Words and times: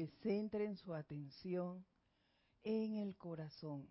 que 0.00 0.06
centren 0.22 0.78
su 0.78 0.94
atención 0.94 1.84
en 2.62 2.96
el 2.96 3.14
corazón, 3.18 3.86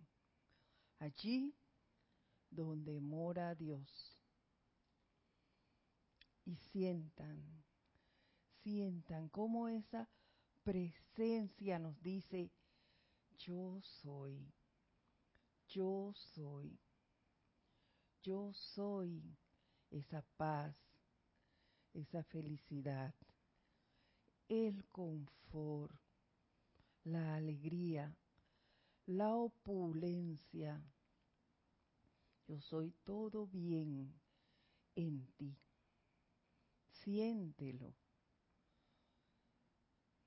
allí 0.98 1.54
donde 2.50 3.00
mora 3.00 3.54
Dios. 3.54 4.18
Y 6.44 6.56
sientan, 6.72 7.62
sientan 8.64 9.28
cómo 9.28 9.68
esa 9.68 10.08
presencia 10.64 11.78
nos 11.78 12.02
dice, 12.02 12.50
yo 13.38 13.80
soy, 14.02 14.52
yo 15.68 16.12
soy, 16.34 16.76
yo 18.20 18.52
soy 18.52 19.22
esa 19.92 20.22
paz, 20.36 20.74
esa 21.94 22.24
felicidad, 22.24 23.14
el 24.50 24.84
confort, 24.88 25.94
la 27.04 27.36
alegría, 27.36 28.12
la 29.06 29.36
opulencia. 29.36 30.82
Yo 32.48 32.60
soy 32.60 32.92
todo 33.04 33.46
bien 33.46 34.12
en 34.96 35.24
ti. 35.36 35.56
Siéntelo. 36.90 37.94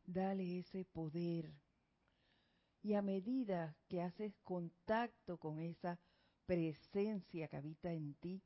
Dale 0.06 0.60
ese 0.60 0.86
poder. 0.86 1.54
Y 2.82 2.94
a 2.94 3.02
medida 3.02 3.76
que 3.90 4.02
haces 4.02 4.38
contacto 4.44 5.38
con 5.38 5.60
esa 5.60 6.00
presencia 6.46 7.50
que 7.50 7.58
habita 7.58 7.92
en 7.92 8.14
ti, 8.16 8.42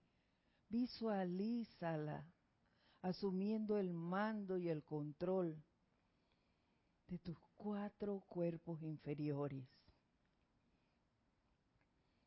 visualízala 0.69 2.25
asumiendo 3.01 3.77
el 3.77 3.93
mando 3.93 4.57
y 4.57 4.69
el 4.69 4.83
control 4.83 5.61
de 7.07 7.17
tus 7.19 7.37
cuatro 7.55 8.23
cuerpos 8.27 8.81
inferiores. 8.81 9.65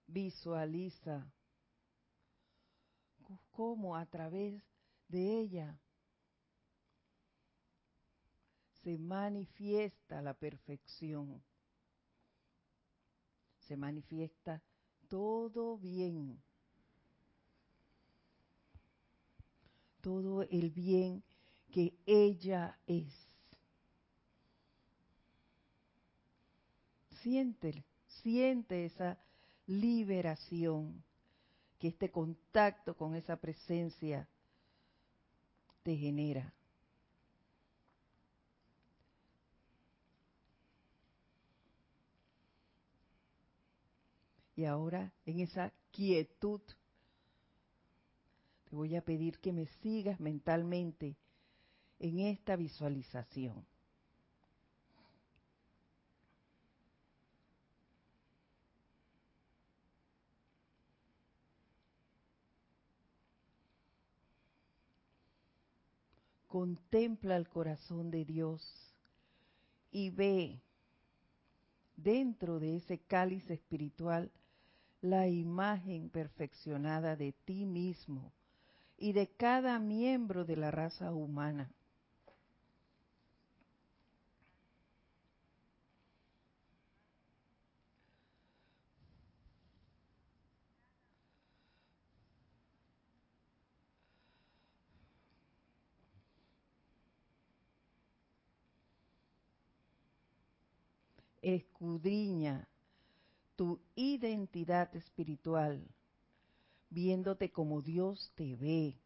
Visualiza 0.06 1.30
cómo 3.52 3.96
a 3.96 4.06
través 4.06 4.62
de 5.08 5.40
ella 5.40 5.78
se 8.82 8.98
manifiesta 8.98 10.22
la 10.22 10.34
perfección, 10.34 11.42
se 13.58 13.76
manifiesta 13.76 14.62
todo 15.08 15.76
bien, 15.78 16.42
todo 20.00 20.42
el 20.42 20.70
bien 20.70 21.22
que 21.70 21.94
ella 22.06 22.78
es. 22.86 23.12
Siente, 27.22 27.84
siente 28.22 28.86
esa 28.86 29.18
liberación 29.66 31.02
que 31.78 31.88
este 31.88 32.10
contacto 32.10 32.96
con 32.96 33.14
esa 33.14 33.36
presencia 33.36 34.28
te 35.82 35.96
genera. 35.96 36.52
Y 44.56 44.66
ahora 44.66 45.10
en 45.24 45.40
esa 45.40 45.72
quietud, 45.90 46.60
te 48.70 48.76
voy 48.76 48.94
a 48.94 49.02
pedir 49.02 49.40
que 49.40 49.52
me 49.52 49.66
sigas 49.66 50.20
mentalmente 50.20 51.16
en 51.98 52.20
esta 52.20 52.54
visualización. 52.54 53.66
Contempla 66.46 67.36
el 67.36 67.48
corazón 67.48 68.12
de 68.12 68.24
Dios 68.24 68.94
y 69.90 70.10
ve 70.10 70.60
dentro 71.96 72.60
de 72.60 72.76
ese 72.76 72.98
cáliz 72.98 73.50
espiritual 73.50 74.30
la 75.00 75.26
imagen 75.26 76.08
perfeccionada 76.08 77.16
de 77.16 77.32
ti 77.32 77.66
mismo 77.66 78.32
y 79.00 79.12
de 79.12 79.28
cada 79.28 79.78
miembro 79.80 80.44
de 80.44 80.56
la 80.56 80.70
raza 80.70 81.12
humana. 81.12 81.72
Escudriña 101.42 102.68
tu 103.56 103.80
identidad 103.94 104.94
espiritual, 104.94 105.82
viéndote 106.90 107.50
como 107.50 107.80
Dios 107.82 108.32
te 108.34 108.56
ve. 108.56 109.00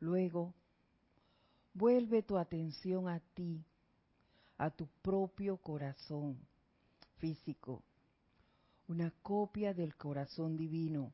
Luego, 0.00 0.54
vuelve 1.72 2.22
tu 2.22 2.36
atención 2.36 3.08
a 3.08 3.20
ti, 3.34 3.64
a 4.56 4.70
tu 4.70 4.88
propio 5.02 5.56
corazón 5.58 6.38
físico, 7.18 7.82
una 8.88 9.12
copia 9.22 9.74
del 9.74 9.96
corazón 9.96 10.56
divino. 10.56 11.12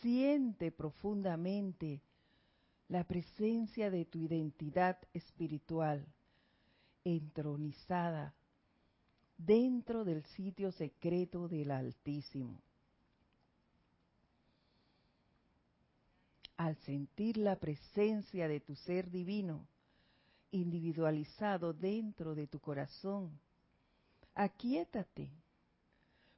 Siente 0.00 0.70
profundamente 0.70 2.02
la 2.88 3.04
presencia 3.04 3.90
de 3.90 4.04
tu 4.04 4.18
identidad 4.18 4.98
espiritual 5.14 6.06
entronizada 7.04 8.34
dentro 9.38 10.04
del 10.04 10.24
sitio 10.24 10.72
secreto 10.72 11.48
del 11.48 11.70
Altísimo. 11.70 12.60
Al 16.60 16.76
sentir 16.84 17.38
la 17.38 17.56
presencia 17.56 18.46
de 18.46 18.60
tu 18.60 18.76
ser 18.76 19.10
divino, 19.10 19.66
individualizado 20.50 21.72
dentro 21.72 22.34
de 22.34 22.46
tu 22.48 22.60
corazón, 22.60 23.40
aquíétate, 24.34 25.30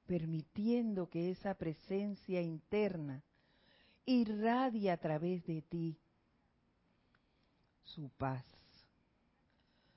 permitiendo 0.06 1.08
que 1.08 1.32
esa 1.32 1.54
presencia 1.54 2.40
interna 2.40 3.24
irradie 4.06 4.92
a 4.92 4.96
través 4.96 5.44
de 5.44 5.60
ti 5.62 5.98
su 7.82 8.08
paz, 8.10 8.44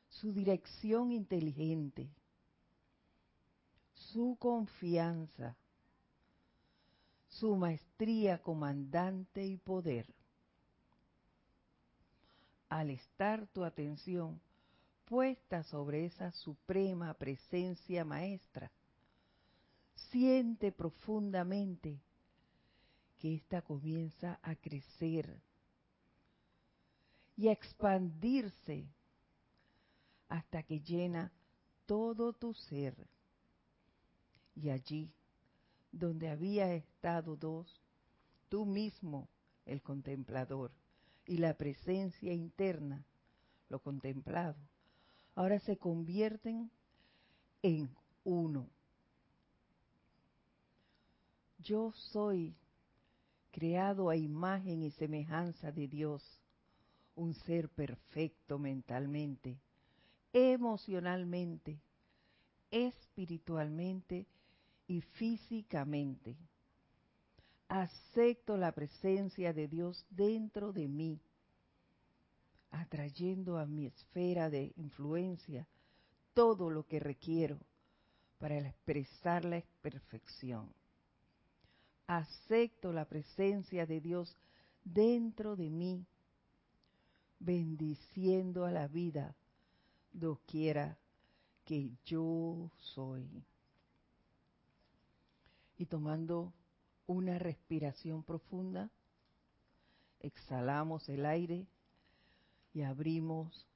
su 0.10 0.34
dirección 0.34 1.12
inteligente, 1.12 2.10
su 3.94 4.38
confianza, 4.40 5.56
su 7.40 7.56
maestría 7.56 8.42
comandante 8.42 9.46
y 9.46 9.58
poder. 9.58 10.14
Al 12.70 12.90
estar 12.90 13.48
tu 13.48 13.64
atención 13.64 14.40
puesta 15.06 15.64
sobre 15.64 16.06
esa 16.06 16.32
suprema 16.32 17.14
presencia 17.14 18.04
maestra, 18.04 18.72
siente 20.12 20.72
profundamente 20.72 22.00
que 23.20 23.36
ésta 23.36 23.62
comienza 23.62 24.40
a 24.42 24.56
crecer 24.56 25.40
y 27.38 27.48
a 27.50 27.52
expandirse 27.52 28.86
hasta 30.30 30.64
que 30.64 30.80
llena 30.80 31.32
todo 31.86 32.34
tu 32.34 32.54
ser 32.54 32.96
y 34.56 34.70
allí, 34.70 35.12
donde 35.96 36.30
había 36.30 36.74
estado 36.74 37.38
dos, 37.38 37.82
tú 38.50 38.66
mismo, 38.66 39.30
el 39.66 39.82
contemplador, 39.82 40.72
y 41.26 41.38
la 41.38 41.56
presencia 41.56 42.34
interna, 42.34 43.04
lo 43.70 43.80
contemplado, 43.80 44.58
ahora 45.36 45.60
se 45.60 45.78
convierten 45.78 46.70
en 47.64 47.90
uno. 48.24 48.70
Yo 51.60 51.94
soy 51.94 52.54
creado 53.52 54.10
a 54.10 54.18
imagen 54.18 54.84
y 54.84 54.92
semejanza 54.92 55.72
de 55.72 55.88
Dios, 55.88 56.22
un 57.16 57.34
ser 57.34 57.70
perfecto 57.70 58.60
mentalmente, 58.60 59.58
emocionalmente, 60.34 61.80
espiritualmente 62.70 64.28
y 64.88 65.02
físicamente. 65.02 66.38
Acepto 67.68 68.58
la 68.58 68.72
presencia 68.72 69.54
de 69.54 69.68
Dios 69.68 70.06
dentro 70.10 70.72
de 70.72 70.88
mí. 70.88 71.20
atrayendo 72.72 73.58
a 73.58 73.66
mi 73.66 73.86
esfera 73.86 74.50
de 74.50 74.74
influencia 74.76 75.66
todo 76.34 76.70
lo 76.70 76.86
que 76.86 77.00
requiero 77.00 77.58
para 78.38 78.58
expresar 78.58 79.46
la 79.46 79.64
perfección. 79.82 80.74
Acepto 82.08 82.92
la 82.92 83.06
presencia 83.06 83.86
de 83.86 84.02
Dios 84.02 84.36
dentro 84.84 85.56
de 85.56 85.70
mí, 85.70 86.06
bendiciendo 87.40 88.66
a 88.66 88.72
la 88.72 88.88
vida 88.88 89.36
doquiera 90.12 90.98
que 91.64 91.92
yo 92.06 92.70
soy. 92.78 93.44
Y 95.78 95.86
tomando 95.86 96.54
una 97.06 97.38
respiración 97.38 98.24
profunda, 98.24 98.90
exhalamos 100.20 101.08
el 101.10 101.26
aire 101.26 101.66
y 102.74 102.82
abrimos 102.82 103.68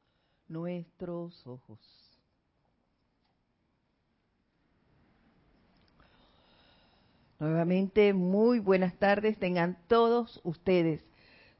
nuestros 0.48 1.46
ojos. 1.46 1.80
Nuevamente, 7.40 8.14
muy 8.14 8.60
buenas 8.60 8.98
tardes 8.98 9.38
tengan 9.38 9.78
todos 9.88 10.42
ustedes. 10.44 11.02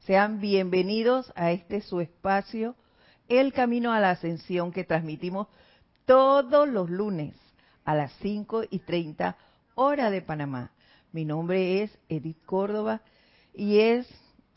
Sean 0.00 0.40
bienvenidos 0.40 1.32
a 1.36 1.52
este 1.52 1.80
su 1.80 2.00
espacio, 2.00 2.74
El 3.28 3.52
Camino 3.54 3.92
a 3.92 4.00
la 4.00 4.10
Ascensión, 4.10 4.72
que 4.72 4.84
transmitimos 4.84 5.48
todos 6.04 6.68
los 6.68 6.90
lunes 6.90 7.34
a 7.84 7.94
las 7.94 8.12
5 8.20 8.64
y 8.68 8.80
30 8.80 9.36
hora 9.82 10.10
de 10.10 10.20
Panamá. 10.20 10.72
Mi 11.10 11.24
nombre 11.24 11.82
es 11.82 11.98
Edith 12.10 12.44
Córdoba 12.44 13.00
y 13.54 13.78
es 13.78 14.06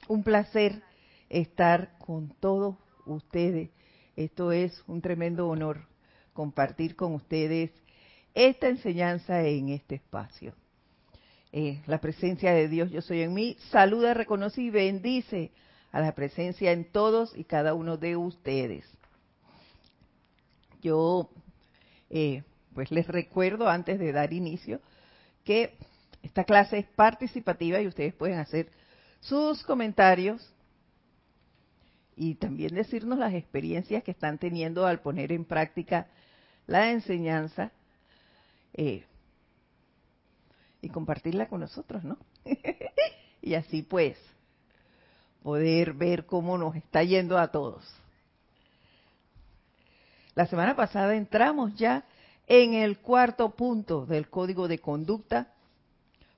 un 0.10 0.22
placer 0.22 0.84
estar 1.30 1.98
con 1.98 2.36
todos 2.42 2.75
ustedes. 3.06 3.70
Esto 4.18 4.52
es 4.52 4.84
un 4.86 5.02
tremendo 5.02 5.48
honor 5.48 5.88
compartir 6.34 6.98
con 6.98 7.14
ustedes 7.14 7.72
esta 8.34 8.68
enseñanza 8.68 9.44
en 9.44 9.70
este 9.70 9.96
espacio. 9.96 10.56
Eh, 11.54 11.81
la 11.88 12.02
presencia 12.02 12.52
de 12.52 12.68
Dios, 12.68 12.92
yo 12.92 13.02
soy 13.02 13.22
en 13.22 13.34
mí, 13.34 13.56
saluda, 13.72 14.14
reconoce 14.14 14.62
y 14.62 14.72
bendice 14.72 15.52
a 15.94 16.02
la 16.02 16.16
presencia 16.16 16.74
en 16.74 16.92
todos 16.92 17.34
y 17.38 17.46
cada 17.46 17.75
uno 17.75 17.96
de 17.96 18.18
ustedes. 18.18 18.86
Yo, 20.81 21.30
eh, 22.10 22.44
pues 22.74 22.92
les 22.92 23.08
recuerdo 23.08 23.70
antes 23.70 24.00
de 24.00 24.12
dar 24.12 24.34
inicio 24.34 24.81
que 25.44 25.78
esta 26.22 26.44
clase 26.44 26.80
es 26.80 26.86
participativa 26.88 27.81
y 27.81 27.88
ustedes 27.88 28.13
pueden 28.13 28.40
hacer 28.40 28.69
sus 29.19 29.63
comentarios 29.63 30.54
y 32.16 32.36
también 32.36 32.75
decirnos 32.75 33.18
las 33.18 33.34
experiencias 33.34 34.04
que 34.04 34.12
están 34.12 34.38
teniendo 34.38 34.86
al 34.86 35.01
poner 35.01 35.31
en 35.31 35.45
práctica 35.45 36.07
la 36.68 36.92
enseñanza 36.92 37.72
eh, 38.74 39.06
y 40.81 40.90
compartirla 40.90 41.48
con 41.48 41.62
nosotros, 41.62 42.04
¿no? 42.04 42.18
y 43.42 43.56
así 43.56 43.81
pues 43.81 44.18
poder 45.42 45.94
ver 45.94 46.25
cómo 46.25 46.57
nos 46.57 46.75
está 46.75 47.04
yendo 47.04 47.38
a 47.38 47.50
todos. 47.50 47.84
La 50.36 50.48
semana 50.48 50.75
pasada 50.75 51.16
entramos 51.16 51.75
ya 51.75 52.06
en 52.48 52.74
el 52.74 53.00
cuarto 53.00 53.51
punto 53.51 54.06
del 54.06 54.30
código 54.30 54.68
de 54.68 54.80
conducta 54.80 55.54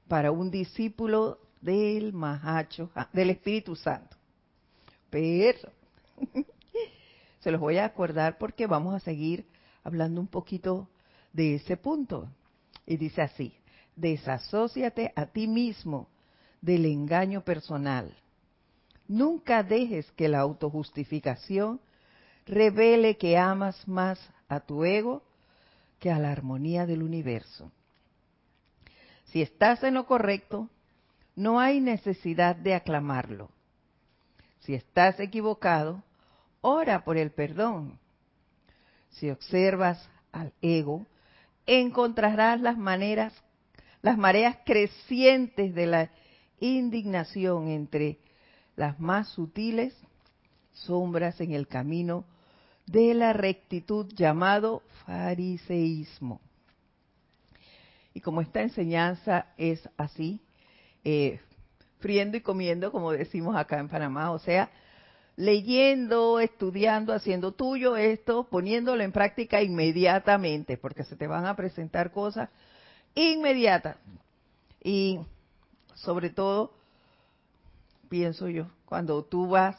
para 0.07 0.31
un 0.31 0.52
discípulo 0.52 1.40
del 1.62 2.13
Mahacho, 2.13 2.92
del 3.12 3.31
Espíritu 3.31 3.75
Santo. 3.75 4.16
Pero 5.10 5.72
se 7.40 7.52
los 7.52 7.60
voy 7.60 7.78
a 7.78 7.86
acordar 7.86 8.38
porque 8.38 8.68
vamos 8.68 8.94
a 8.94 9.00
seguir 9.00 9.46
hablando 9.84 10.22
un 10.22 10.28
poquito 10.28 10.88
de 11.34 11.56
ese 11.56 11.78
punto. 11.78 12.30
Y 12.86 12.98
dice 12.98 13.24
así, 13.24 13.54
desasóciate 13.96 15.12
a 15.16 15.25
ti 15.25 15.48
mismo 15.48 16.08
del 16.62 16.86
engaño 16.86 17.42
personal. 17.42 18.16
Nunca 19.08 19.63
dejes 19.63 20.12
que 20.12 20.28
la 20.28 20.40
autojustificación 20.40 21.80
revele 22.46 23.18
que 23.18 23.38
amas 23.38 23.88
más 23.88 24.19
a 24.48 24.60
tu 24.60 24.84
ego 24.84 25.24
a 26.12 26.19
la 26.19 26.31
armonía 26.31 26.86
del 26.86 27.04
universo. 27.04 27.72
Si 29.25 29.42
estás 29.42 29.84
en 29.84 29.96
lo 29.96 30.06
correcto, 30.06 30.69
no 31.36 31.60
hay 31.60 31.81
necesidad 31.81 32.56
de 32.56 32.74
aclamarlo. 32.74 33.50
Si 34.60 34.74
estás 34.74 35.19
equivocado, 35.19 36.04
ora 36.62 37.04
por 37.04 37.18
el 37.18 37.31
perdón. 37.31 38.00
Si 39.10 39.30
observas 39.30 40.10
al 40.31 40.54
ego, 40.62 41.06
encontrarás 41.66 42.60
las 42.62 42.78
maneras, 42.78 43.34
las 44.01 44.18
mareas 44.18 44.58
crecientes 44.66 45.74
de 45.75 45.88
la 45.88 46.12
indignación 46.60 47.68
entre 47.68 48.19
las 48.75 49.00
más 49.00 49.30
sutiles 49.30 49.96
sombras 50.74 51.40
en 51.42 51.54
el 51.54 51.68
camino 51.68 52.25
de 52.86 53.14
la 53.14 53.34
rectitud 53.34 54.08
llamado 54.14 54.84
fariseísmo. 55.06 56.40
Y 58.14 58.22
como 58.22 58.42
esta 58.42 58.62
enseñanza 58.62 59.48
es 59.58 59.88
así, 59.98 60.40
eh, 61.04 61.40
friendo 62.00 62.38
y 62.38 62.42
comiendo, 62.42 62.92
como 62.92 63.12
decimos 63.12 63.56
acá 63.56 63.80
en 63.80 63.90
Panamá, 63.90 64.32
o 64.32 64.40
sea, 64.40 64.70
leyendo, 65.36 66.40
estudiando, 66.40 67.14
haciendo 67.14 67.52
tuyo 67.52 67.98
esto, 67.98 68.46
poniéndolo 68.46 69.04
en 69.04 69.12
práctica 69.12 69.62
inmediatamente, 69.62 70.78
porque 70.78 71.04
se 71.04 71.16
te 71.16 71.28
van 71.28 71.46
a 71.46 71.56
presentar 71.56 72.12
cosas 72.12 72.50
inmediatas. 73.16 73.98
Y 74.84 75.20
sobre 75.96 76.30
todo, 76.30 76.74
pienso 78.08 78.48
yo, 78.48 78.68
cuando 78.86 79.24
tú 79.24 79.48
vas, 79.48 79.76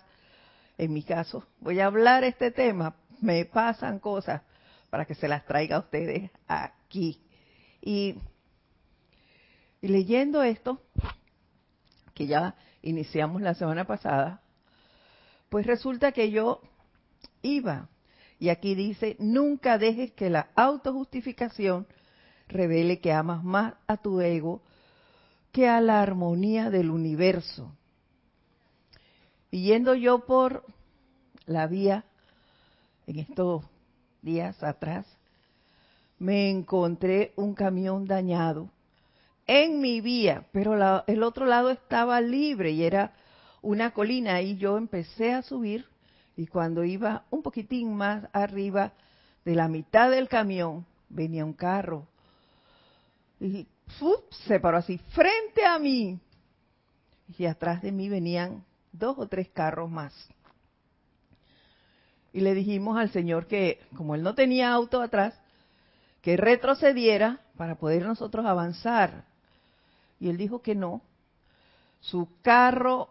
en 0.79 0.93
mi 0.93 1.03
caso, 1.03 1.47
voy 1.61 1.81
a 1.81 1.87
hablar 1.87 2.25
este 2.25 2.51
tema, 2.51 2.97
me 3.21 3.45
pasan 3.45 3.99
cosas 3.99 4.43
para 4.91 5.05
que 5.05 5.15
se 5.15 5.29
las 5.29 5.45
traiga 5.47 5.77
a 5.77 5.81
ustedes 5.81 6.31
aquí. 6.47 7.21
Y 7.81 8.17
leyendo 9.81 10.43
esto, 10.43 10.83
que 12.15 12.27
ya 12.27 12.55
iniciamos 12.83 13.43
la 13.43 13.55
semana 13.55 13.87
pasada, 13.87 14.43
pues 15.49 15.67
resulta 15.67 16.13
que 16.13 16.31
yo 16.31 16.61
iba, 17.43 17.89
y 18.39 18.51
aquí 18.51 18.75
dice, 18.75 19.17
nunca 19.19 19.79
dejes 19.79 20.13
que 20.13 20.29
la 20.29 20.51
autojustificación 20.57 21.87
revele 22.49 23.01
que 23.01 23.13
amas 23.13 23.43
más 23.43 23.75
a 23.87 23.97
tu 23.97 24.21
ego 24.21 24.63
que 25.53 25.69
a 25.69 25.81
la 25.81 26.03
armonía 26.03 26.69
del 26.71 26.91
universo. 26.91 27.73
Yendo 29.51 29.95
yo 29.95 30.27
por 30.27 30.65
la 31.47 31.67
vía 31.67 32.05
en 33.07 33.21
estos 33.21 33.65
días 34.23 34.63
atrás, 34.63 35.07
me 36.19 36.51
encontré 36.51 37.33
un 37.37 37.55
camión 37.55 38.07
dañado 38.07 38.69
en 39.47 39.81
mi 39.81 40.01
vía, 40.01 40.45
pero 40.53 41.05
el 41.07 41.23
otro 41.23 41.47
lado 41.47 41.71
estaba 41.71 42.21
libre 42.21 42.73
y 42.73 42.83
era 42.83 43.15
una 43.63 43.93
colina 43.93 44.41
y 44.43 44.57
yo 44.57 44.77
empecé 44.77 45.33
a 45.33 45.43
subir 45.43 45.87
y 46.37 46.47
cuando 46.47 46.85
iba 46.85 47.25
un 47.31 47.43
poquitín 47.43 47.95
más 47.95 48.29
arriba 48.33 48.93
de 49.45 49.55
la 49.55 49.69
mitad 49.69 50.11
del 50.11 50.29
camión 50.29 50.85
venía 51.09 51.45
un 51.45 51.53
carro 51.53 52.07
y 53.39 53.67
se 54.47 54.59
paró 54.59 54.79
así 54.79 54.99
frente 54.99 55.65
a 55.65 55.79
mí 55.79 56.19
y 57.39 57.47
atrás 57.47 57.83
de 57.83 57.93
mí 57.93 58.09
venían 58.09 58.65
dos 58.93 59.17
o 59.19 59.27
tres 59.27 59.49
carros 59.49 59.91
más. 59.91 60.13
Y 62.37 62.41
le 62.41 62.55
dijimos 62.55 62.99
al 62.99 63.09
Señor 63.13 63.47
que 63.47 63.81
como 63.97 64.15
él 64.15 64.23
no 64.23 64.35
tenía 64.35 64.71
auto 64.71 65.01
atrás, 65.01 65.33
que 66.21 66.37
retrocediera 66.37 67.41
para 67.57 67.77
poder 67.77 68.05
nosotros 68.05 68.45
avanzar. 68.45 69.25
Y 70.21 70.29
él 70.29 70.37
dijo 70.37 70.61
que 70.61 70.75
no. 70.75 71.01
Su 72.01 72.29
carro, 72.43 73.09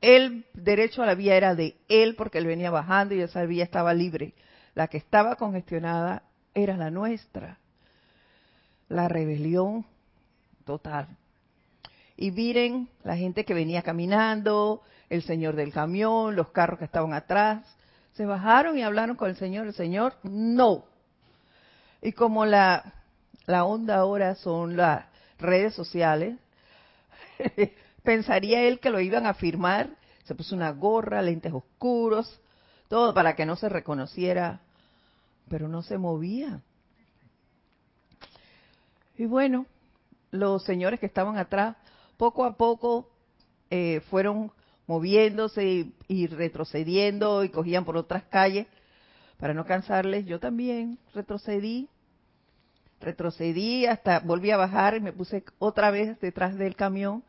el 0.00 0.46
derecho 0.54 1.02
a 1.02 1.06
la 1.06 1.14
vía 1.14 1.36
era 1.36 1.54
de 1.54 1.76
él 1.90 2.14
porque 2.16 2.38
él 2.38 2.46
venía 2.46 2.70
bajando 2.70 3.14
y 3.14 3.20
esa 3.20 3.44
vía 3.44 3.62
estaba 3.62 3.92
libre. 3.92 4.32
La 4.74 4.88
que 4.88 4.96
estaba 4.96 5.36
congestionada 5.36 6.22
era 6.54 6.74
la 6.78 6.90
nuestra. 6.90 7.58
La 8.88 9.06
rebelión 9.06 9.84
total. 10.64 11.08
Y 12.16 12.30
miren 12.30 12.88
la 13.04 13.18
gente 13.18 13.44
que 13.44 13.52
venía 13.52 13.82
caminando, 13.82 14.80
el 15.10 15.22
señor 15.24 15.56
del 15.56 15.74
camión, 15.74 16.36
los 16.36 16.52
carros 16.52 16.78
que 16.78 16.86
estaban 16.86 17.12
atrás. 17.12 17.66
Se 18.14 18.26
bajaron 18.26 18.78
y 18.78 18.82
hablaron 18.82 19.16
con 19.16 19.30
el 19.30 19.36
señor. 19.36 19.66
El 19.66 19.74
señor, 19.74 20.14
no. 20.22 20.84
Y 22.00 22.12
como 22.12 22.44
la, 22.44 22.92
la 23.46 23.64
onda 23.64 23.96
ahora 23.96 24.34
son 24.34 24.76
las 24.76 25.06
redes 25.38 25.74
sociales, 25.74 26.38
pensaría 28.02 28.62
él 28.62 28.80
que 28.80 28.90
lo 28.90 29.00
iban 29.00 29.26
a 29.26 29.34
firmar. 29.34 29.90
Se 30.24 30.34
puso 30.34 30.54
una 30.54 30.70
gorra, 30.70 31.22
lentes 31.22 31.52
oscuros, 31.52 32.40
todo 32.88 33.14
para 33.14 33.34
que 33.34 33.46
no 33.46 33.56
se 33.56 33.68
reconociera, 33.68 34.60
pero 35.48 35.68
no 35.68 35.82
se 35.82 35.98
movía. 35.98 36.60
Y 39.16 39.26
bueno, 39.26 39.66
los 40.30 40.64
señores 40.64 41.00
que 41.00 41.06
estaban 41.06 41.36
atrás, 41.36 41.76
poco 42.16 42.44
a 42.44 42.56
poco 42.56 43.08
eh, 43.70 44.00
fueron 44.10 44.52
moviéndose 44.92 45.86
y, 46.06 46.26
retrocediendo 46.26 47.44
y 47.44 47.48
cogían 47.48 47.86
por 47.86 47.96
otras 47.96 48.24
calles 48.24 48.66
para 49.38 49.54
no 49.54 49.64
cansarles. 49.64 50.26
Yo 50.26 50.38
también 50.38 50.98
retrocedí, 51.14 51.88
retrocedí 53.00 53.86
hasta 53.86 54.20
volví 54.20 54.50
a 54.50 54.58
bajar 54.58 54.94
y 54.94 55.00
me 55.00 55.14
puse 55.14 55.44
otra 55.58 55.90
vez 55.90 56.20
detrás 56.20 56.58
del 56.58 56.76
camión. 56.76 57.24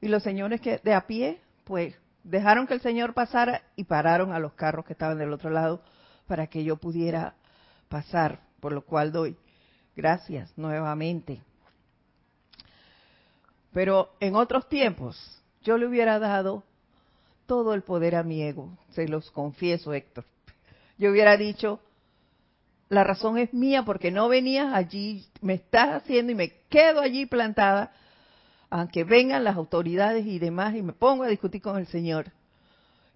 Y 0.00 0.08
los 0.08 0.24
señores 0.24 0.60
que 0.60 0.78
de 0.78 0.92
a 0.92 1.06
pie, 1.06 1.40
pues 1.62 1.94
dejaron 2.24 2.66
que 2.66 2.74
el 2.74 2.80
señor 2.80 3.14
pasara 3.14 3.62
y 3.76 3.84
pararon 3.84 4.32
a 4.32 4.40
los 4.40 4.54
carros 4.54 4.84
que 4.84 4.94
estaban 4.94 5.16
del 5.16 5.32
otro 5.32 5.50
lado 5.50 5.82
para 6.26 6.48
que 6.48 6.64
yo 6.64 6.76
pudiera 6.76 7.34
pasar, 7.88 8.40
por 8.58 8.72
lo 8.72 8.82
cual 8.82 9.12
doy 9.12 9.36
gracias 9.94 10.52
nuevamente. 10.56 11.40
Pero 13.72 14.10
en 14.18 14.34
otros 14.34 14.68
tiempos 14.68 15.40
yo 15.62 15.78
le 15.78 15.86
hubiera 15.86 16.18
dado 16.18 16.64
todo 17.50 17.74
el 17.74 17.82
poder 17.82 18.14
a 18.14 18.22
mi 18.22 18.44
ego, 18.44 18.78
se 18.90 19.08
los 19.08 19.28
confieso, 19.32 19.92
Héctor. 19.92 20.24
Yo 20.98 21.10
hubiera 21.10 21.36
dicho, 21.36 21.80
la 22.88 23.02
razón 23.02 23.38
es 23.38 23.52
mía 23.52 23.84
porque 23.84 24.12
no 24.12 24.28
venías 24.28 24.72
allí, 24.72 25.26
me 25.40 25.54
estás 25.54 26.00
haciendo 26.00 26.30
y 26.30 26.36
me 26.36 26.52
quedo 26.68 27.00
allí 27.00 27.26
plantada, 27.26 27.92
aunque 28.70 29.02
vengan 29.02 29.42
las 29.42 29.56
autoridades 29.56 30.24
y 30.26 30.38
demás 30.38 30.76
y 30.76 30.82
me 30.82 30.92
pongo 30.92 31.24
a 31.24 31.26
discutir 31.26 31.60
con 31.60 31.76
el 31.76 31.88
Señor 31.88 32.30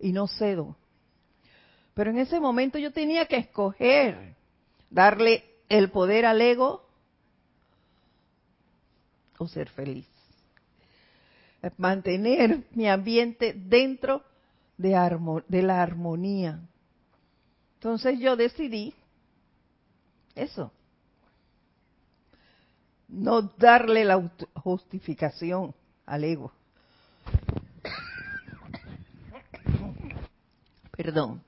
y 0.00 0.10
no 0.10 0.26
cedo. 0.26 0.74
Pero 1.94 2.10
en 2.10 2.18
ese 2.18 2.40
momento 2.40 2.76
yo 2.76 2.90
tenía 2.90 3.26
que 3.26 3.36
escoger 3.36 4.34
darle 4.90 5.44
el 5.68 5.92
poder 5.92 6.26
al 6.26 6.40
ego 6.40 6.84
o 9.38 9.46
ser 9.46 9.68
feliz 9.68 10.13
mantener 11.76 12.64
mi 12.72 12.88
ambiente 12.88 13.54
dentro 13.54 14.22
de, 14.76 14.90
de 15.48 15.62
la 15.62 15.82
armonía. 15.82 16.60
Entonces 17.74 18.18
yo 18.18 18.36
decidí 18.36 18.94
eso, 20.34 20.72
no 23.08 23.42
darle 23.42 24.04
la 24.04 24.30
justificación 24.54 25.74
al 26.06 26.24
ego. 26.24 26.52
Perdón. 30.96 31.42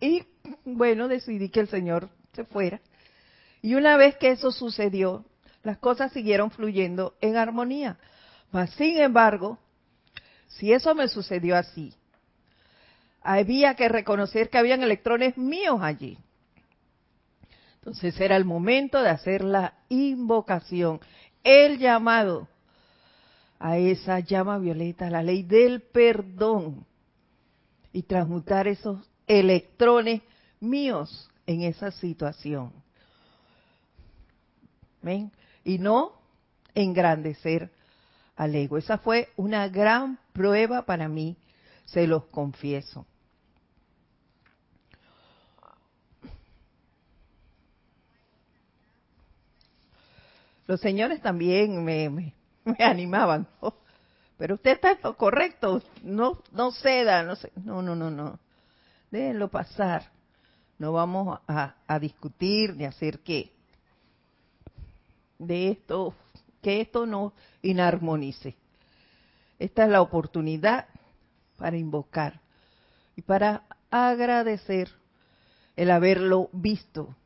Y 0.00 0.24
bueno, 0.64 1.08
decidí 1.08 1.48
que 1.48 1.60
el 1.60 1.68
Señor 1.68 2.08
se 2.32 2.44
fuera. 2.44 2.80
Y 3.62 3.74
una 3.74 3.96
vez 3.96 4.16
que 4.16 4.30
eso 4.30 4.52
sucedió, 4.52 5.24
las 5.62 5.78
cosas 5.78 6.12
siguieron 6.12 6.50
fluyendo 6.50 7.16
en 7.20 7.36
armonía. 7.36 7.98
Mas, 8.50 8.70
sin 8.70 8.98
embargo, 8.98 9.58
si 10.46 10.72
eso 10.72 10.94
me 10.94 11.08
sucedió 11.08 11.56
así, 11.56 11.94
había 13.22 13.74
que 13.74 13.88
reconocer 13.88 14.48
que 14.48 14.58
habían 14.58 14.82
electrones 14.82 15.36
míos 15.36 15.80
allí. 15.82 16.18
Entonces 17.76 18.18
era 18.20 18.36
el 18.36 18.44
momento 18.44 19.02
de 19.02 19.10
hacer 19.10 19.44
la 19.44 19.74
invocación, 19.88 21.00
el 21.44 21.78
llamado 21.78 22.48
a 23.58 23.76
esa 23.78 24.20
llama 24.20 24.58
violeta, 24.58 25.10
la 25.10 25.22
ley 25.22 25.42
del 25.42 25.82
perdón, 25.82 26.86
y 27.92 28.02
transmutar 28.02 28.68
esos 28.68 28.98
electrones 29.26 30.22
míos 30.60 31.30
en 31.46 31.62
esa 31.62 31.90
situación. 31.90 32.72
¿Ven? 35.02 35.32
Y 35.64 35.78
no 35.78 36.12
engrandecer 36.74 37.70
al 38.38 38.54
ego. 38.54 38.78
Esa 38.78 38.96
fue 38.98 39.28
una 39.36 39.68
gran 39.68 40.18
prueba 40.32 40.86
para 40.86 41.08
mí, 41.08 41.36
se 41.84 42.06
los 42.06 42.24
confieso. 42.26 43.04
Los 50.66 50.80
señores 50.80 51.20
también 51.20 51.82
me, 51.82 52.08
me, 52.10 52.34
animaban, 52.78 53.48
pero 54.36 54.54
usted 54.54 54.72
está 54.72 54.96
correcto, 55.14 55.82
no, 56.02 56.42
no 56.52 56.72
ceda, 56.72 57.22
no, 57.22 57.34
no, 57.56 57.82
no, 57.82 57.96
no, 57.96 58.10
no, 58.10 58.38
déjenlo 59.10 59.48
pasar, 59.48 60.12
no 60.78 60.92
vamos 60.92 61.40
a, 61.48 61.74
a 61.86 61.98
discutir 61.98 62.76
ni 62.76 62.84
hacer 62.84 63.20
qué 63.20 63.50
de 65.38 65.70
esto 65.70 66.14
que 66.68 66.82
esto 66.82 67.06
no 67.06 67.32
inarmonice. 67.62 68.54
Esta 69.58 69.84
es 69.84 69.88
la 69.88 70.02
oportunidad 70.02 70.86
para 71.56 71.78
invocar 71.78 72.42
y 73.16 73.22
para 73.22 73.62
agradecer 73.90 74.90
el 75.76 75.90
haberlo 75.90 76.50
visto 76.52 77.16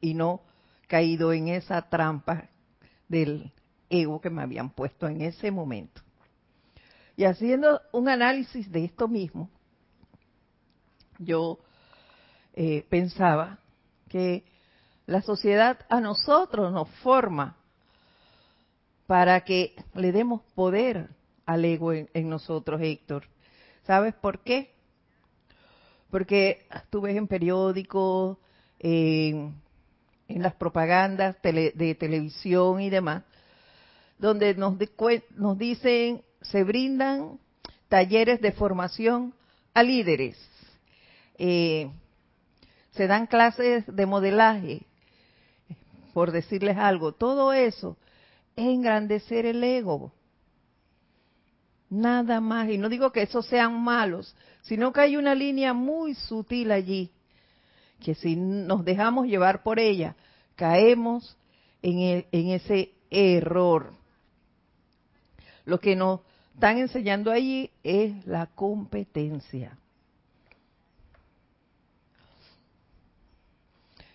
y 0.00 0.14
no 0.14 0.40
caído 0.88 1.32
en 1.32 1.46
esa 1.46 1.82
trampa 1.82 2.48
del 3.06 3.52
ego 3.88 4.20
que 4.20 4.30
me 4.30 4.42
habían 4.42 4.70
puesto 4.70 5.06
en 5.06 5.20
ese 5.20 5.52
momento. 5.52 6.02
Y 7.16 7.22
haciendo 7.22 7.80
un 7.92 8.08
análisis 8.08 8.68
de 8.72 8.84
esto 8.86 9.06
mismo, 9.06 9.48
yo 11.20 11.60
eh, 12.52 12.84
pensaba 12.88 13.60
que 14.08 14.42
la 15.06 15.22
sociedad 15.22 15.86
a 15.88 16.00
nosotros 16.00 16.72
nos 16.72 16.88
forma 16.96 17.57
para 19.08 19.40
que 19.40 19.74
le 19.94 20.12
demos 20.12 20.42
poder 20.54 21.08
al 21.46 21.64
ego 21.64 21.94
en, 21.94 22.28
nosotros, 22.28 22.78
Héctor. 22.82 23.24
¿Sabes 23.86 24.12
por 24.12 24.40
qué? 24.40 24.74
Porque 26.10 26.66
tú 26.90 27.06
en 27.06 27.26
periódicos, 27.26 28.36
en, 28.78 29.54
las 30.28 30.54
propagandas 30.56 31.36
de 31.42 31.96
televisión 31.98 32.82
y 32.82 32.90
demás, 32.90 33.22
donde 34.18 34.54
nos, 34.54 34.76
nos 35.36 35.56
dicen, 35.56 36.22
se 36.42 36.62
brindan 36.64 37.38
talleres 37.88 38.42
de 38.42 38.52
formación 38.52 39.32
a 39.72 39.82
líderes, 39.82 40.36
eh, 41.38 41.90
se 42.90 43.06
dan 43.06 43.26
clases 43.26 43.84
de 43.86 44.04
modelaje, 44.04 44.82
por 46.12 46.30
decirles 46.30 46.76
algo, 46.76 47.12
todo 47.12 47.54
eso 47.54 47.96
engrandecer 48.58 49.46
el 49.46 49.62
ego. 49.62 50.12
Nada 51.88 52.40
más. 52.40 52.68
Y 52.68 52.78
no 52.78 52.88
digo 52.88 53.12
que 53.12 53.22
esos 53.22 53.46
sean 53.46 53.80
malos, 53.80 54.34
sino 54.62 54.92
que 54.92 55.00
hay 55.00 55.16
una 55.16 55.34
línea 55.34 55.72
muy 55.72 56.14
sutil 56.14 56.72
allí, 56.72 57.10
que 58.00 58.14
si 58.14 58.36
nos 58.36 58.84
dejamos 58.84 59.26
llevar 59.26 59.62
por 59.62 59.78
ella, 59.78 60.16
caemos 60.56 61.36
en, 61.82 62.26
en 62.30 62.48
ese 62.50 62.92
error. 63.10 63.92
Lo 65.64 65.80
que 65.80 65.96
nos 65.96 66.20
están 66.54 66.78
enseñando 66.78 67.30
allí 67.30 67.70
es 67.82 68.26
la 68.26 68.46
competencia. 68.46 69.78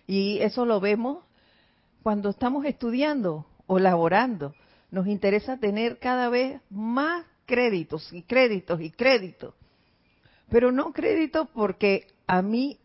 Y 0.06 0.38
eso 0.40 0.66
lo 0.66 0.80
vemos 0.80 1.24
cuando 2.02 2.28
estamos 2.28 2.66
estudiando 2.66 3.46
o 3.66 3.78
laborando. 3.78 4.54
Nos 4.90 5.06
interesa 5.06 5.58
tener 5.58 5.98
cada 5.98 6.28
vez 6.28 6.60
más 6.70 7.24
créditos 7.46 8.12
y 8.12 8.22
créditos 8.22 8.80
y 8.80 8.90
créditos. 8.90 9.54
Pero 10.50 10.72
no 10.72 10.92
créditos 10.92 11.48
porque 11.52 12.06
a 12.26 12.42
mí 12.42 12.78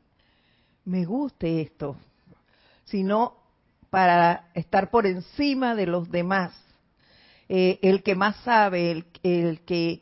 me 0.85 1.05
guste 1.05 1.61
esto, 1.61 1.97
sino 2.85 3.35
para 3.89 4.49
estar 4.53 4.89
por 4.89 5.05
encima 5.05 5.75
de 5.75 5.85
los 5.85 6.09
demás. 6.09 6.53
Eh, 7.47 7.79
el 7.81 8.03
que 8.03 8.15
más 8.15 8.35
sabe, 8.43 8.91
el, 8.91 9.05
el 9.23 9.61
que 9.61 10.01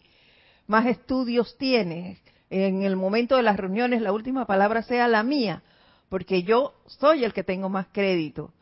más 0.68 0.86
estudios 0.86 1.58
tiene, 1.58 2.20
en 2.50 2.84
el 2.84 2.96
momento 2.96 3.36
de 3.36 3.44
las 3.44 3.58
reuniones 3.58 4.02
la 4.02 4.12
última 4.12 4.46
palabra 4.46 4.82
sea 4.84 5.08
la 5.08 5.24
mía, 5.24 5.64
porque 6.10 6.44
yo 6.44 6.74
soy 6.86 7.24
el 7.24 7.34
que 7.34 7.44
tengo 7.44 7.70
más 7.70 7.88
crédito. 7.92 8.54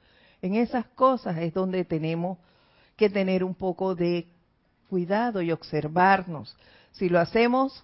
En 0.45 0.53
esas 0.53 0.85
cosas 0.93 1.39
es 1.39 1.55
donde 1.55 1.85
tenemos 1.85 2.37
que 2.95 3.09
tener 3.09 3.43
un 3.43 3.55
poco 3.55 3.95
de 3.95 4.27
cuidado 4.91 5.41
y 5.41 5.51
observarnos. 5.51 6.55
Si 6.91 7.09
lo 7.09 7.19
hacemos 7.19 7.83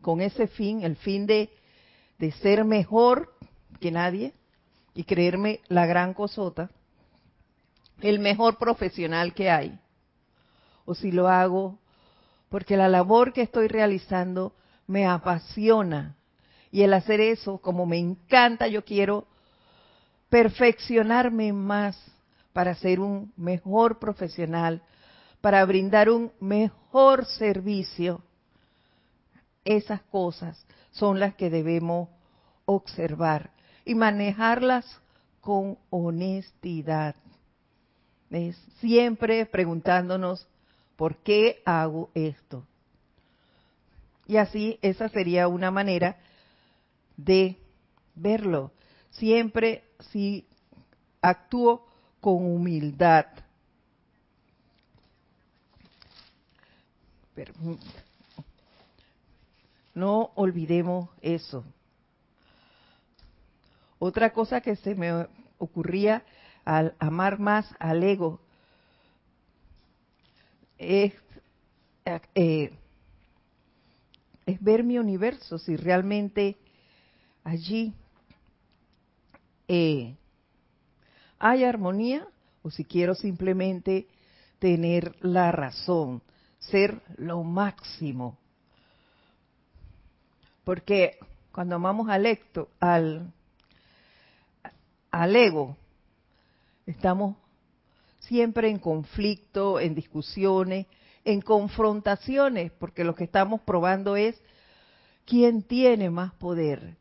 con 0.00 0.22
ese 0.22 0.46
fin, 0.46 0.80
el 0.84 0.96
fin 0.96 1.26
de, 1.26 1.50
de 2.18 2.32
ser 2.32 2.64
mejor 2.64 3.30
que 3.78 3.90
nadie 3.90 4.32
y 4.94 5.04
creerme 5.04 5.60
la 5.68 5.84
gran 5.84 6.14
cosota, 6.14 6.70
el 8.00 8.20
mejor 8.20 8.56
profesional 8.56 9.34
que 9.34 9.50
hay, 9.50 9.78
o 10.86 10.94
si 10.94 11.12
lo 11.12 11.28
hago 11.28 11.78
porque 12.48 12.78
la 12.78 12.88
labor 12.88 13.34
que 13.34 13.42
estoy 13.42 13.68
realizando 13.68 14.54
me 14.86 15.04
apasiona 15.06 16.16
Y 16.72 16.84
el 16.84 16.94
hacer 16.94 17.20
eso, 17.20 17.58
como 17.58 17.84
me 17.84 17.98
encanta, 17.98 18.66
yo 18.66 18.82
quiero 18.82 19.26
perfeccionarme 20.28 21.52
más 21.52 21.96
para 22.52 22.74
ser 22.74 23.00
un 23.00 23.32
mejor 23.36 23.98
profesional, 23.98 24.82
para 25.40 25.64
brindar 25.64 26.10
un 26.10 26.32
mejor 26.40 27.26
servicio. 27.26 28.22
Esas 29.64 30.00
cosas 30.02 30.64
son 30.90 31.20
las 31.20 31.34
que 31.34 31.50
debemos 31.50 32.08
observar 32.64 33.50
y 33.84 33.94
manejarlas 33.94 35.00
con 35.40 35.78
honestidad. 35.90 37.14
Es 38.30 38.56
siempre 38.80 39.46
preguntándonos, 39.46 40.48
¿por 40.96 41.16
qué 41.18 41.62
hago 41.64 42.10
esto? 42.14 42.64
Y 44.26 44.38
así 44.38 44.78
esa 44.82 45.08
sería 45.08 45.46
una 45.46 45.70
manera 45.70 46.16
de 47.16 47.56
verlo. 48.16 48.72
Siempre 49.10 49.84
si 50.00 50.46
actúo 51.20 51.86
con 52.20 52.44
humildad. 52.44 53.26
no 59.94 60.30
olvidemos 60.34 61.08
eso. 61.20 61.64
Otra 63.98 64.32
cosa 64.32 64.60
que 64.60 64.76
se 64.76 64.94
me 64.94 65.26
ocurría 65.58 66.22
al 66.64 66.94
amar 66.98 67.38
más 67.38 67.66
al 67.78 68.02
ego 68.02 68.40
es, 70.76 71.14
eh, 72.34 72.72
es 74.44 74.62
ver 74.62 74.84
mi 74.84 74.98
universo, 74.98 75.58
si 75.58 75.76
realmente 75.76 76.56
allí 77.42 77.94
eh, 79.68 80.16
hay 81.38 81.64
armonía 81.64 82.26
o 82.62 82.70
si 82.70 82.84
quiero 82.84 83.14
simplemente 83.14 84.06
tener 84.58 85.14
la 85.20 85.52
razón, 85.52 86.22
ser 86.58 87.00
lo 87.16 87.42
máximo. 87.42 88.38
Porque 90.64 91.18
cuando 91.52 91.76
amamos 91.76 92.08
al, 92.08 93.32
al 95.10 95.36
ego, 95.36 95.76
estamos 96.86 97.36
siempre 98.20 98.68
en 98.68 98.78
conflicto, 98.78 99.78
en 99.78 99.94
discusiones, 99.94 100.86
en 101.24 101.40
confrontaciones, 101.40 102.72
porque 102.72 103.04
lo 103.04 103.14
que 103.14 103.24
estamos 103.24 103.60
probando 103.60 104.16
es 104.16 104.40
quién 105.24 105.62
tiene 105.62 106.10
más 106.10 106.32
poder. 106.34 106.96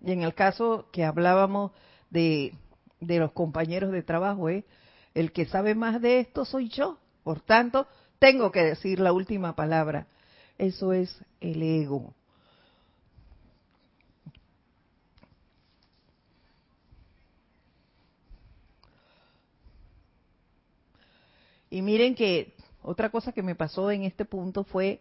Y 0.00 0.12
en 0.12 0.22
el 0.22 0.34
caso 0.34 0.86
que 0.92 1.04
hablábamos 1.04 1.72
de, 2.10 2.54
de 3.00 3.18
los 3.18 3.32
compañeros 3.32 3.92
de 3.92 4.02
trabajo, 4.02 4.48
¿eh? 4.48 4.64
el 5.14 5.32
que 5.32 5.46
sabe 5.46 5.74
más 5.74 6.00
de 6.00 6.20
esto 6.20 6.44
soy 6.44 6.68
yo. 6.68 6.98
Por 7.24 7.40
tanto, 7.40 7.86
tengo 8.18 8.52
que 8.52 8.62
decir 8.62 9.00
la 9.00 9.12
última 9.12 9.54
palabra. 9.54 10.06
Eso 10.56 10.92
es 10.92 11.24
el 11.40 11.62
ego. 11.62 12.14
Y 21.70 21.82
miren 21.82 22.14
que 22.14 22.54
otra 22.82 23.10
cosa 23.10 23.32
que 23.32 23.42
me 23.42 23.54
pasó 23.54 23.90
en 23.90 24.04
este 24.04 24.24
punto 24.24 24.64
fue 24.64 25.00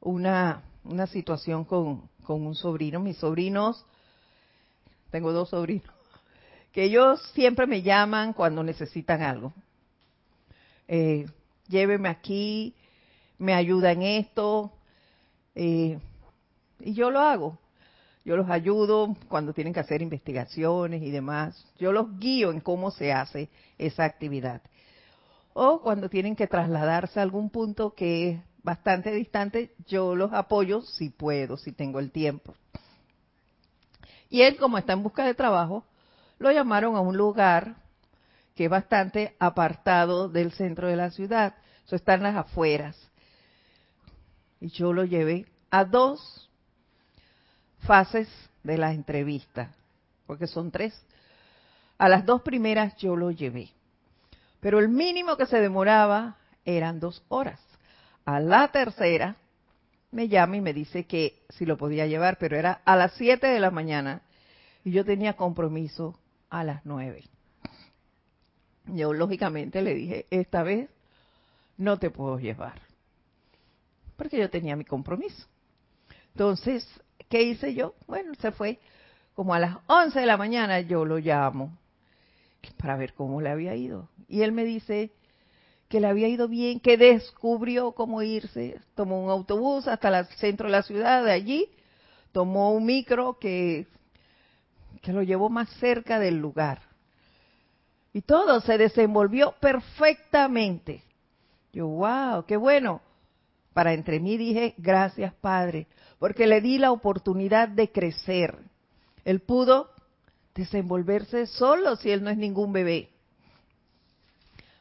una, 0.00 0.62
una 0.84 1.06
situación 1.06 1.64
con, 1.64 2.08
con 2.28 2.46
un 2.46 2.54
sobrino. 2.54 3.00
Mis 3.00 3.16
sobrinos, 3.16 3.86
tengo 5.10 5.32
dos 5.32 5.48
sobrinos, 5.48 5.94
que 6.72 6.84
ellos 6.84 7.22
siempre 7.32 7.66
me 7.66 7.80
llaman 7.80 8.34
cuando 8.34 8.62
necesitan 8.62 9.22
algo. 9.22 9.54
Eh, 10.86 11.24
lléveme 11.68 12.10
aquí, 12.10 12.74
me 13.38 13.54
ayuda 13.54 13.92
en 13.92 14.02
esto, 14.02 14.70
eh, 15.54 15.98
y 16.80 16.92
yo 16.92 17.10
lo 17.10 17.20
hago. 17.20 17.58
Yo 18.26 18.36
los 18.36 18.50
ayudo 18.50 19.16
cuando 19.30 19.54
tienen 19.54 19.72
que 19.72 19.80
hacer 19.80 20.02
investigaciones 20.02 21.02
y 21.02 21.10
demás. 21.10 21.64
Yo 21.78 21.92
los 21.92 22.18
guío 22.18 22.50
en 22.50 22.60
cómo 22.60 22.90
se 22.90 23.10
hace 23.10 23.48
esa 23.78 24.04
actividad 24.04 24.60
o 25.54 25.80
cuando 25.80 26.08
tienen 26.08 26.36
que 26.36 26.46
trasladarse 26.46 27.18
a 27.18 27.22
algún 27.24 27.50
punto 27.50 27.94
que 27.94 28.40
bastante 28.62 29.12
distante, 29.12 29.74
yo 29.86 30.14
los 30.14 30.32
apoyo 30.32 30.82
si 30.82 31.10
puedo, 31.10 31.56
si 31.56 31.72
tengo 31.72 32.00
el 32.00 32.10
tiempo. 32.10 32.54
Y 34.30 34.42
él, 34.42 34.56
como 34.56 34.78
está 34.78 34.92
en 34.92 35.02
busca 35.02 35.24
de 35.24 35.34
trabajo, 35.34 35.84
lo 36.38 36.50
llamaron 36.52 36.96
a 36.96 37.00
un 37.00 37.16
lugar 37.16 37.76
que 38.54 38.64
es 38.64 38.70
bastante 38.70 39.36
apartado 39.38 40.28
del 40.28 40.52
centro 40.52 40.88
de 40.88 40.96
la 40.96 41.10
ciudad. 41.10 41.54
Eso 41.86 41.96
está 41.96 42.14
en 42.14 42.24
las 42.24 42.36
afueras. 42.36 42.96
Y 44.60 44.68
yo 44.70 44.92
lo 44.92 45.04
llevé 45.04 45.46
a 45.70 45.84
dos 45.84 46.50
fases 47.80 48.28
de 48.62 48.76
la 48.76 48.92
entrevista, 48.92 49.72
porque 50.26 50.46
son 50.46 50.70
tres. 50.70 51.00
A 51.96 52.08
las 52.08 52.26
dos 52.26 52.42
primeras 52.42 52.96
yo 52.96 53.16
lo 53.16 53.30
llevé. 53.30 53.70
Pero 54.60 54.78
el 54.80 54.88
mínimo 54.88 55.36
que 55.36 55.46
se 55.46 55.60
demoraba 55.60 56.36
eran 56.64 57.00
dos 57.00 57.22
horas. 57.28 57.60
A 58.28 58.40
la 58.40 58.68
tercera 58.68 59.36
me 60.10 60.28
llama 60.28 60.58
y 60.58 60.60
me 60.60 60.74
dice 60.74 61.06
que 61.06 61.46
si 61.48 61.64
lo 61.64 61.78
podía 61.78 62.06
llevar, 62.06 62.36
pero 62.36 62.58
era 62.58 62.82
a 62.84 62.94
las 62.94 63.14
siete 63.14 63.46
de 63.46 63.58
la 63.58 63.70
mañana 63.70 64.20
y 64.84 64.90
yo 64.90 65.02
tenía 65.02 65.32
compromiso 65.32 66.20
a 66.50 66.62
las 66.62 66.84
nueve. 66.84 67.24
Yo 68.84 69.14
lógicamente 69.14 69.80
le 69.80 69.94
dije, 69.94 70.26
esta 70.28 70.62
vez 70.62 70.90
no 71.78 71.98
te 71.98 72.10
puedo 72.10 72.38
llevar, 72.38 72.82
porque 74.18 74.36
yo 74.36 74.50
tenía 74.50 74.76
mi 74.76 74.84
compromiso. 74.84 75.46
Entonces, 76.34 76.86
¿qué 77.30 77.44
hice 77.44 77.72
yo? 77.72 77.94
Bueno, 78.06 78.34
se 78.34 78.52
fue 78.52 78.78
como 79.32 79.54
a 79.54 79.58
las 79.58 79.78
once 79.86 80.20
de 80.20 80.26
la 80.26 80.36
mañana, 80.36 80.80
yo 80.80 81.06
lo 81.06 81.16
llamo 81.16 81.78
para 82.76 82.98
ver 82.98 83.14
cómo 83.14 83.40
le 83.40 83.48
había 83.48 83.74
ido. 83.74 84.10
Y 84.28 84.42
él 84.42 84.52
me 84.52 84.66
dice 84.66 85.12
que 85.88 86.00
le 86.00 86.06
había 86.06 86.28
ido 86.28 86.48
bien, 86.48 86.80
que 86.80 86.96
descubrió 86.96 87.92
cómo 87.92 88.22
irse, 88.22 88.80
tomó 88.94 89.22
un 89.24 89.30
autobús 89.30 89.88
hasta 89.88 90.18
el 90.18 90.26
centro 90.36 90.66
de 90.66 90.72
la 90.72 90.82
ciudad, 90.82 91.24
de 91.24 91.32
allí, 91.32 91.68
tomó 92.32 92.72
un 92.72 92.84
micro 92.84 93.38
que, 93.38 93.86
que 95.00 95.12
lo 95.12 95.22
llevó 95.22 95.48
más 95.48 95.70
cerca 95.80 96.18
del 96.18 96.36
lugar. 96.36 96.82
Y 98.12 98.22
todo 98.22 98.60
se 98.60 98.76
desenvolvió 98.76 99.54
perfectamente. 99.60 101.02
Yo, 101.72 101.86
wow, 101.86 102.44
qué 102.46 102.56
bueno. 102.56 103.00
Para 103.72 103.94
entre 103.94 104.18
mí 104.20 104.36
dije, 104.36 104.74
gracias 104.76 105.32
Padre, 105.34 105.86
porque 106.18 106.46
le 106.46 106.60
di 106.60 106.78
la 106.78 106.90
oportunidad 106.90 107.68
de 107.68 107.90
crecer. 107.90 108.58
Él 109.24 109.40
pudo 109.40 109.90
desenvolverse 110.54 111.46
solo 111.46 111.96
si 111.96 112.10
él 112.10 112.24
no 112.24 112.30
es 112.30 112.36
ningún 112.36 112.72
bebé. 112.72 113.10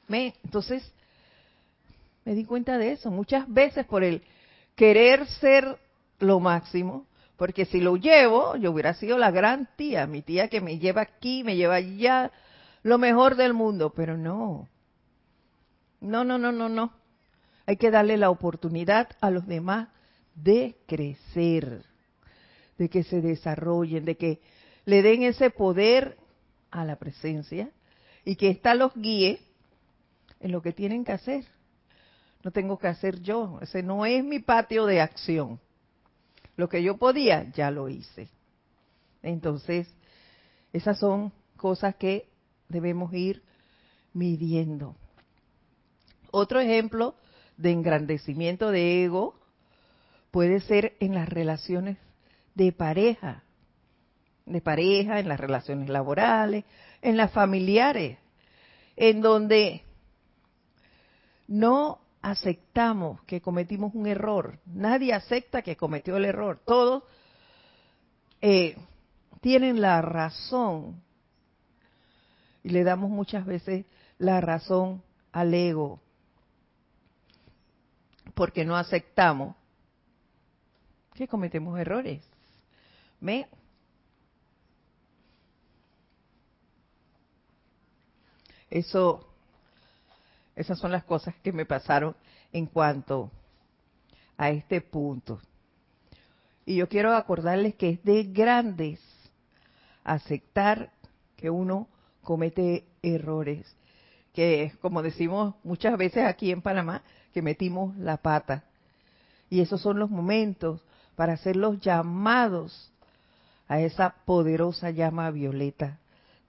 ¿Me? 0.08 0.34
Entonces, 0.44 0.92
me 2.28 2.36
di 2.36 2.44
cuenta 2.44 2.78
de 2.78 2.92
eso 2.92 3.10
muchas 3.10 3.48
veces 3.48 3.86
por 3.86 4.04
el 4.04 4.22
querer 4.76 5.26
ser 5.40 5.78
lo 6.20 6.42
máximo, 6.42 7.06
porque 7.38 7.64
si 7.64 7.80
lo 7.80 7.96
llevo, 7.96 8.58
yo 8.58 8.72
hubiera 8.72 8.94
sido 8.96 9.18
la 9.18 9.32
gran 9.32 9.70
tía, 9.78 10.06
mi 10.08 10.22
tía 10.22 10.50
que 10.50 10.60
me 10.60 10.78
lleva 10.78 11.04
aquí, 11.04 11.46
me 11.46 11.56
lleva 11.56 11.76
allá, 11.76 12.34
lo 12.84 12.98
mejor 12.98 13.38
del 13.38 13.54
mundo, 13.54 13.94
pero 13.96 14.18
no. 14.18 14.68
No, 16.02 16.26
no, 16.26 16.38
no, 16.38 16.52
no, 16.52 16.68
no. 16.68 16.92
Hay 17.66 17.78
que 17.78 17.92
darle 17.92 18.18
la 18.18 18.30
oportunidad 18.30 19.08
a 19.22 19.32
los 19.32 19.48
demás 19.48 19.88
de 20.36 20.76
crecer, 20.86 21.86
de 22.78 22.90
que 22.90 23.04
se 23.04 23.22
desarrollen, 23.22 24.04
de 24.04 24.18
que 24.18 24.42
le 24.84 25.02
den 25.02 25.24
ese 25.24 25.50
poder 25.50 26.18
a 26.72 26.84
la 26.84 26.98
presencia 26.98 27.70
y 28.26 28.36
que 28.36 28.50
ésta 28.50 28.76
los 28.76 28.94
guíe 28.96 29.40
en 30.42 30.52
lo 30.52 30.62
que 30.62 30.74
tienen 30.74 31.06
que 31.06 31.14
hacer. 31.14 31.46
No 32.44 32.52
tengo 32.52 32.78
que 32.78 32.88
hacer 32.88 33.22
yo, 33.22 33.60
ese 33.62 33.84
no 33.84 34.06
es 34.06 34.24
mi 34.24 34.40
patio 34.40 34.86
de 34.86 35.02
acción. 35.02 35.60
Lo 36.56 36.70
que 36.70 36.82
yo 36.82 36.98
podía, 36.98 37.52
ya 37.52 37.72
lo 37.72 37.90
hice. 37.90 38.30
Entonces, 39.22 39.88
esas 40.74 41.00
son 41.00 41.34
cosas 41.56 41.96
que 41.96 42.30
debemos 42.70 43.14
ir 43.14 43.44
midiendo. 44.14 44.96
Otro 46.32 46.60
ejemplo 46.60 47.16
de 47.58 47.72
engrandecimiento 47.72 48.72
de 48.72 49.04
ego 49.04 49.36
puede 50.32 50.60
ser 50.62 50.96
en 51.00 51.16
las 51.16 51.30
relaciones 51.30 51.98
de 52.56 52.72
pareja 52.72 53.44
de 54.48 54.62
pareja, 54.62 55.20
en 55.20 55.28
las 55.28 55.40
relaciones 55.40 55.90
laborales, 55.90 56.64
en 57.02 57.18
las 57.18 57.32
familiares, 57.32 58.18
en 58.96 59.22
donde 59.22 59.84
no 61.48 62.00
aceptamos 62.32 63.22
que 63.24 63.42
cometimos 63.42 63.94
un 63.96 64.06
error. 64.06 64.60
Nadie 64.66 65.14
acepta 65.14 65.62
que 65.62 65.78
cometió 65.78 66.18
el 66.18 66.26
error. 66.26 66.62
Todos 66.66 67.04
eh, 68.42 68.76
tienen 69.40 69.80
la 69.80 70.02
razón. 70.02 71.02
Y 72.64 72.70
le 72.70 72.84
damos 72.84 73.10
muchas 73.10 73.46
veces 73.46 73.86
la 74.18 74.42
razón 74.42 75.02
al 75.32 75.54
ego. 75.54 76.02
Porque 78.34 78.66
no 78.66 78.76
aceptamos 78.76 79.56
que 81.14 81.30
cometemos 81.30 81.80
errores. 81.80 82.22
¿Me? 83.22 83.48
Eso, 88.70 89.26
esas 90.58 90.80
son 90.80 90.92
las 90.92 91.04
cosas 91.04 91.36
que 91.44 91.54
me 91.54 91.68
pasaron 91.68 92.16
en 92.52 92.66
cuanto 92.66 93.32
a 94.38 94.50
este 94.50 94.82
punto. 94.82 95.40
Y 96.66 96.78
yo 96.78 96.90
quiero 96.90 97.16
acordarles 97.16 97.76
que 97.76 97.92
es 97.92 98.04
de 98.04 98.24
grandes 98.24 99.00
aceptar 100.04 100.92
que 101.36 101.52
uno 101.52 101.88
comete 102.24 102.88
errores, 103.04 103.72
que 104.34 104.74
como 104.82 105.04
decimos 105.04 105.54
muchas 105.64 105.96
veces 105.96 106.26
aquí 106.26 106.52
en 106.52 106.64
Panamá, 106.64 107.04
que 107.34 107.44
metimos 107.44 107.96
la 107.98 108.18
pata. 108.18 108.64
Y 109.52 109.62
esos 109.62 109.80
son 109.80 110.00
los 110.00 110.10
momentos 110.10 110.82
para 111.16 111.34
hacer 111.34 111.56
los 111.56 111.80
llamados 111.80 112.92
a 113.68 113.80
esa 113.80 114.16
poderosa 114.26 114.90
llama 114.90 115.30
violeta, 115.30 116.00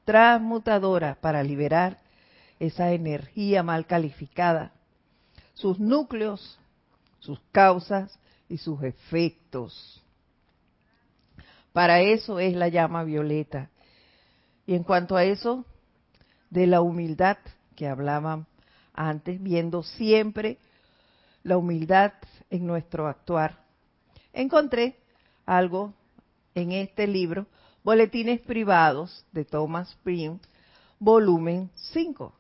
transmutadora 0.04 1.18
para 1.20 1.42
liberar 1.42 1.98
esa 2.60 2.92
energía 2.92 3.62
mal 3.62 3.86
calificada, 3.86 4.72
sus 5.54 5.78
núcleos, 5.78 6.58
sus 7.20 7.40
causas 7.52 8.18
y 8.48 8.58
sus 8.58 8.82
efectos. 8.82 10.02
Para 11.72 12.00
eso 12.00 12.38
es 12.40 12.54
la 12.54 12.68
llama 12.68 13.04
violeta. 13.04 13.70
Y 14.66 14.74
en 14.74 14.82
cuanto 14.82 15.16
a 15.16 15.24
eso, 15.24 15.64
de 16.50 16.66
la 16.66 16.80
humildad 16.80 17.38
que 17.76 17.86
hablaban 17.86 18.46
antes, 18.92 19.40
viendo 19.42 19.82
siempre 19.82 20.58
la 21.42 21.56
humildad 21.56 22.12
en 22.50 22.66
nuestro 22.66 23.06
actuar, 23.06 23.62
encontré 24.32 24.96
algo 25.46 25.94
en 26.54 26.72
este 26.72 27.06
libro, 27.06 27.46
Boletines 27.84 28.40
Privados 28.40 29.24
de 29.32 29.44
Thomas 29.44 29.96
Prim, 30.02 30.38
volumen 30.98 31.70
5 31.74 32.37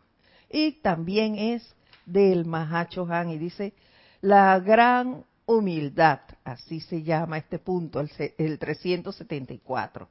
y 0.50 0.72
también 0.80 1.36
es 1.36 1.74
del 2.06 2.44
Mahacho 2.44 3.06
Han 3.10 3.30
y 3.30 3.38
dice 3.38 3.74
la 4.20 4.58
gran 4.58 5.24
humildad, 5.46 6.20
así 6.44 6.80
se 6.80 7.02
llama 7.02 7.38
este 7.38 7.58
punto, 7.58 8.00
el, 8.00 8.10
el 8.36 8.58
374. 8.58 10.08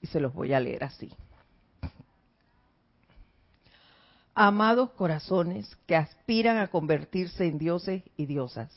Y 0.00 0.06
se 0.06 0.20
los 0.20 0.32
voy 0.32 0.52
a 0.52 0.60
leer 0.60 0.84
así. 0.84 1.12
Amados 4.34 4.90
corazones 4.90 5.74
que 5.86 5.96
aspiran 5.96 6.58
a 6.58 6.68
convertirse 6.68 7.46
en 7.46 7.58
dioses 7.58 8.02
y 8.16 8.26
diosas, 8.26 8.70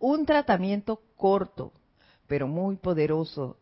un 0.00 0.26
tratamiento 0.26 1.00
corto, 1.16 1.72
pero 2.26 2.48
muy 2.48 2.76
poderoso 2.76 3.58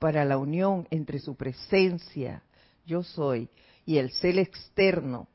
para 0.00 0.24
la 0.24 0.36
unión 0.36 0.88
entre 0.90 1.20
su 1.20 1.36
presencia, 1.36 2.42
yo 2.84 3.04
soy, 3.04 3.48
y 3.86 3.98
el 3.98 4.10
ser 4.10 4.38
externo, 4.38 5.28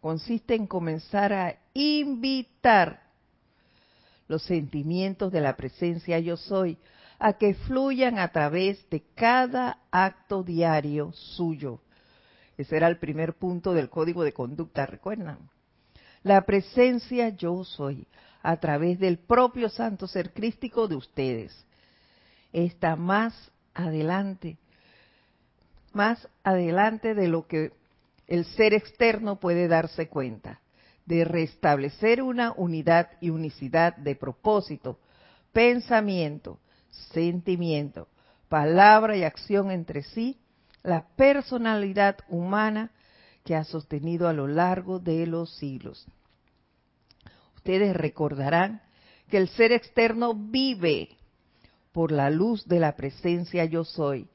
consiste 0.00 0.54
en 0.54 0.66
comenzar 0.66 1.32
a 1.32 1.56
invitar 1.74 3.02
los 4.28 4.42
sentimientos 4.42 5.32
de 5.32 5.40
la 5.40 5.56
presencia 5.56 6.18
yo 6.18 6.36
soy 6.36 6.78
a 7.18 7.32
que 7.32 7.54
fluyan 7.54 8.18
a 8.18 8.28
través 8.28 8.88
de 8.90 9.02
cada 9.14 9.78
acto 9.90 10.42
diario 10.42 11.12
suyo. 11.12 11.80
Ese 12.56 12.76
era 12.76 12.88
el 12.88 12.98
primer 12.98 13.34
punto 13.34 13.72
del 13.72 13.88
código 13.88 14.22
de 14.22 14.32
conducta, 14.32 14.86
recuerdan. 14.86 15.38
La 16.22 16.42
presencia 16.42 17.30
yo 17.30 17.64
soy 17.64 18.06
a 18.42 18.56
través 18.58 18.98
del 18.98 19.18
propio 19.18 19.68
santo 19.68 20.06
ser 20.06 20.32
crístico 20.32 20.88
de 20.88 20.96
ustedes. 20.96 21.66
Está 22.52 22.96
más 22.96 23.50
adelante, 23.74 24.58
más 25.92 26.28
adelante 26.42 27.14
de 27.14 27.28
lo 27.28 27.46
que 27.46 27.72
el 28.28 28.44
ser 28.44 28.74
externo 28.74 29.40
puede 29.40 29.66
darse 29.66 30.08
cuenta 30.08 30.60
de 31.06 31.24
restablecer 31.24 32.22
una 32.22 32.52
unidad 32.52 33.08
y 33.20 33.30
unicidad 33.30 33.96
de 33.96 34.14
propósito, 34.14 34.98
pensamiento, 35.52 36.60
sentimiento, 37.12 38.08
palabra 38.50 39.16
y 39.16 39.24
acción 39.24 39.70
entre 39.70 40.02
sí, 40.02 40.38
la 40.82 41.06
personalidad 41.16 42.18
humana 42.28 42.92
que 43.44 43.56
ha 43.56 43.64
sostenido 43.64 44.28
a 44.28 44.34
lo 44.34 44.46
largo 44.46 44.98
de 44.98 45.26
los 45.26 45.56
siglos. 45.56 46.06
Ustedes 47.56 47.96
recordarán 47.96 48.82
que 49.30 49.38
el 49.38 49.48
ser 49.48 49.72
externo 49.72 50.34
vive 50.34 51.16
por 51.92 52.12
la 52.12 52.28
luz 52.28 52.66
de 52.66 52.80
la 52.80 52.94
presencia 52.94 53.64
yo 53.64 53.84
soy, 53.84 54.28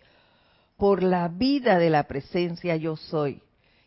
por 0.78 1.04
la 1.04 1.28
vida 1.28 1.78
de 1.78 1.92
la 1.92 2.08
presencia 2.08 2.76
yo 2.76 2.96
soy, 2.96 3.42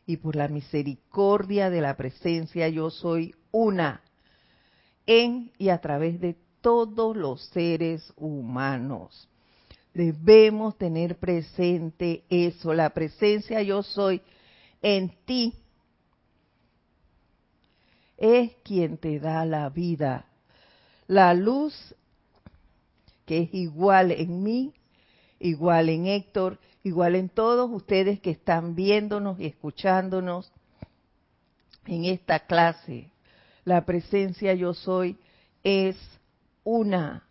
y 0.07 0.17
por 0.19 0.37
la 0.37 0.49
misericordia 0.49 1.69
de 1.69 1.81
la 1.81 1.97
presencia 1.97 2.69
yo 2.69 2.91
soy 2.91 3.35
una 3.51 4.03
en 5.05 5.53
y 5.59 5.69
a 5.69 5.81
través 5.81 6.21
de 6.21 6.37
todos 6.61 7.17
los 7.17 7.43
seres 7.49 8.13
humanos. 8.17 9.29
Debemos 9.93 10.77
tener 10.79 11.17
presente 11.17 12.25
eso, 12.29 12.73
la 12.73 12.91
presencia 12.91 13.63
yo 13.63 13.83
soy 13.83 14.21
en 14.83 15.13
ti 15.25 15.55
es 18.17 18.53
quien 18.63 18.99
te 18.99 19.19
da 19.19 19.45
la 19.45 19.69
vida. 19.71 20.27
La 21.07 21.35
luz 21.35 21.95
que 23.25 23.43
es 23.43 23.55
igual 23.55 24.13
en 24.13 24.43
mí, 24.43 24.73
igual 25.39 25.89
en 25.89 26.07
Héctor, 26.07 26.59
igual 26.83 27.15
en 27.15 27.29
todos 27.29 27.71
ustedes 27.71 28.21
que 28.21 28.31
están 28.31 28.75
viéndonos 28.75 29.39
y 29.41 29.47
escuchándonos 29.47 30.53
en 31.87 32.05
esta 32.05 32.41
clase. 32.41 33.11
La 33.65 33.85
presencia 33.85 34.55
yo 34.55 34.75
soy 34.75 35.19
es 35.63 35.97
una. 36.65 37.25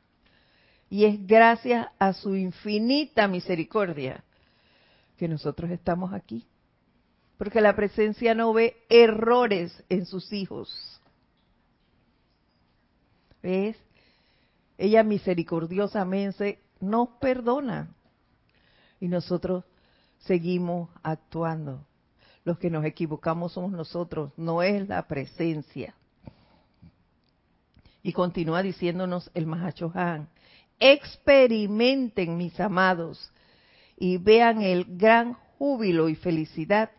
Y 0.89 1.05
es 1.05 1.25
gracias 1.25 1.87
a 1.99 2.13
su 2.13 2.35
infinita 2.35 3.27
misericordia 3.27 4.23
que 5.17 5.27
nosotros 5.27 5.71
estamos 5.71 6.13
aquí. 6.13 6.45
Porque 7.37 7.61
la 7.61 7.75
presencia 7.75 8.33
no 8.33 8.53
ve 8.53 8.77
errores 8.89 9.83
en 9.89 10.05
sus 10.05 10.31
hijos. 10.31 11.01
¿Ves? 13.41 13.77
Ella 14.77 15.03
misericordiosamente 15.03 16.59
nos 16.85 17.09
perdona 17.19 17.89
y 18.99 19.07
nosotros 19.07 19.63
seguimos 20.19 20.89
actuando. 21.03 21.85
Los 22.43 22.59
que 22.59 22.69
nos 22.69 22.85
equivocamos 22.85 23.53
somos 23.53 23.71
nosotros, 23.71 24.31
no 24.37 24.61
es 24.61 24.87
la 24.87 25.07
presencia. 25.07 25.95
Y 28.03 28.13
continúa 28.13 28.61
diciéndonos 28.61 29.31
el 29.33 29.51
Han, 29.95 30.29
experimenten 30.79 32.37
mis 32.37 32.59
amados 32.59 33.31
y 33.97 34.17
vean 34.17 34.61
el 34.61 34.85
gran 34.85 35.33
júbilo 35.57 36.07
y 36.09 36.15
felicidad 36.15 36.91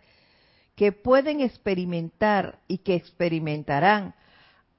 que 0.75 0.92
pueden 0.92 1.40
experimentar 1.40 2.59
y 2.66 2.79
que 2.79 2.94
experimentarán 2.94 4.14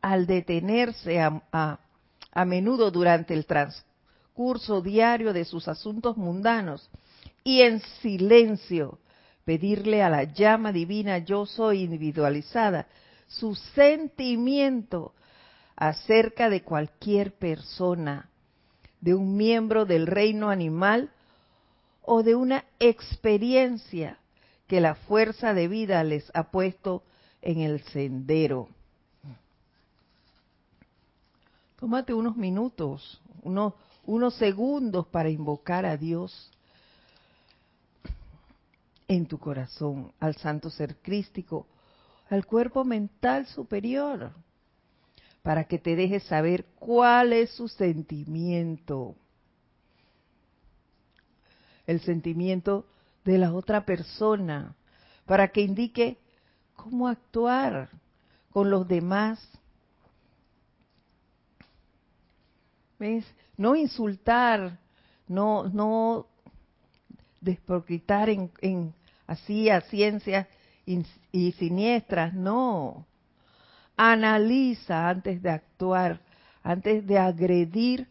al 0.01 0.27
detenerse 0.27 1.21
a, 1.21 1.41
a, 1.51 1.79
a 2.31 2.45
menudo 2.45 2.91
durante 2.91 3.33
el 3.33 3.45
transcurso 3.45 3.87
diario 4.84 5.34
de 5.34 5.45
sus 5.45 5.67
asuntos 5.67 6.17
mundanos 6.17 6.89
y 7.43 7.62
en 7.62 7.80
silencio 8.02 9.00
pedirle 9.45 10.04
a 10.04 10.10
la 10.10 10.23
llama 10.23 10.71
divina 10.71 11.19
yo 11.19 11.45
soy 11.45 11.84
individualizada 11.84 12.88
su 13.28 13.56
sentimiento 13.56 15.13
acerca 15.76 16.50
de 16.50 16.63
cualquier 16.63 17.34
persona, 17.34 18.30
de 19.02 19.13
un 19.13 19.38
miembro 19.38 19.86
del 19.86 20.08
reino 20.08 20.50
animal 20.50 21.12
o 22.02 22.23
de 22.23 22.36
una 22.36 22.65
experiencia 22.80 24.17
que 24.67 24.82
la 24.82 24.95
fuerza 24.95 25.54
de 25.54 25.67
vida 25.67 26.04
les 26.04 26.30
ha 26.34 26.52
puesto 26.52 27.04
en 27.41 27.62
el 27.62 27.82
sendero. 27.84 28.69
Tómate 31.80 32.13
unos 32.13 32.36
minutos, 32.36 33.21
unos, 33.43 33.73
unos 34.07 34.35
segundos 34.35 35.05
para 35.07 35.29
invocar 35.29 35.85
a 35.85 35.97
Dios 35.97 36.49
en 39.07 39.27
tu 39.27 39.37
corazón 39.37 40.13
al 40.19 40.35
santo 40.37 40.69
ser 40.69 40.95
crístico, 40.97 41.67
al 42.29 42.45
cuerpo 42.45 42.83
mental 42.83 43.45
superior, 43.47 44.31
para 45.43 45.65
que 45.65 45.77
te 45.77 45.95
dejes 45.95 46.23
saber 46.23 46.65
cuál 46.79 47.33
es 47.33 47.51
su 47.51 47.67
sentimiento. 47.67 49.15
El 51.85 51.99
sentimiento 52.01 52.85
de 53.23 53.37
la 53.37 53.53
otra 53.53 53.85
persona, 53.85 54.75
para 55.25 55.49
que 55.49 55.61
indique 55.61 56.17
cómo 56.75 57.09
actuar 57.09 57.89
con 58.51 58.69
los 58.69 58.87
demás. 58.87 59.39
¿Ves? 62.99 63.25
No 63.57 63.75
insultar, 63.75 64.79
no, 65.27 65.63
no 65.69 66.27
desproquitar 67.41 68.29
en, 68.29 68.51
en 68.61 68.93
así 69.25 69.69
a 69.69 69.81
ciencias 69.81 70.47
y 71.31 71.51
siniestras, 71.53 72.33
no. 72.33 73.05
Analiza 73.97 75.09
antes 75.09 75.41
de 75.41 75.49
actuar, 75.49 76.21
antes 76.63 77.05
de 77.05 77.17
agredir 77.17 78.07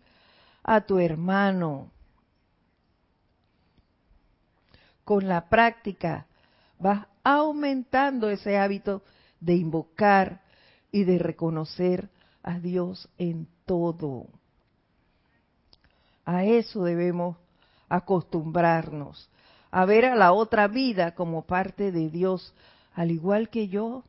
a 0.63 0.81
tu 0.81 0.99
hermano. 0.99 1.91
Con 5.05 5.29
la 5.29 5.49
práctica 5.49 6.27
vas 6.79 7.07
aumentando 7.23 8.29
ese 8.29 8.59
hábito 8.59 9.03
de 9.41 9.55
invocar 9.55 10.43
y 10.91 11.05
de 11.05 11.19
reconocer 11.19 12.11
a 12.43 12.59
Dios 12.59 13.09
en 13.17 13.47
todo. 13.65 14.27
A 16.27 16.45
eso 16.45 16.83
debemos 16.83 17.37
acostumbrarnos, 17.89 19.31
a 19.71 19.85
ver 19.85 20.05
a 20.07 20.17
la 20.17 20.33
otra 20.33 20.67
vida 20.67 21.15
como 21.15 21.47
parte 21.47 21.93
de 21.93 22.11
Dios, 22.11 22.53
al 22.95 23.13
igual 23.13 23.49
que 23.49 23.69
yo. 23.69 24.03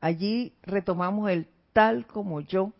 Allí 0.00 0.52
retomamos 0.62 1.30
el 1.30 1.46
tal 1.72 2.06
como 2.06 2.40
yo. 2.40 2.72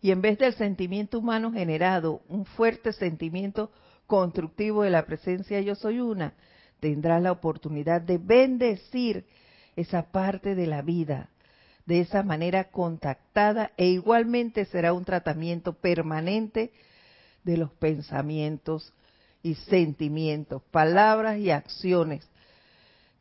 Y 0.00 0.12
en 0.12 0.22
vez 0.22 0.38
del 0.38 0.54
sentimiento 0.54 1.18
humano 1.18 1.52
generado, 1.52 2.22
un 2.28 2.44
fuerte 2.44 2.92
sentimiento 2.92 3.72
constructivo 4.06 4.82
de 4.82 4.90
la 4.90 5.04
presencia 5.04 5.60
yo 5.60 5.74
soy 5.74 5.98
una, 5.98 6.34
tendrás 6.78 7.20
la 7.22 7.32
oportunidad 7.32 8.02
de 8.02 8.18
bendecir 8.18 9.26
esa 9.74 10.12
parte 10.12 10.54
de 10.54 10.66
la 10.66 10.82
vida 10.82 11.31
de 11.86 12.00
esa 12.00 12.22
manera 12.22 12.64
contactada 12.64 13.72
e 13.76 13.86
igualmente 13.86 14.64
será 14.66 14.92
un 14.92 15.04
tratamiento 15.04 15.72
permanente 15.72 16.72
de 17.44 17.56
los 17.56 17.70
pensamientos 17.72 18.92
y 19.42 19.54
sentimientos, 19.56 20.62
palabras 20.70 21.38
y 21.38 21.50
acciones 21.50 22.28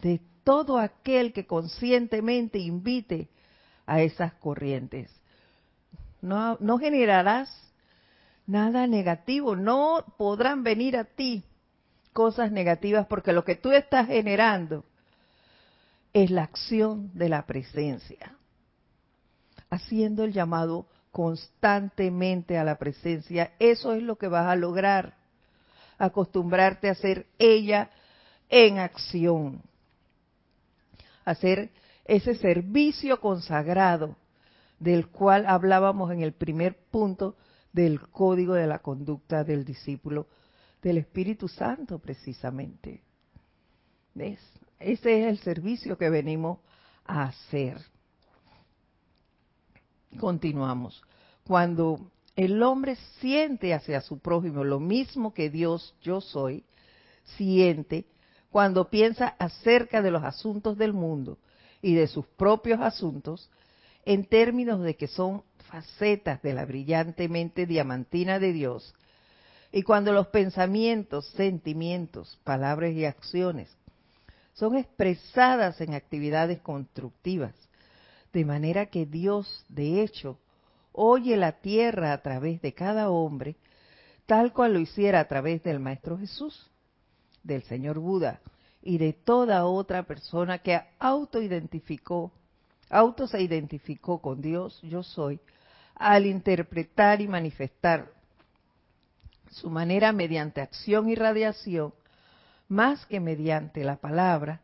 de 0.02 0.22
todo 0.44 0.78
aquel 0.78 1.34
que 1.34 1.46
conscientemente 1.46 2.60
invite 2.60 3.30
a 3.88 4.02
esas 4.02 4.34
corrientes. 4.34 5.12
No, 6.22 6.58
no 6.60 6.78
generarás 6.78 7.50
nada 8.46 8.86
negativo, 8.86 9.56
no 9.56 10.06
podrán 10.18 10.64
venir 10.64 10.98
a 10.98 11.06
ti 11.06 11.44
cosas 12.14 12.52
negativas 12.52 13.08
porque 13.08 13.34
lo 13.34 13.44
que 13.44 13.56
tú 13.56 13.72
estás 13.72 14.08
generando 14.08 14.84
es 16.14 16.30
la 16.30 16.44
acción 16.44 17.10
de 17.18 17.30
la 17.30 17.46
presencia 17.48 18.36
haciendo 19.72 20.24
el 20.24 20.34
llamado 20.34 20.86
constantemente 21.12 22.58
a 22.58 22.64
la 22.64 22.78
presencia, 22.78 23.54
eso 23.58 23.94
es 23.94 24.04
lo 24.04 24.18
que 24.18 24.28
vas 24.28 24.48
a 24.48 24.56
lograr. 24.56 25.16
Acostumbrarte 25.98 26.90
a 26.90 26.96
ser 26.96 27.26
ella 27.40 27.90
en 28.50 28.78
acción. 28.78 29.64
Hacer 31.26 31.72
ese 32.06 32.36
servicio 32.36 33.20
consagrado 33.20 34.16
del 34.80 35.08
cual 35.08 35.46
hablábamos 35.48 36.12
en 36.12 36.22
el 36.22 36.34
primer 36.34 36.76
punto 36.90 37.36
del 37.72 38.02
código 38.10 38.54
de 38.54 38.68
la 38.68 38.80
conducta 38.80 39.44
del 39.44 39.64
discípulo 39.64 40.28
del 40.82 40.98
Espíritu 40.98 41.48
Santo 41.48 42.00
precisamente. 42.00 43.02
¿Ves? 44.14 44.40
Ese 44.80 45.22
es 45.22 45.28
el 45.28 45.38
servicio 45.40 45.98
que 45.98 46.10
venimos 46.10 46.60
a 47.06 47.24
hacer. 47.24 47.78
Continuamos. 50.20 51.02
Cuando 51.46 52.12
el 52.36 52.62
hombre 52.64 52.98
siente 53.20 53.74
hacia 53.74 54.02
su 54.02 54.20
prójimo 54.20 54.64
lo 54.64 54.80
mismo 54.80 55.34
que 55.34 55.50
Dios, 55.50 55.96
yo 56.02 56.22
soy, 56.22 56.64
siente 57.38 58.06
cuando 58.50 58.90
piensa 58.90 59.28
acerca 59.40 60.02
de 60.02 60.12
los 60.12 60.24
asuntos 60.24 60.78
del 60.78 60.94
mundo 60.94 61.38
y 61.82 61.96
de 61.96 62.08
sus 62.08 62.26
propios 62.26 62.82
asuntos, 62.82 63.50
en 64.06 64.26
términos 64.26 64.82
de 64.82 64.96
que 64.96 65.08
son 65.08 65.44
facetas 65.70 66.42
de 66.42 66.54
la 66.54 66.66
brillantemente 66.66 67.66
diamantina 67.66 68.40
de 68.40 68.52
Dios, 68.52 68.94
y 69.72 69.84
cuando 69.84 70.12
los 70.12 70.28
pensamientos, 70.28 71.28
sentimientos, 71.30 72.38
palabras 72.44 72.92
y 72.92 73.06
acciones 73.06 73.70
son 74.54 74.76
expresadas 74.76 75.80
en 75.80 75.94
actividades 75.94 76.60
constructivas, 76.60 77.56
de 78.34 78.46
manera 78.46 78.86
que 78.88 79.06
Dios, 79.06 79.66
de 79.70 80.02
hecho, 80.02 80.38
oye 80.94 81.38
la 81.38 81.54
tierra 81.54 82.14
a 82.14 82.22
través 82.22 82.62
de 82.62 82.74
cada 82.74 83.10
hombre, 83.10 83.56
tal 84.26 84.54
cual 84.54 84.74
lo 84.74 84.80
hiciera 84.80 85.20
a 85.20 85.28
través 85.28 85.64
del 85.64 85.80
Maestro 85.80 86.18
Jesús, 86.18 86.70
del 87.44 87.64
Señor 87.64 88.00
Buda 88.00 88.40
y 88.82 88.98
de 88.98 89.14
toda 89.14 89.66
otra 89.66 90.04
persona 90.04 90.60
que 90.60 90.80
autoidentificó, 91.00 92.32
auto 92.90 93.28
se 93.28 93.42
identificó 93.42 94.20
con 94.22 94.42
Dios, 94.42 94.80
yo 94.82 95.04
soy, 95.04 95.40
al 95.96 96.26
interpretar 96.26 97.22
y 97.22 97.28
manifestar 97.28 98.12
su 99.52 99.70
manera 99.70 100.14
mediante 100.14 100.62
acción 100.62 101.10
y 101.10 101.16
radiación, 101.16 101.94
más 102.70 103.06
que 103.06 103.20
mediante 103.20 103.84
la 103.84 103.98
palabra, 103.98 104.62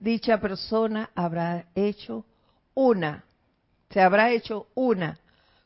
dicha 0.00 0.40
persona 0.40 1.10
habrá 1.14 1.66
hecho 1.74 2.24
una, 2.80 3.26
se 3.90 4.00
habrá 4.00 4.30
hecho 4.30 4.68
una 4.74 5.18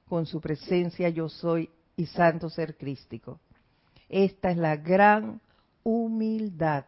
con 0.09 0.27
su 0.27 0.40
presencia 0.40 1.09
yo 1.11 1.29
soy 1.29 1.70
y 1.96 2.07
santo 2.07 2.50
ser 2.50 2.77
crístico. 2.77 3.38
Esta 4.09 4.50
es 4.50 4.57
la 4.57 4.74
gran 4.77 5.40
humildad. 5.85 6.87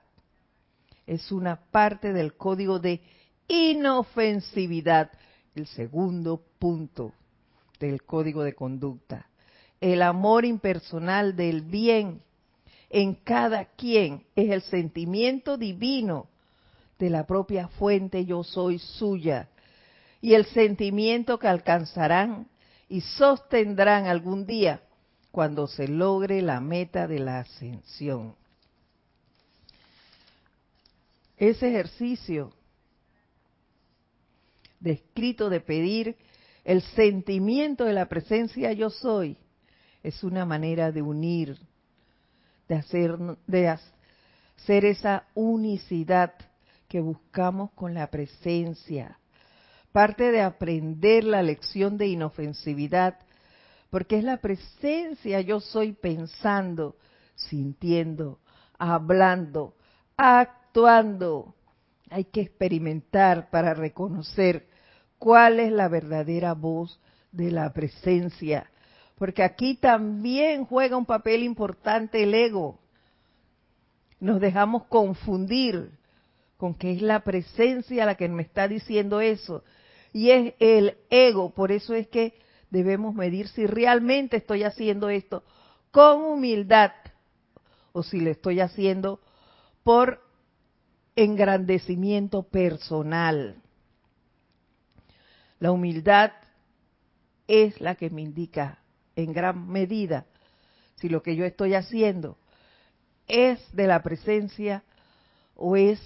Es 1.06 1.30
una 1.30 1.54
parte 1.70 2.12
del 2.12 2.34
código 2.34 2.80
de 2.80 3.00
inofensividad, 3.46 5.12
el 5.54 5.68
segundo 5.68 6.42
punto 6.58 7.12
del 7.78 8.02
código 8.02 8.42
de 8.42 8.54
conducta. 8.54 9.28
El 9.80 10.02
amor 10.02 10.44
impersonal 10.44 11.36
del 11.36 11.62
bien 11.62 12.20
en 12.90 13.14
cada 13.14 13.66
quien 13.66 14.24
es 14.34 14.50
el 14.50 14.62
sentimiento 14.62 15.56
divino 15.56 16.26
de 16.98 17.10
la 17.10 17.28
propia 17.28 17.68
fuente 17.68 18.24
yo 18.24 18.42
soy 18.42 18.80
suya 18.80 19.48
y 20.20 20.35
el 20.35 20.46
sentimiento 20.46 21.38
que 21.38 21.48
alcanzarán 21.48 22.48
y 22.88 23.00
sostendrán 23.00 24.07
algún 24.07 24.46
día 24.46 24.83
cuando 25.31 25.66
se 25.66 25.88
logre 25.88 26.40
la 26.42 26.61
meta 26.61 27.07
de 27.07 27.18
la 27.18 27.40
ascensión. 27.40 28.35
Ese 31.37 31.68
ejercicio 31.68 32.52
descrito 34.81 35.50
de 35.50 35.61
pedir 35.61 36.16
el 36.64 36.83
sentimiento 36.83 37.85
de 37.85 37.92
la 37.92 38.09
presencia 38.09 38.72
yo 38.72 38.90
soy 38.90 39.37
es 40.02 40.22
una 40.24 40.44
manera 40.44 40.92
de 40.92 41.02
unir, 41.02 41.59
de 42.68 42.76
hacer, 42.76 43.16
de 43.46 43.68
hacer 43.68 44.85
esa 44.85 45.26
unicidad 45.35 46.35
que 46.88 47.00
buscamos 47.00 47.72
con 47.72 47.92
la 47.92 48.07
presencia 48.07 49.18
parte 49.96 50.30
de 50.30 50.42
aprender 50.42 51.24
la 51.24 51.42
lección 51.42 51.96
de 51.96 52.06
inofensividad, 52.06 53.18
porque 53.88 54.18
es 54.18 54.24
la 54.24 54.37
presencia 54.42 55.40
yo 55.40 55.59
soy 55.59 55.94
pensando, 55.94 56.96
sintiendo, 57.35 58.38
hablando, 58.76 59.74
actuando. 60.14 61.54
Hay 62.11 62.24
que 62.24 62.42
experimentar 62.42 63.48
para 63.48 63.72
reconocer 63.72 64.66
cuál 65.16 65.61
es 65.61 65.72
la 65.72 65.88
verdadera 65.88 66.52
voz 66.52 67.00
de 67.32 67.50
la 67.50 67.72
presencia, 67.72 68.70
porque 69.16 69.42
aquí 69.42 69.76
también 69.76 70.66
juega 70.66 70.98
un 70.98 71.06
papel 71.06 71.42
importante 71.42 72.22
el 72.22 72.35
ego. 72.35 72.80
Nos 74.20 74.42
dejamos 74.42 74.85
confundir 74.88 75.90
con 76.59 76.74
que 76.74 76.92
es 76.92 77.00
la 77.00 77.20
presencia 77.20 78.04
la 78.04 78.16
que 78.16 78.28
me 78.28 78.42
está 78.42 78.68
diciendo 78.68 79.22
eso 79.22 79.64
y 80.16 80.31
es 80.31 80.55
el 80.61 80.96
ego. 81.11 81.52
Por 81.52 81.70
eso 81.72 81.92
es 81.92 82.09
que 82.09 82.33
debemos 82.70 83.14
medir 83.14 83.48
si 83.48 83.66
realmente 83.66 84.38
estoy 84.38 84.62
haciendo 84.62 85.11
esto 85.11 85.44
con 85.90 86.22
humildad 86.22 86.92
o 87.92 88.02
si 88.02 88.20
lo 88.20 88.31
estoy 88.31 88.61
haciendo 88.61 89.20
por 89.83 90.22
engrandecimiento 91.16 92.44
personal. 92.44 93.62
La 95.59 95.70
humildad 95.70 96.33
es 97.46 97.79
la 97.83 97.94
que 97.94 98.09
me 98.09 98.22
indica 98.22 98.79
en 99.16 99.35
gran 99.35 99.68
medida 99.68 100.24
si 100.94 101.11
lo 101.11 101.22
que 101.22 101.37
yo 101.37 101.44
estoy 101.44 101.74
haciendo 101.74 102.38
es 103.29 103.61
de 103.76 103.87
la 103.87 104.02
presencia 104.02 104.83
o 105.57 105.76
es 105.76 106.00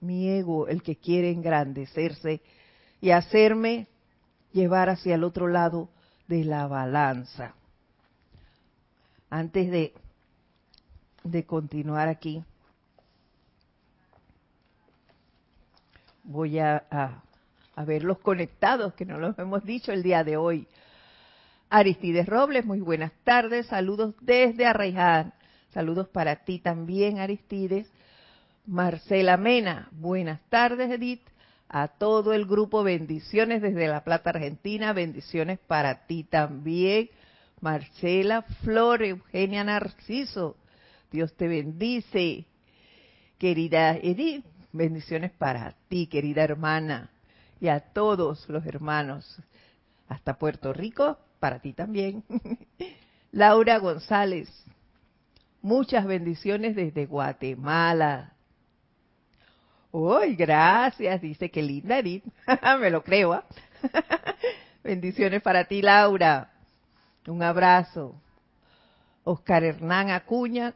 mi 0.00 0.26
ego 0.26 0.68
el 0.68 0.82
que 0.82 0.96
quiere 0.96 1.30
engrandecerse 1.30 2.40
y 3.00 3.10
hacerme 3.10 3.86
llevar 4.52 4.88
hacia 4.88 5.14
el 5.14 5.24
otro 5.24 5.48
lado 5.48 5.88
de 6.28 6.44
la 6.44 6.66
balanza. 6.66 7.54
Antes 9.28 9.70
de, 9.70 9.92
de 11.24 11.44
continuar 11.44 12.08
aquí, 12.08 12.42
voy 16.24 16.58
a, 16.58 17.22
a, 17.76 17.84
ver 17.84 18.04
los 18.04 18.18
conectados 18.18 18.94
que 18.94 19.04
no 19.04 19.18
los 19.18 19.38
hemos 19.38 19.64
dicho 19.64 19.92
el 19.92 20.02
día 20.02 20.24
de 20.24 20.36
hoy. 20.36 20.66
Aristides 21.68 22.26
Robles, 22.26 22.64
muy 22.64 22.80
buenas 22.80 23.12
tardes, 23.24 23.66
saludos 23.66 24.14
desde 24.20 24.66
Arraiján. 24.66 25.32
Saludos 25.70 26.08
para 26.08 26.36
ti 26.36 26.58
también, 26.58 27.18
Aristides. 27.18 27.90
Marcela 28.64 29.36
Mena, 29.36 29.88
buenas 29.92 30.40
tardes, 30.48 30.90
Edith. 30.90 31.22
A 31.68 31.88
todo 31.88 32.32
el 32.32 32.46
grupo, 32.46 32.84
bendiciones 32.84 33.60
desde 33.60 33.88
La 33.88 34.04
Plata, 34.04 34.30
Argentina. 34.30 34.92
Bendiciones 34.92 35.58
para 35.58 36.06
ti 36.06 36.24
también. 36.24 37.10
Marcela 37.60 38.42
Flor, 38.42 39.02
Eugenia 39.02 39.64
Narciso. 39.64 40.56
Dios 41.10 41.34
te 41.34 41.48
bendice. 41.48 42.46
Querida 43.38 43.96
Edith, 43.96 44.44
bendiciones 44.72 45.32
para 45.32 45.74
ti, 45.88 46.06
querida 46.06 46.44
hermana. 46.44 47.10
Y 47.60 47.68
a 47.68 47.80
todos 47.80 48.48
los 48.48 48.64
hermanos. 48.66 49.38
Hasta 50.08 50.38
Puerto 50.38 50.72
Rico, 50.72 51.18
para 51.40 51.58
ti 51.58 51.72
también. 51.72 52.22
Laura 53.32 53.78
González, 53.78 54.48
muchas 55.62 56.06
bendiciones 56.06 56.76
desde 56.76 57.06
Guatemala. 57.06 58.35
Uy, 59.98 60.36
gracias, 60.36 61.22
dice 61.22 61.50
que 61.50 61.62
linda 61.62 61.98
Edith. 62.00 62.22
Me 62.80 62.90
lo 62.90 63.02
creo. 63.02 63.32
¿ah? 63.32 63.44
bendiciones 64.84 65.40
para 65.40 65.64
ti, 65.64 65.80
Laura. 65.80 66.50
Un 67.26 67.42
abrazo. 67.42 68.14
Oscar 69.24 69.64
Hernán 69.64 70.10
Acuña, 70.10 70.74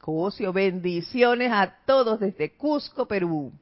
Cosio, 0.00 0.52
bendiciones 0.52 1.50
a 1.50 1.74
todos 1.84 2.20
desde 2.20 2.52
Cusco, 2.52 3.08
Perú. 3.08 3.52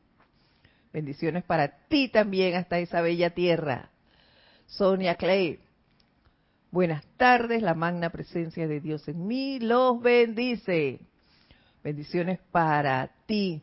Bendiciones 0.93 1.45
para 1.45 1.69
ti 1.89 2.11
también 2.11 2.57
hasta 2.57 2.79
esa 2.79 3.01
bella 3.01 3.31
tierra. 3.31 3.89
Sonia 4.67 5.15
Clay, 5.15 5.61
buenas 6.71 7.07
tardes, 7.17 7.63
la 7.63 7.73
magna 7.73 8.11
presencia 8.11 8.69
de 8.69 8.81
Dios 8.81 9.09
en 9.09 9.27
mí 9.27 9.61
los 9.61 10.03
bendice. 10.03 11.01
Bendiciones 11.83 12.39
para 12.53 13.09
ti 13.25 13.63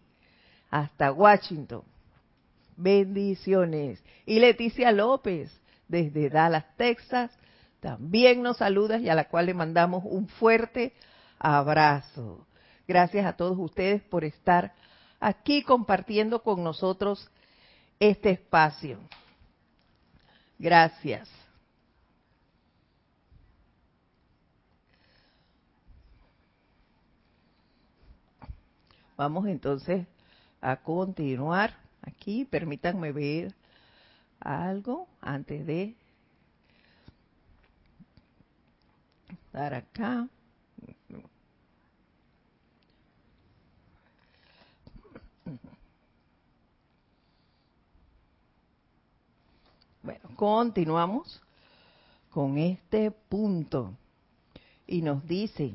hasta 0.82 1.12
Washington. 1.12 1.84
Bendiciones. 2.76 4.04
Y 4.26 4.40
Leticia 4.40 4.92
López, 4.92 5.52
desde 5.88 6.30
Dallas, 6.30 6.66
Texas, 6.78 7.32
también 7.80 8.42
nos 8.42 8.58
saludas 8.58 9.02
y 9.02 9.10
a 9.10 9.16
la 9.16 9.28
cual 9.28 9.48
le 9.48 9.54
mandamos 9.54 10.04
un 10.06 10.28
fuerte 10.28 10.94
abrazo. 11.40 12.46
Gracias 12.88 13.26
a 13.26 13.34
todos 13.34 13.58
ustedes 13.58 14.02
por 14.04 14.24
estar 14.24 14.74
aquí 15.20 15.63
compartiendo 15.63 16.44
con 16.44 16.63
nosotros 16.63 17.30
este 18.00 18.32
espacio. 18.32 19.00
Gracias. 20.60 21.30
Vamos 29.16 29.48
entonces 29.48 30.06
a 30.62 30.78
continuar 30.78 31.76
aquí. 32.02 32.46
Permítanme 32.46 33.12
ver 33.12 33.54
algo 34.39 35.08
antes 35.22 35.65
de 35.65 35.96
dar 39.52 39.74
acá. 39.74 40.28
Bueno, 50.04 50.30
continuamos 50.36 51.41
con 52.30 52.58
este 52.58 53.12
punto 53.12 53.93
y 54.86 55.02
nos 55.02 55.28
dice, 55.28 55.74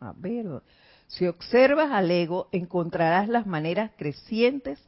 a 0.00 0.12
ver, 0.16 0.62
si 1.06 1.26
observas 1.26 1.90
al 1.90 2.10
ego, 2.10 2.48
encontrarás 2.52 3.28
las 3.28 3.46
maneras 3.46 3.90
crecientes 3.96 4.82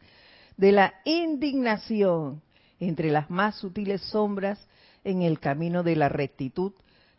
de 0.56 0.72
la 0.72 0.94
indignación 1.04 2.42
entre 2.80 3.10
las 3.10 3.30
más 3.30 3.56
sutiles 3.56 4.00
sombras 4.02 4.66
en 5.04 5.22
el 5.22 5.38
camino 5.38 5.82
de 5.82 5.96
la 5.96 6.08
rectitud 6.08 6.72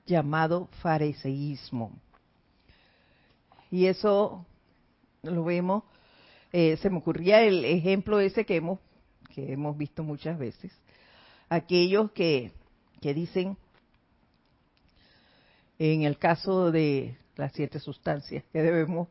llamado 0.06 0.70
fariseísmo. 0.82 1.92
Y 3.72 3.88
eso 3.88 4.46
lo 5.24 5.44
vemos, 5.44 5.84
eh, 6.52 6.78
se 6.78 6.90
me 6.90 6.98
ocurría 6.98 7.42
el 7.42 7.66
ejemplo 7.66 8.20
ese 8.20 8.46
que 8.46 8.58
hemos, 8.58 8.80
que 9.34 9.54
hemos 9.54 9.78
visto 9.78 10.04
muchas 10.04 10.38
veces. 10.38 10.72
Aquellos 11.50 12.12
que, 12.12 12.52
que 13.02 13.14
dicen, 13.14 13.58
en 15.78 16.04
el 16.04 16.18
caso 16.18 16.72
de 16.72 17.18
las 17.36 17.52
siete 17.54 17.80
sustancias 17.80 18.44
que 18.52 18.62
debemos 18.62 19.08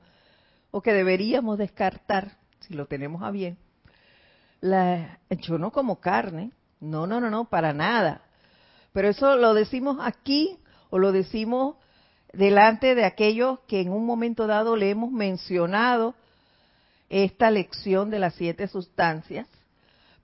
o 0.70 0.82
que 0.82 0.92
deberíamos 0.92 1.58
descartar 1.58 2.37
si 2.60 2.74
lo 2.74 2.87
tenemos 2.87 3.22
a 3.22 3.30
bien. 3.30 3.58
La, 4.60 5.18
yo 5.30 5.58
no 5.58 5.70
como 5.70 6.00
carne, 6.00 6.52
no, 6.80 7.06
no, 7.06 7.20
no, 7.20 7.30
no, 7.30 7.44
para 7.44 7.72
nada. 7.72 8.22
Pero 8.92 9.08
eso 9.08 9.37
lo 9.37 9.54
decimos 9.54 9.98
aquí 10.00 10.58
o 10.90 10.98
lo 10.98 11.12
decimos 11.12 11.76
delante 12.32 12.94
de 12.94 13.04
aquellos 13.04 13.60
que 13.68 13.80
en 13.80 13.92
un 13.92 14.06
momento 14.06 14.46
dado 14.46 14.76
le 14.76 14.90
hemos 14.90 15.10
mencionado 15.10 16.14
esta 17.08 17.50
lección 17.50 18.10
de 18.10 18.18
las 18.18 18.34
siete 18.34 18.66
sustancias, 18.66 19.46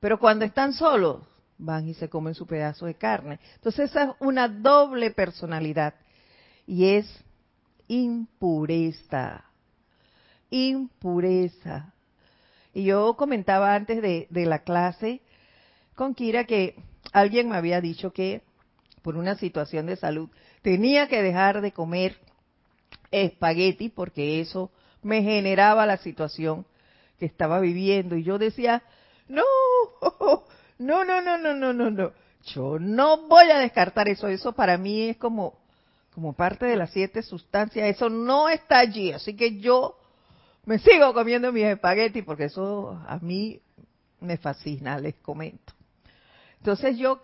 pero 0.00 0.18
cuando 0.18 0.44
están 0.44 0.72
solos 0.72 1.22
van 1.58 1.86
y 1.88 1.94
se 1.94 2.08
comen 2.08 2.34
su 2.34 2.46
pedazo 2.46 2.86
de 2.86 2.94
carne. 2.94 3.38
Entonces 3.56 3.90
esa 3.90 4.04
es 4.04 4.10
una 4.18 4.48
doble 4.48 5.10
personalidad 5.10 5.94
y 6.66 6.86
es 6.86 7.06
impureza. 7.90 9.44
Impureza. 10.48 11.92
Y 12.72 12.84
yo 12.84 13.16
comentaba 13.16 13.74
antes 13.74 14.00
de, 14.00 14.28
la 14.30 14.60
clase 14.60 15.20
con 15.96 16.14
Kira 16.14 16.44
que 16.44 16.76
alguien 17.12 17.48
me 17.48 17.56
había 17.56 17.80
dicho 17.80 18.12
que 18.12 18.42
por 19.02 19.16
una 19.16 19.34
situación 19.34 19.86
de 19.86 19.96
salud 19.96 20.30
tenía 20.62 21.08
que 21.08 21.20
dejar 21.20 21.62
de 21.62 21.72
comer 21.72 22.16
espagueti 23.10 23.88
porque 23.88 24.40
eso 24.40 24.70
me 25.02 25.22
generaba 25.22 25.84
la 25.84 25.96
situación 25.96 26.64
que 27.18 27.26
estaba 27.26 27.58
viviendo. 27.58 28.14
Y 28.16 28.22
yo 28.22 28.38
decía, 28.38 28.84
no, 29.26 29.42
no, 30.78 31.04
no, 31.04 31.20
no, 31.20 31.38
no, 31.38 31.54
no, 31.54 31.72
no, 31.72 31.90
no. 31.90 32.12
Yo 32.54 32.78
no 32.78 33.26
voy 33.26 33.50
a 33.50 33.58
descartar 33.58 34.08
eso. 34.08 34.28
Eso 34.28 34.52
para 34.52 34.78
mí 34.78 35.08
es 35.08 35.16
como 35.16 35.59
como 36.20 36.34
parte 36.34 36.66
de 36.66 36.76
las 36.76 36.90
siete 36.90 37.22
sustancias, 37.22 37.88
eso 37.88 38.10
no 38.10 38.50
está 38.50 38.78
allí. 38.78 39.10
Así 39.10 39.34
que 39.34 39.58
yo 39.58 39.98
me 40.66 40.78
sigo 40.78 41.14
comiendo 41.14 41.50
mis 41.50 41.64
espaguetis 41.64 42.22
porque 42.24 42.44
eso 42.44 43.02
a 43.08 43.18
mí 43.20 43.62
me 44.20 44.36
fascina, 44.36 44.98
les 44.98 45.14
comento. 45.14 45.72
Entonces 46.58 46.98
yo 46.98 47.22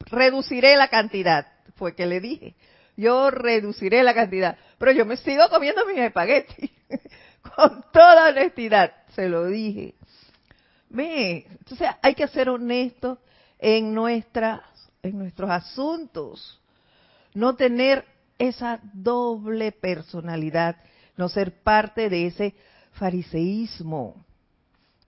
reduciré 0.00 0.76
la 0.76 0.88
cantidad, 0.88 1.46
fue 1.76 1.94
que 1.94 2.06
le 2.06 2.18
dije. 2.18 2.56
Yo 2.96 3.30
reduciré 3.30 4.02
la 4.02 4.12
cantidad, 4.12 4.58
pero 4.78 4.90
yo 4.90 5.06
me 5.06 5.16
sigo 5.16 5.48
comiendo 5.48 5.86
mis 5.86 5.98
espaguetis. 5.98 6.72
Con 7.54 7.84
toda 7.92 8.30
honestidad, 8.30 8.92
se 9.14 9.28
lo 9.28 9.46
dije. 9.46 9.94
Ve, 10.88 11.46
entonces 11.48 11.88
hay 12.02 12.16
que 12.16 12.26
ser 12.26 12.48
honestos 12.48 13.18
en 13.56 13.94
nuestras 13.94 14.62
en 15.00 15.16
nuestros 15.16 15.48
asuntos 15.48 16.60
no 17.38 17.54
tener 17.54 18.04
esa 18.36 18.80
doble 18.92 19.70
personalidad, 19.70 20.76
no 21.16 21.28
ser 21.28 21.62
parte 21.62 22.10
de 22.10 22.26
ese 22.26 22.56
fariseísmo, 22.94 24.24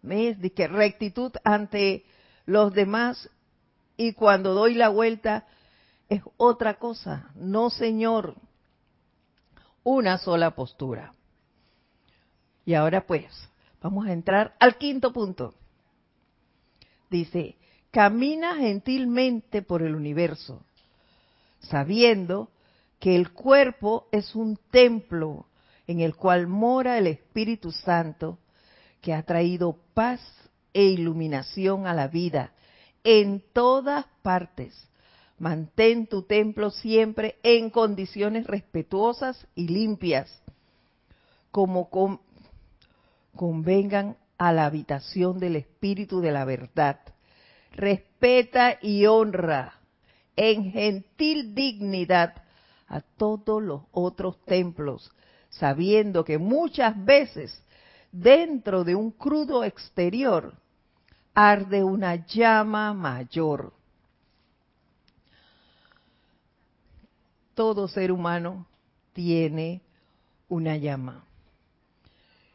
de 0.00 0.52
que 0.54 0.68
rectitud 0.68 1.32
ante 1.42 2.04
los 2.46 2.72
demás 2.72 3.28
y 3.96 4.12
cuando 4.12 4.54
doy 4.54 4.74
la 4.74 4.90
vuelta 4.90 5.44
es 6.08 6.22
otra 6.36 6.74
cosa. 6.74 7.32
No, 7.34 7.68
Señor. 7.68 8.36
Una 9.82 10.16
sola 10.18 10.54
postura. 10.54 11.12
Y 12.64 12.74
ahora 12.74 13.08
pues, 13.08 13.26
vamos 13.82 14.06
a 14.06 14.12
entrar 14.12 14.54
al 14.60 14.78
quinto 14.78 15.12
punto. 15.12 15.54
Dice, 17.10 17.56
camina 17.90 18.54
gentilmente 18.54 19.62
por 19.62 19.82
el 19.82 19.96
universo, 19.96 20.62
sabiendo 21.60 22.50
que 22.98 23.16
el 23.16 23.32
cuerpo 23.32 24.08
es 24.12 24.34
un 24.34 24.58
templo 24.70 25.46
en 25.86 26.00
el 26.00 26.14
cual 26.14 26.46
mora 26.46 26.98
el 26.98 27.06
Espíritu 27.06 27.72
Santo, 27.72 28.38
que 29.00 29.14
ha 29.14 29.22
traído 29.22 29.76
paz 29.94 30.20
e 30.72 30.84
iluminación 30.84 31.86
a 31.86 31.94
la 31.94 32.06
vida 32.06 32.52
en 33.02 33.42
todas 33.52 34.04
partes. 34.22 34.88
Mantén 35.38 36.06
tu 36.06 36.22
templo 36.22 36.70
siempre 36.70 37.38
en 37.42 37.70
condiciones 37.70 38.46
respetuosas 38.46 39.46
y 39.54 39.68
limpias, 39.68 40.30
como 41.50 41.88
convengan 43.34 44.16
a 44.36 44.52
la 44.52 44.66
habitación 44.66 45.38
del 45.38 45.56
Espíritu 45.56 46.20
de 46.20 46.30
la 46.30 46.44
verdad. 46.44 47.00
Respeta 47.72 48.78
y 48.82 49.06
honra 49.06 49.79
en 50.42 50.72
gentil 50.72 51.54
dignidad 51.54 52.42
a 52.88 53.02
todos 53.02 53.62
los 53.62 53.82
otros 53.92 54.42
templos, 54.46 55.12
sabiendo 55.50 56.24
que 56.24 56.38
muchas 56.38 57.04
veces 57.04 57.62
dentro 58.10 58.82
de 58.82 58.94
un 58.94 59.10
crudo 59.10 59.64
exterior 59.64 60.54
arde 61.34 61.84
una 61.84 62.26
llama 62.26 62.94
mayor. 62.94 63.74
Todo 67.52 67.86
ser 67.86 68.10
humano 68.10 68.66
tiene 69.12 69.82
una 70.48 70.78
llama. 70.78 71.22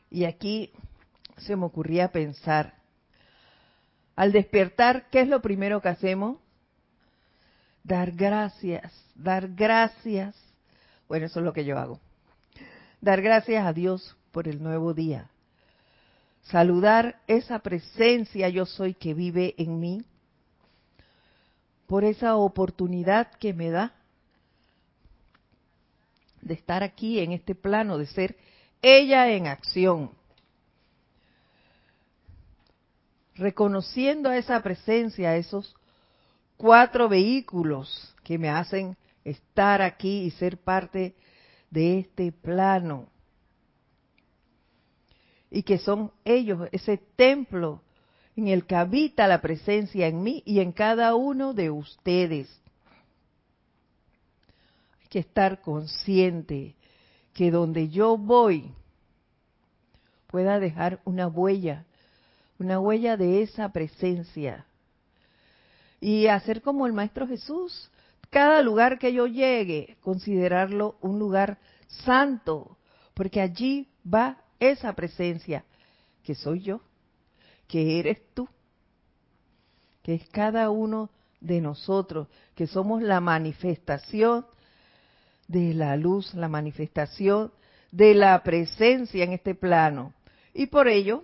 Y 0.10 0.26
aquí 0.26 0.72
se 1.38 1.56
me 1.56 1.66
ocurría 1.66 2.12
pensar, 2.12 2.74
al 4.16 4.32
despertar, 4.32 5.08
¿qué 5.12 5.22
es 5.22 5.28
lo 5.28 5.40
primero 5.44 5.82
que 5.82 5.90
hacemos? 5.90 6.40
Dar 7.86 8.12
gracias, 8.12 8.92
dar 9.16 9.48
gracias. 9.54 10.36
Bueno, 11.08 11.28
eso 11.28 11.40
es 11.40 11.46
lo 11.46 11.54
que 11.54 11.66
yo 11.66 11.78
hago. 11.78 12.00
Dar 13.00 13.22
gracias 13.22 13.66
a 13.66 13.74
Dios 13.74 14.18
por 14.32 14.48
el 14.48 14.62
nuevo 14.62 14.94
día 14.94 15.30
saludar 16.50 17.22
esa 17.28 17.60
presencia 17.60 18.50
yo 18.50 18.66
soy 18.66 18.94
que 18.94 19.14
vive 19.14 19.56
en 19.58 19.80
mí, 19.80 20.04
por 21.88 22.04
esa 22.04 22.36
oportunidad 22.36 23.32
que 23.40 23.54
me 23.54 23.70
da 23.70 23.94
de 26.42 26.54
estar 26.54 26.84
aquí 26.84 27.20
en 27.20 27.32
este 27.32 27.56
plano, 27.56 27.98
de 27.98 28.06
ser 28.08 28.38
ella 28.82 29.30
en 29.32 29.48
acción, 29.48 30.12
reconociendo 33.36 34.30
a 34.30 34.38
esa 34.38 34.62
presencia, 34.62 35.30
a 35.30 35.38
esos 35.38 35.76
cuatro 36.58 37.10
vehículos 37.10 38.16
que 38.24 38.38
me 38.38 38.50
hacen 38.50 38.98
estar 39.24 39.82
aquí 39.82 40.24
y 40.24 40.32
ser 40.32 40.58
parte 40.58 41.16
de 41.70 42.00
este 42.00 42.32
plano 42.32 43.10
y 45.50 45.64
que 45.64 45.78
son 45.78 46.12
ellos, 46.26 46.68
ese 46.72 46.98
templo 46.98 47.82
en 48.36 48.50
el 48.50 48.66
que 48.66 48.76
habita 48.76 49.28
la 49.28 49.42
presencia 49.42 50.08
en 50.08 50.22
mí 50.22 50.44
y 50.46 50.60
en 50.60 50.74
cada 50.74 51.16
uno 51.16 51.54
de 51.54 51.72
ustedes. 51.72 52.50
Hay 55.02 55.08
que 55.08 55.20
estar 55.20 55.62
consciente 55.62 56.76
que 57.34 57.52
donde 57.52 57.88
yo 57.90 58.18
voy 58.18 58.74
pueda 60.28 60.60
dejar 60.60 61.00
una 61.06 61.28
huella, 61.28 61.86
una 62.60 62.80
huella 62.80 63.16
de 63.16 63.42
esa 63.42 63.70
presencia. 63.70 64.66
Y 66.06 66.28
hacer 66.28 66.62
como 66.62 66.86
el 66.86 66.94
Maestro 66.94 67.28
Jesús, 67.28 67.90
cada 68.30 68.62
lugar 68.62 69.00
que 69.00 69.12
yo 69.12 69.26
llegue, 69.26 69.98
considerarlo 70.02 70.98
un 71.02 71.18
lugar 71.18 71.58
santo, 71.88 72.78
porque 73.16 73.42
allí 73.42 73.90
va 74.06 74.38
esa 74.60 74.94
presencia 74.94 75.66
que 76.22 76.36
soy 76.36 76.62
yo, 76.62 76.80
que 77.68 77.98
eres 77.98 78.22
tú, 78.36 78.48
que 80.04 80.14
es 80.14 80.30
cada 80.30 80.70
uno 80.70 81.10
de 81.42 81.60
nosotros, 81.60 82.28
que 82.54 82.68
somos 82.68 83.02
la 83.02 83.20
manifestación 83.20 84.46
de 85.48 85.74
la 85.74 85.98
luz, 85.98 86.36
la 86.36 86.50
manifestación 86.50 87.52
de 87.92 88.14
la 88.14 88.44
presencia 88.44 89.24
en 89.24 89.34
este 89.34 89.56
plano. 89.56 90.14
Y 90.54 90.68
por 90.68 90.88
ello 90.88 91.24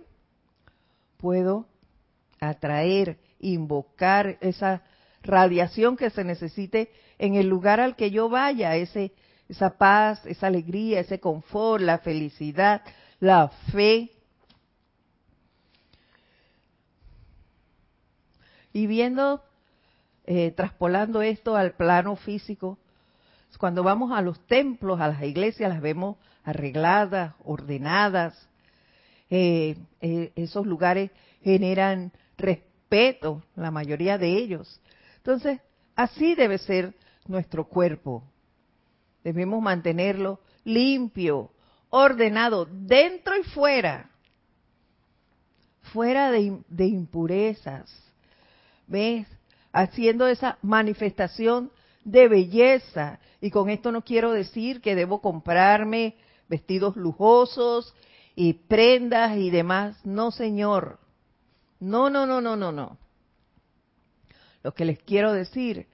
puedo 1.18 1.68
atraer, 2.40 3.20
invocar 3.42 4.38
esa 4.40 4.82
radiación 5.22 5.96
que 5.96 6.08
se 6.08 6.24
necesite 6.24 6.90
en 7.18 7.34
el 7.34 7.48
lugar 7.48 7.78
al 7.78 7.94
que 7.94 8.10
yo 8.10 8.30
vaya, 8.30 8.74
ese, 8.76 9.12
esa 9.48 9.76
paz, 9.76 10.24
esa 10.24 10.46
alegría, 10.46 11.00
ese 11.00 11.20
confort, 11.20 11.82
la 11.82 11.98
felicidad, 11.98 12.82
la 13.20 13.48
fe. 13.70 14.10
Y 18.72 18.86
viendo, 18.86 19.44
eh, 20.24 20.50
traspolando 20.52 21.20
esto 21.20 21.56
al 21.56 21.72
plano 21.72 22.16
físico, 22.16 22.78
cuando 23.58 23.84
vamos 23.84 24.10
a 24.10 24.22
los 24.22 24.44
templos, 24.46 25.00
a 25.00 25.06
las 25.06 25.22
iglesias, 25.22 25.70
las 25.70 25.80
vemos 25.80 26.16
arregladas, 26.42 27.34
ordenadas. 27.44 28.48
Eh, 29.30 29.76
eh, 30.00 30.32
esos 30.34 30.66
lugares 30.66 31.10
generan 31.42 32.12
respeto, 32.36 32.71
la 33.56 33.70
mayoría 33.70 34.18
de 34.18 34.36
ellos. 34.36 34.80
Entonces, 35.16 35.60
así 35.96 36.34
debe 36.34 36.58
ser 36.58 36.94
nuestro 37.26 37.64
cuerpo. 37.64 38.22
Debemos 39.24 39.62
mantenerlo 39.62 40.40
limpio, 40.64 41.50
ordenado 41.90 42.66
dentro 42.66 43.36
y 43.36 43.44
fuera, 43.44 44.10
fuera 45.92 46.30
de, 46.30 46.86
impurezas, 46.86 47.90
¿ves? 48.86 49.26
Haciendo 49.72 50.26
esa 50.26 50.58
manifestación 50.60 51.70
de 52.04 52.28
belleza. 52.28 53.20
Y 53.40 53.50
con 53.50 53.70
esto 53.70 53.90
no 53.90 54.02
quiero 54.02 54.32
decir 54.32 54.80
que 54.80 54.94
debo 54.94 55.20
comprarme 55.20 56.16
vestidos 56.48 56.96
lujosos 56.96 57.94
y 58.34 58.52
prendas 58.52 59.36
y 59.36 59.50
demás. 59.50 59.96
No, 60.04 60.30
señor. 60.30 61.01
No, 61.82 62.08
no, 62.08 62.26
no, 62.26 62.40
no, 62.40 62.54
no, 62.54 62.70
no. 62.70 62.96
Lo 64.62 64.72
que 64.72 64.84
les 64.84 65.00
quiero 65.00 65.32
decir 65.32 65.88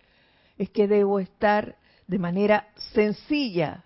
es 0.59 0.69
que 0.69 0.87
debo 0.87 1.19
estar 1.19 1.79
de 2.07 2.19
manera 2.19 2.69
sencilla, 2.93 3.85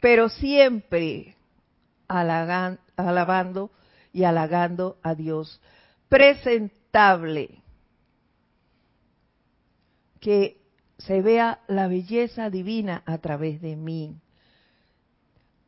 pero 0.00 0.30
siempre 0.30 1.36
alabando 2.08 3.70
y 4.14 4.24
halagando 4.24 4.96
a 5.02 5.14
Dios. 5.14 5.60
Presentable. 6.08 7.62
Que 10.20 10.56
se 10.96 11.20
vea 11.20 11.60
la 11.68 11.86
belleza 11.86 12.48
divina 12.48 13.02
a 13.04 13.18
través 13.18 13.60
de 13.60 13.76
mí, 13.76 14.16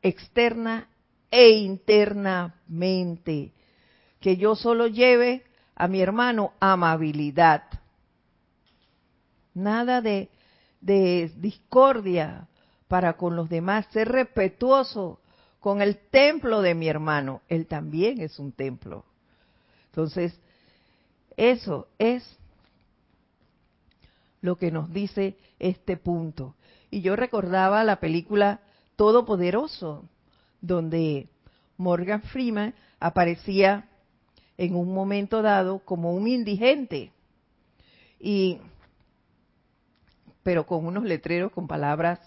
externa 0.00 0.88
e 1.30 1.50
internamente. 1.50 3.52
Que 4.26 4.36
yo 4.36 4.56
solo 4.56 4.88
lleve 4.88 5.44
a 5.76 5.86
mi 5.86 6.00
hermano 6.00 6.52
amabilidad. 6.58 7.62
Nada 9.54 10.00
de, 10.00 10.30
de 10.80 11.30
discordia, 11.36 12.48
para 12.88 13.12
con 13.12 13.36
los 13.36 13.48
demás, 13.48 13.86
ser 13.92 14.08
respetuoso 14.08 15.20
con 15.60 15.80
el 15.80 15.96
templo 16.10 16.60
de 16.60 16.74
mi 16.74 16.88
hermano. 16.88 17.42
Él 17.46 17.68
también 17.68 18.20
es 18.20 18.40
un 18.40 18.50
templo. 18.50 19.04
Entonces, 19.90 20.36
eso 21.36 21.86
es 21.96 22.28
lo 24.40 24.56
que 24.56 24.72
nos 24.72 24.92
dice 24.92 25.36
este 25.60 25.96
punto. 25.96 26.56
Y 26.90 27.00
yo 27.00 27.14
recordaba 27.14 27.84
la 27.84 28.00
película 28.00 28.58
Todopoderoso, 28.96 30.08
donde 30.60 31.28
Morgan 31.76 32.22
Freeman 32.22 32.74
aparecía 32.98 33.88
en 34.58 34.74
un 34.74 34.92
momento 34.92 35.42
dado 35.42 35.80
como 35.80 36.14
un 36.14 36.28
indigente. 36.28 37.12
Y 38.18 38.58
pero 40.42 40.64
con 40.64 40.86
unos 40.86 41.02
letreros 41.02 41.50
con 41.50 41.66
palabras 41.66 42.20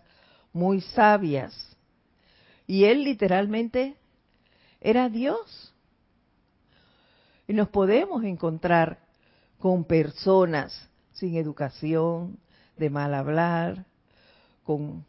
muy 0.52 0.82
sabias. 0.82 1.78
Y 2.68 2.84
él 2.84 3.06
literalmente 3.06 3.96
era 4.82 5.08
Dios. 5.08 5.74
Y 7.48 7.54
nos 7.54 7.70
podemos 7.70 8.26
encontrar 8.26 9.00
con 9.58 9.86
personas 9.86 10.90
sin 11.14 11.38
educación, 11.38 12.38
de 12.76 12.90
mal 12.90 13.14
hablar, 13.14 13.86
con 14.64 15.06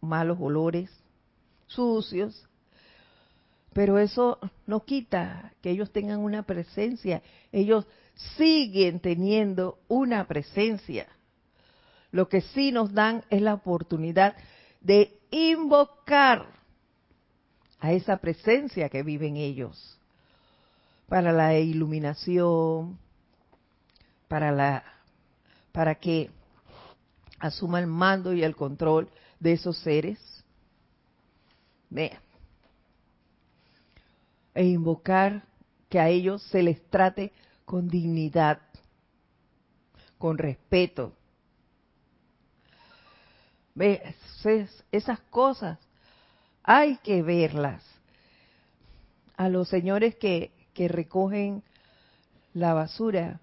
malos 0.00 0.38
olores, 0.40 0.90
sucios, 1.66 2.48
pero 3.76 3.98
eso 3.98 4.38
no 4.66 4.86
quita 4.86 5.52
que 5.60 5.68
ellos 5.68 5.92
tengan 5.92 6.20
una 6.20 6.44
presencia, 6.44 7.20
ellos 7.52 7.86
siguen 8.38 9.00
teniendo 9.00 9.80
una 9.86 10.26
presencia. 10.26 11.06
Lo 12.10 12.26
que 12.26 12.40
sí 12.40 12.72
nos 12.72 12.94
dan 12.94 13.22
es 13.28 13.42
la 13.42 13.52
oportunidad 13.52 14.34
de 14.80 15.18
invocar 15.30 16.46
a 17.78 17.92
esa 17.92 18.16
presencia 18.16 18.88
que 18.88 19.02
viven 19.02 19.36
ellos 19.36 20.00
para 21.06 21.30
la 21.30 21.58
iluminación, 21.58 22.98
para 24.26 24.52
la 24.52 24.84
para 25.72 25.96
que 25.96 26.30
asuma 27.38 27.80
el 27.80 27.88
mando 27.88 28.32
y 28.32 28.42
el 28.42 28.56
control 28.56 29.10
de 29.38 29.52
esos 29.52 29.76
seres. 29.80 30.18
Vean. 31.90 32.25
E 34.56 34.64
invocar 34.64 35.44
que 35.88 36.00
a 36.00 36.08
ellos 36.08 36.42
se 36.44 36.62
les 36.62 36.82
trate 36.88 37.32
con 37.64 37.88
dignidad, 37.88 38.60
con 40.18 40.38
respeto. 40.38 41.12
Esas 44.90 45.20
cosas 45.30 45.78
hay 46.62 46.96
que 46.98 47.22
verlas. 47.22 47.84
A 49.36 49.50
los 49.50 49.68
señores 49.68 50.16
que, 50.16 50.50
que 50.72 50.88
recogen 50.88 51.62
la 52.54 52.72
basura, 52.72 53.38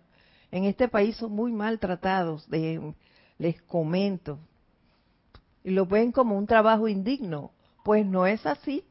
en 0.51 0.65
este 0.65 0.87
país 0.87 1.15
son 1.17 1.33
muy 1.33 1.51
maltratados, 1.51 2.49
de, 2.49 2.93
les 3.37 3.61
comento. 3.61 4.39
Y 5.63 5.71
lo 5.71 5.85
ven 5.85 6.11
como 6.11 6.37
un 6.37 6.47
trabajo 6.47 6.87
indigno. 6.87 7.51
Pues 7.83 8.05
no 8.05 8.25
es 8.25 8.45
así. 8.45 8.83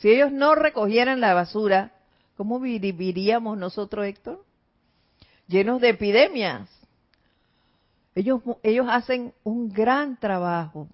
Si 0.00 0.08
ellos 0.10 0.32
no 0.32 0.54
recogieran 0.54 1.20
la 1.20 1.34
basura, 1.34 1.92
¿cómo 2.34 2.58
viviríamos 2.58 3.58
nosotros, 3.58 4.06
Héctor? 4.06 4.42
Llenos 5.46 5.78
de 5.82 5.90
epidemias. 5.90 6.70
Ellos, 8.14 8.40
ellos 8.62 8.86
hacen 8.88 9.34
un 9.44 9.68
gran 9.68 10.18
trabajo 10.18 10.88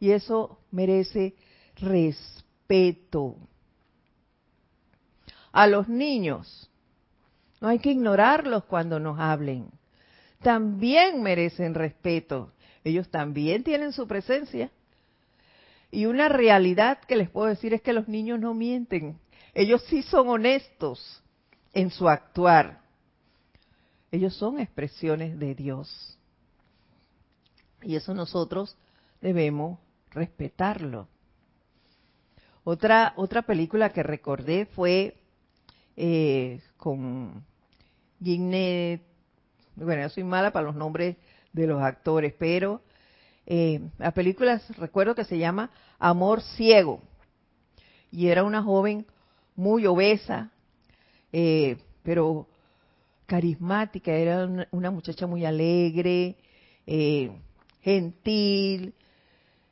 y 0.00 0.10
eso 0.10 0.58
merece 0.72 1.36
respeto. 1.76 3.36
A 5.52 5.68
los 5.68 5.88
niños, 5.88 6.68
no 7.60 7.68
hay 7.68 7.78
que 7.78 7.92
ignorarlos 7.92 8.64
cuando 8.64 8.98
nos 8.98 9.20
hablen. 9.20 9.70
También 10.42 11.22
merecen 11.22 11.74
respeto. 11.74 12.52
Ellos 12.82 13.08
también 13.08 13.62
tienen 13.62 13.92
su 13.92 14.08
presencia. 14.08 14.68
Y 15.90 16.06
una 16.06 16.28
realidad 16.28 16.98
que 17.06 17.16
les 17.16 17.30
puedo 17.30 17.46
decir 17.46 17.74
es 17.74 17.82
que 17.82 17.92
los 17.92 18.08
niños 18.08 18.40
no 18.40 18.54
mienten. 18.54 19.18
Ellos 19.54 19.82
sí 19.88 20.02
son 20.02 20.28
honestos 20.28 21.22
en 21.72 21.90
su 21.90 22.08
actuar. 22.08 22.80
Ellos 24.10 24.34
son 24.34 24.60
expresiones 24.60 25.38
de 25.38 25.54
Dios. 25.54 26.18
Y 27.82 27.96
eso 27.96 28.14
nosotros 28.14 28.76
debemos 29.20 29.78
respetarlo. 30.10 31.08
Otra, 32.64 33.12
otra 33.16 33.42
película 33.42 33.92
que 33.92 34.02
recordé 34.02 34.66
fue 34.66 35.16
eh, 35.96 36.60
con 36.76 37.44
Guinness, 38.18 39.00
bueno, 39.76 40.02
yo 40.02 40.08
soy 40.08 40.24
mala 40.24 40.52
para 40.52 40.66
los 40.66 40.74
nombres 40.74 41.16
de 41.52 41.66
los 41.66 41.82
actores, 41.82 42.34
pero 42.38 42.80
eh, 43.46 43.80
la 43.98 44.10
película 44.10 44.60
recuerdo 44.76 45.14
que 45.14 45.24
se 45.24 45.38
llama 45.38 45.70
Amor 45.98 46.42
Ciego, 46.42 47.00
y 48.10 48.28
era 48.28 48.44
una 48.44 48.62
joven 48.62 49.06
muy 49.54 49.86
obesa, 49.86 50.50
eh, 51.32 51.76
pero 52.02 52.48
carismática, 53.26 54.12
era 54.12 54.48
una, 54.70 54.90
muchacha 54.90 55.26
muy 55.26 55.44
alegre, 55.44 56.36
eh, 56.86 57.30
gentil, 57.82 58.94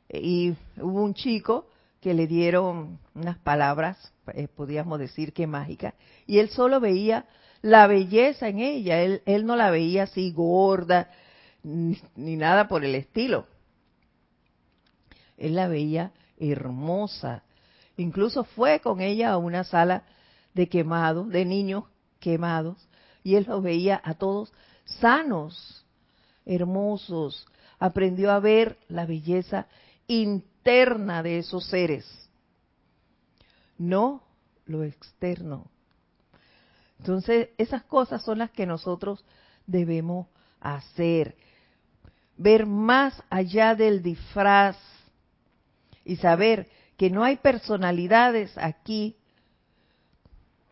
y 0.09 0.53
hubo 0.77 1.03
un 1.03 1.13
chico 1.13 1.67
que 2.01 2.13
le 2.13 2.27
dieron 2.27 2.99
unas 3.13 3.37
palabras, 3.39 4.13
eh, 4.33 4.47
podríamos 4.47 4.99
decir 4.99 5.33
que 5.33 5.47
mágicas, 5.47 5.93
y 6.27 6.39
él 6.39 6.49
solo 6.49 6.79
veía 6.79 7.25
la 7.61 7.87
belleza 7.87 8.47
en 8.47 8.59
ella, 8.59 9.01
él, 9.01 9.21
él 9.25 9.45
no 9.45 9.55
la 9.55 9.71
veía 9.71 10.03
así 10.03 10.31
gorda, 10.31 11.09
ni, 11.63 11.97
ni 12.15 12.35
nada 12.35 12.67
por 12.67 12.85
el 12.85 12.95
estilo. 12.95 13.47
Él 15.37 15.55
la 15.55 15.67
veía 15.67 16.11
hermosa. 16.37 17.43
Incluso 17.97 18.43
fue 18.43 18.79
con 18.79 19.01
ella 19.01 19.31
a 19.31 19.37
una 19.37 19.63
sala 19.63 20.03
de 20.53 20.67
quemados, 20.67 21.29
de 21.29 21.45
niños 21.45 21.85
quemados, 22.19 22.87
y 23.23 23.35
él 23.35 23.45
los 23.47 23.61
veía 23.61 24.01
a 24.03 24.15
todos 24.15 24.51
sanos, 24.85 25.85
hermosos. 26.45 27.45
Aprendió 27.79 28.31
a 28.31 28.39
ver 28.39 28.77
la 28.87 29.05
belleza 29.05 29.67
interna 30.07 31.23
de 31.23 31.39
esos 31.39 31.65
seres, 31.65 32.05
no 33.77 34.23
lo 34.65 34.83
externo. 34.83 35.67
Entonces, 36.99 37.49
esas 37.57 37.83
cosas 37.83 38.23
son 38.23 38.39
las 38.39 38.51
que 38.51 38.65
nosotros 38.65 39.25
debemos 39.67 40.27
hacer. 40.59 41.35
Ver 42.37 42.65
más 42.65 43.21
allá 43.29 43.75
del 43.75 44.01
disfraz 44.01 44.77
y 46.05 46.17
saber 46.17 46.69
que 46.97 47.09
no 47.09 47.23
hay 47.23 47.37
personalidades 47.37 48.57
aquí, 48.57 49.17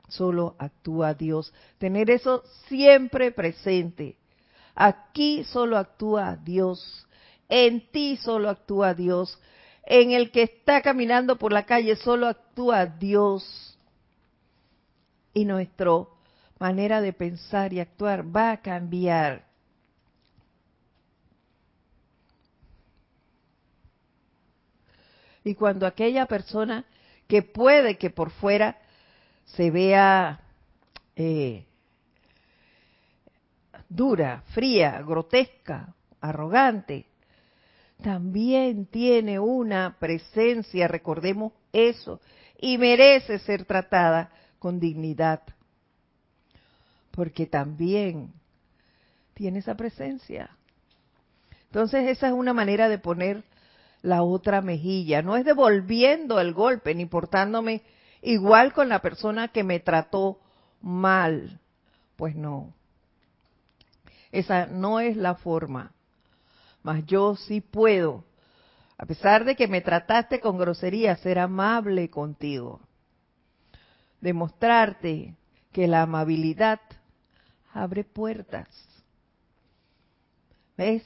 solo 0.08 0.56
actúa 0.60 1.16
Dios. 1.16 1.54
Tener 1.80 2.10
eso 2.10 2.44
siempre 2.68 3.32
presente. 3.32 4.16
Aquí 4.76 5.44
solo 5.44 5.78
actúa 5.78 6.36
Dios. 6.38 7.08
En 7.50 7.92
ti 7.92 8.18
solo 8.18 8.50
actúa 8.50 8.94
Dios. 8.94 9.40
En 9.86 10.12
el 10.12 10.32
que 10.32 10.44
está 10.44 10.82
caminando 10.82 11.38
por 11.38 11.52
la 11.52 11.66
calle 11.66 11.96
solo 11.96 12.28
actúa 12.28 12.86
Dios. 12.86 13.78
Y 15.34 15.46
nuestra 15.46 15.92
manera 16.60 17.02
de 17.02 17.12
pensar 17.12 17.74
y 17.74 17.80
actuar 17.80 18.24
va 18.34 18.52
a 18.52 18.62
cambiar. 18.62 19.53
Y 25.44 25.56
cuando 25.56 25.86
aquella 25.86 26.26
persona 26.26 26.86
que 27.28 27.42
puede 27.42 27.98
que 27.98 28.10
por 28.10 28.32
fuera 28.32 28.78
se 29.46 29.72
vea 29.72 30.40
eh, 31.16 31.66
dura, 33.90 34.44
fría, 34.54 35.02
grotesca, 35.02 35.94
arrogante, 36.22 37.06
también 38.02 38.86
tiene 38.86 39.40
una 39.40 39.98
presencia, 40.00 40.88
recordemos 40.88 41.54
eso, 41.72 42.20
y 42.60 42.78
merece 42.78 43.40
ser 43.40 43.66
tratada 43.66 44.32
con 44.60 44.80
dignidad, 44.80 45.42
porque 47.12 47.46
también 47.46 48.34
tiene 49.34 49.60
esa 49.60 49.76
presencia. 49.76 50.50
Entonces 51.66 52.08
esa 52.10 52.28
es 52.28 52.34
una 52.34 52.54
manera 52.54 52.88
de 52.90 53.00
poner 53.00 53.44
la 54.04 54.22
otra 54.22 54.62
mejilla, 54.62 55.24
no 55.24 55.36
es 55.36 55.46
devolviendo 55.46 56.40
el 56.40 56.54
golpe 56.54 56.94
ni 56.94 57.08
portándome 57.08 57.82
igual 58.22 58.72
con 58.72 58.88
la 58.88 59.00
persona 59.00 59.48
que 59.48 59.64
me 59.64 59.80
trató 59.80 60.40
mal, 60.82 61.60
pues 62.16 62.36
no. 62.36 62.76
Esa 64.32 64.68
no 64.68 65.00
es 65.00 65.18
la 65.18 65.34
forma 65.34 65.94
mas 66.84 67.06
yo 67.06 67.36
sí 67.36 67.62
puedo, 67.62 68.26
a 68.98 69.06
pesar 69.06 69.46
de 69.46 69.56
que 69.56 69.68
me 69.68 69.82
trataste 69.82 70.40
con 70.40 70.58
grosería, 70.58 71.16
ser 71.16 71.40
amable 71.40 72.10
contigo. 72.10 72.82
Demostrarte 74.22 75.36
que 75.72 75.88
la 75.88 76.04
amabilidad 76.04 76.80
abre 77.74 78.04
puertas. 78.04 78.68
¿Ves? 80.78 81.04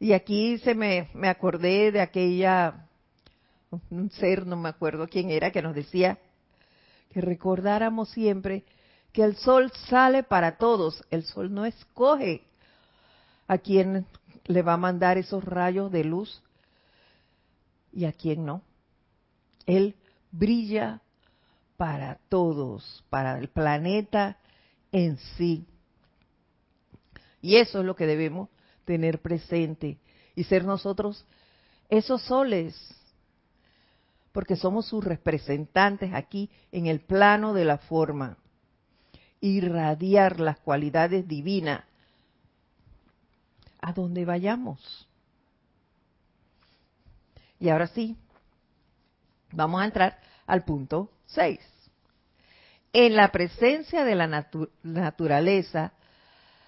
Y 0.00 0.12
aquí 0.12 0.58
se 0.58 0.74
me, 0.74 1.08
me 1.14 1.28
acordé 1.28 1.90
de 1.90 2.00
aquella, 2.00 2.86
un 3.90 4.10
ser, 4.10 4.46
no 4.46 4.56
me 4.56 4.68
acuerdo 4.68 5.08
quién 5.08 5.30
era, 5.30 5.50
que 5.50 5.62
nos 5.62 5.74
decía 5.74 6.18
que 7.10 7.20
recordáramos 7.20 8.10
siempre 8.10 8.64
que 9.12 9.24
el 9.24 9.36
sol 9.36 9.72
sale 9.88 10.22
para 10.22 10.58
todos, 10.58 11.04
el 11.10 11.24
sol 11.24 11.52
no 11.52 11.64
escoge 11.64 12.42
a 13.46 13.58
quién 13.58 14.06
le 14.44 14.62
va 14.62 14.74
a 14.74 14.78
mandar 14.78 15.18
esos 15.18 15.42
rayos 15.42 15.90
de 15.90 16.04
luz 16.04 16.42
y 17.92 18.04
a 18.04 18.12
quién 18.12 18.44
no. 18.44 18.62
Él 19.66 19.96
brilla 20.30 21.00
para 21.76 22.18
todos, 22.28 23.04
para 23.10 23.38
el 23.38 23.48
planeta 23.48 24.38
en 24.92 25.16
sí. 25.36 25.66
Y 27.40 27.56
eso 27.56 27.80
es 27.80 27.84
lo 27.84 27.96
que 27.96 28.06
debemos 28.06 28.48
tener 28.88 29.20
presente 29.20 29.98
y 30.34 30.44
ser 30.44 30.64
nosotros 30.64 31.26
esos 31.90 32.22
soles, 32.22 32.74
porque 34.32 34.56
somos 34.56 34.86
sus 34.86 35.04
representantes 35.04 36.14
aquí 36.14 36.48
en 36.72 36.86
el 36.86 37.00
plano 37.00 37.52
de 37.52 37.66
la 37.66 37.76
forma. 37.76 38.38
Irradiar 39.42 40.40
las 40.40 40.58
cualidades 40.60 41.28
divinas 41.28 41.84
a 43.82 43.92
donde 43.92 44.24
vayamos. 44.24 45.06
Y 47.60 47.68
ahora 47.68 47.88
sí, 47.88 48.16
vamos 49.52 49.82
a 49.82 49.84
entrar 49.84 50.18
al 50.46 50.64
punto 50.64 51.10
6. 51.26 51.60
En 52.94 53.16
la 53.16 53.30
presencia 53.32 54.06
de 54.06 54.14
la 54.14 54.46
naturaleza, 54.82 55.92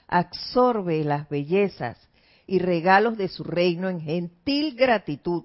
absorbe 0.07 1.03
las 1.03 1.27
bellezas 1.31 2.09
y 2.51 2.59
regalos 2.59 3.16
de 3.16 3.28
su 3.28 3.44
reino 3.44 3.88
en 3.88 4.01
gentil 4.01 4.74
gratitud. 4.74 5.44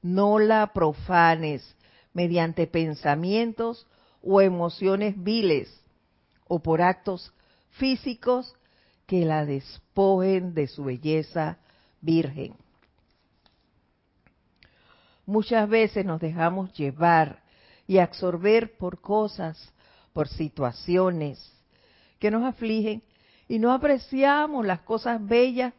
No 0.00 0.38
la 0.38 0.72
profanes 0.72 1.76
mediante 2.14 2.66
pensamientos 2.66 3.86
o 4.22 4.40
emociones 4.40 5.22
viles 5.22 5.68
o 6.48 6.62
por 6.62 6.80
actos 6.80 7.34
físicos 7.72 8.54
que 9.06 9.26
la 9.26 9.44
despojen 9.44 10.54
de 10.54 10.68
su 10.68 10.84
belleza 10.84 11.58
virgen. 12.00 12.54
Muchas 15.26 15.68
veces 15.68 16.06
nos 16.06 16.18
dejamos 16.18 16.72
llevar 16.72 17.42
y 17.86 17.98
absorber 17.98 18.78
por 18.78 19.02
cosas, 19.02 19.70
por 20.14 20.28
situaciones 20.28 21.52
que 22.18 22.30
nos 22.30 22.42
afligen 22.42 23.02
y 23.48 23.58
no 23.58 23.70
apreciamos 23.70 24.64
las 24.64 24.80
cosas 24.80 25.22
bellas 25.22 25.74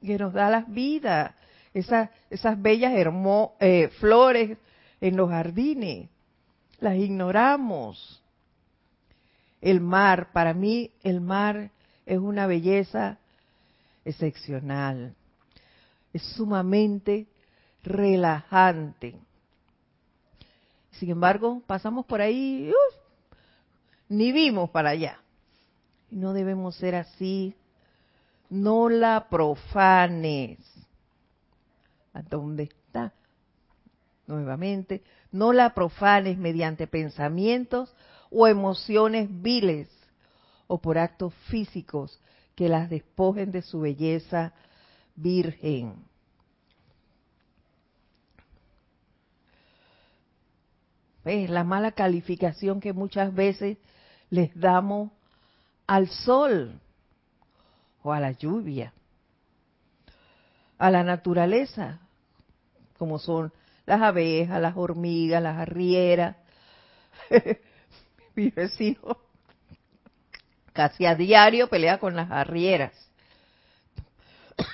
que 0.00 0.18
nos 0.18 0.32
da 0.32 0.50
la 0.50 0.62
vida, 0.62 1.34
esas, 1.74 2.10
esas 2.30 2.60
bellas 2.60 2.92
eh, 3.60 3.88
flores 4.00 4.58
en 5.00 5.16
los 5.16 5.30
jardines, 5.30 6.08
las 6.80 6.96
ignoramos. 6.96 8.22
El 9.60 9.80
mar, 9.80 10.32
para 10.32 10.54
mí 10.54 10.90
el 11.02 11.20
mar 11.20 11.70
es 12.06 12.18
una 12.18 12.46
belleza 12.46 13.18
excepcional, 14.04 15.14
es 16.12 16.22
sumamente 16.34 17.26
relajante. 17.82 19.16
Sin 20.92 21.10
embargo, 21.10 21.62
pasamos 21.66 22.06
por 22.06 22.20
ahí, 22.20 22.72
ni 24.08 24.32
vimos 24.32 24.70
para 24.70 24.90
allá. 24.90 25.20
No 26.10 26.32
debemos 26.32 26.74
ser 26.76 26.94
así 26.94 27.54
no 28.50 28.88
la 28.88 29.28
profanes. 29.30 30.58
¿A 32.12 32.22
dónde 32.22 32.64
está? 32.64 33.14
Nuevamente, 34.26 35.02
no 35.32 35.52
la 35.52 35.72
profanes 35.72 36.36
mediante 36.36 36.86
pensamientos 36.86 37.94
o 38.30 38.46
emociones 38.46 39.28
viles 39.30 39.88
o 40.66 40.78
por 40.80 40.98
actos 40.98 41.32
físicos 41.48 42.20
que 42.54 42.68
las 42.68 42.90
despojen 42.90 43.52
de 43.52 43.62
su 43.62 43.80
belleza 43.80 44.52
virgen. 45.14 45.94
¿Ves? 51.24 51.50
La 51.50 51.64
mala 51.64 51.92
calificación 51.92 52.80
que 52.80 52.92
muchas 52.92 53.34
veces 53.34 53.78
les 54.30 54.58
damos 54.58 55.10
al 55.86 56.08
sol 56.08 56.80
o 58.02 58.12
a 58.12 58.20
la 58.20 58.32
lluvia, 58.32 58.92
a 60.78 60.90
la 60.90 61.02
naturaleza, 61.04 62.00
como 62.98 63.18
son 63.18 63.52
las 63.86 64.00
abejas, 64.00 64.60
las 64.60 64.76
hormigas, 64.76 65.42
las 65.42 65.58
arrieras. 65.58 66.36
Mi 68.34 68.50
vecino 68.50 69.18
casi 70.72 71.04
a 71.04 71.14
diario 71.14 71.68
pelea 71.68 71.98
con 71.98 72.16
las 72.16 72.30
arrieras. 72.30 72.92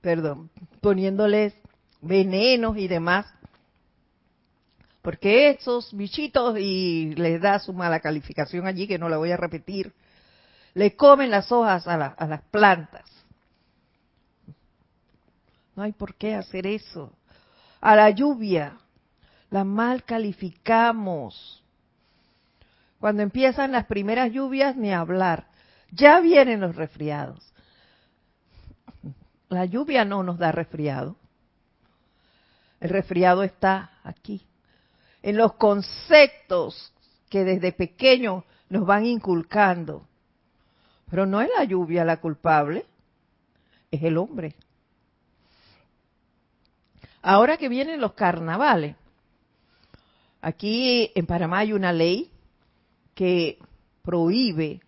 Perdón, 0.00 0.50
poniéndoles 0.80 1.54
venenos 2.00 2.76
y 2.78 2.88
demás 2.88 3.26
porque 5.06 5.50
esos 5.50 5.96
bichitos, 5.96 6.58
y 6.58 7.14
les 7.14 7.40
da 7.40 7.60
su 7.60 7.72
mala 7.72 8.00
calificación 8.00 8.66
allí, 8.66 8.88
que 8.88 8.98
no 8.98 9.08
la 9.08 9.18
voy 9.18 9.30
a 9.30 9.36
repetir, 9.36 9.92
le 10.76 10.94
comen 10.94 11.30
las 11.30 11.50
hojas 11.50 11.88
a, 11.88 11.96
las 11.96 12.42
plantas. 12.50 13.10
No 15.74 15.82
hay 15.82 15.92
por 15.92 16.14
qué 16.16 16.34
hacer 16.34 16.66
eso. 16.66 17.14
A 17.80 17.96
la 17.96 18.10
lluvia, 18.10 18.76
la 19.48 19.64
mal 19.64 20.04
calificamos. 20.04 21.64
Cuando 23.00 23.22
empiezan 23.22 23.72
las 23.72 23.86
primeras 23.86 24.30
lluvias, 24.32 24.76
ni 24.76 24.92
hablar. 24.92 25.46
Ya 25.92 26.20
vienen 26.20 26.60
los 26.60 26.76
resfriados. 26.76 27.54
La 29.48 29.64
lluvia 29.64 30.04
no 30.04 30.22
nos 30.22 30.36
da 30.36 30.52
resfriado. 30.52 31.16
El 32.80 32.90
resfriado 32.90 33.42
está 33.44 33.92
aquí, 34.04 34.46
en 35.22 35.38
los 35.38 35.54
conceptos 35.54 36.92
que 37.30 37.44
desde 37.44 37.72
pequeño 37.72 38.44
nos 38.68 38.84
van 38.84 39.06
inculcando. 39.06 40.06
Pero 41.10 41.26
no 41.26 41.40
es 41.40 41.48
la 41.56 41.64
lluvia 41.64 42.04
la 42.04 42.20
culpable, 42.20 42.84
es 43.90 44.02
el 44.02 44.18
hombre. 44.18 44.54
Ahora 47.22 47.56
que 47.56 47.68
vienen 47.68 48.00
los 48.00 48.12
carnavales, 48.12 48.96
aquí 50.40 51.10
en 51.14 51.26
Panamá 51.26 51.58
hay 51.58 51.72
una 51.72 51.92
ley 51.92 52.30
que 53.14 53.58
prohíbe 54.02 54.80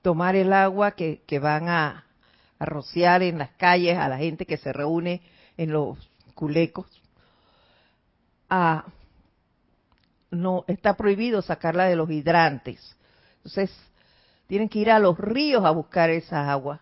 tomar 0.00 0.36
el 0.36 0.52
agua 0.52 0.92
que, 0.92 1.20
van 1.40 1.68
a, 1.68 2.04
rociar 2.60 3.22
en 3.22 3.38
las 3.38 3.50
calles 3.50 3.98
a 3.98 4.08
la 4.08 4.16
gente 4.16 4.46
que 4.46 4.56
se 4.56 4.72
reúne 4.72 5.20
en 5.58 5.72
los 5.72 5.98
culecos. 6.34 6.86
no 10.30 10.64
está 10.66 10.96
prohibido 10.96 11.42
sacarla 11.42 11.84
de 11.84 11.96
los 11.96 12.10
hidrantes. 12.10 12.96
Entonces, 13.38 13.70
tienen 14.46 14.68
que 14.68 14.78
ir 14.78 14.90
a 14.90 14.98
los 14.98 15.18
ríos 15.18 15.64
a 15.64 15.70
buscar 15.70 16.10
esa 16.10 16.50
agua. 16.50 16.80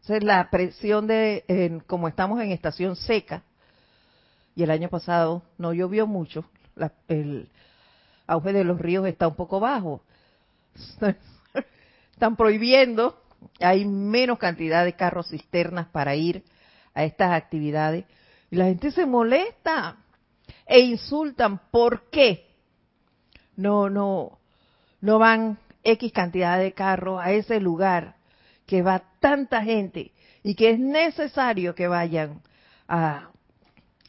Entonces 0.00 0.24
la 0.24 0.50
presión 0.50 1.06
de, 1.06 1.82
como 1.86 2.08
estamos 2.08 2.40
en 2.40 2.50
estación 2.50 2.96
seca, 2.96 3.42
y 4.54 4.62
el 4.62 4.70
año 4.70 4.88
pasado 4.88 5.42
no 5.58 5.72
llovió 5.72 6.06
mucho, 6.06 6.44
el 7.08 7.48
auge 8.26 8.52
de 8.52 8.64
los 8.64 8.78
ríos 8.80 9.06
está 9.06 9.28
un 9.28 9.34
poco 9.34 9.60
bajo. 9.60 10.02
Están 12.12 12.36
prohibiendo, 12.36 13.20
hay 13.60 13.84
menos 13.84 14.38
cantidad 14.38 14.84
de 14.84 14.94
carros 14.94 15.28
cisternas 15.28 15.88
para 15.88 16.14
ir 16.14 16.44
a 16.94 17.04
estas 17.04 17.32
actividades. 17.32 18.04
Y 18.50 18.56
la 18.56 18.66
gente 18.66 18.90
se 18.90 19.06
molesta 19.06 19.96
e 20.66 20.80
insultan. 20.80 21.60
¿Por 21.70 22.10
qué? 22.10 22.48
No, 23.56 23.88
no, 23.90 24.38
no 25.00 25.18
van 25.18 25.58
X 25.84 26.12
cantidad 26.12 26.58
de 26.58 26.72
carros 26.72 27.20
a 27.22 27.32
ese 27.32 27.60
lugar 27.60 28.16
que 28.66 28.82
va 28.82 29.02
tanta 29.20 29.62
gente 29.62 30.12
y 30.42 30.54
que 30.54 30.70
es 30.70 30.78
necesario 30.78 31.74
que 31.74 31.88
vayan 31.88 32.40
a, 32.88 33.30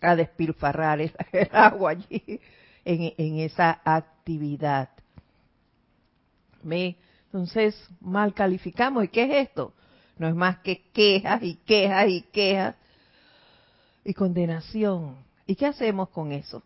a 0.01 0.15
despilfarrar 0.15 1.01
el, 1.31 1.49
agua 1.51 1.91
allí 1.91 2.39
en, 2.85 3.39
esa 3.39 3.81
actividad. 3.83 4.89
¿Me? 6.61 6.97
Entonces, 7.25 7.75
mal 7.99 8.33
calificamos. 8.33 9.05
¿Y 9.05 9.07
qué 9.07 9.23
es 9.23 9.49
esto? 9.49 9.73
No 10.17 10.27
es 10.27 10.35
más 10.35 10.59
que 10.59 10.89
quejas 10.91 11.41
y 11.43 11.55
quejas 11.55 12.07
y 12.07 12.21
quejas 12.21 12.75
y 14.03 14.13
condenación. 14.13 15.17
¿Y 15.47 15.55
qué 15.55 15.65
hacemos 15.65 16.09
con 16.09 16.31
eso? 16.31 16.63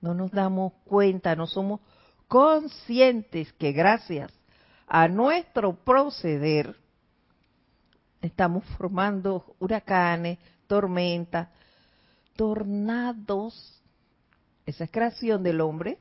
No 0.00 0.14
nos 0.14 0.30
damos 0.30 0.72
cuenta, 0.84 1.34
no 1.36 1.46
somos 1.46 1.80
conscientes 2.32 3.52
que 3.52 3.72
gracias 3.72 4.32
a 4.86 5.06
nuestro 5.06 5.74
proceder 5.74 6.74
estamos 8.22 8.64
formando 8.78 9.54
huracanes, 9.58 10.38
tormentas, 10.66 11.50
tornados. 12.34 13.82
Esa 14.64 14.84
es 14.84 14.90
creación 14.90 15.42
del 15.42 15.60
hombre, 15.60 15.98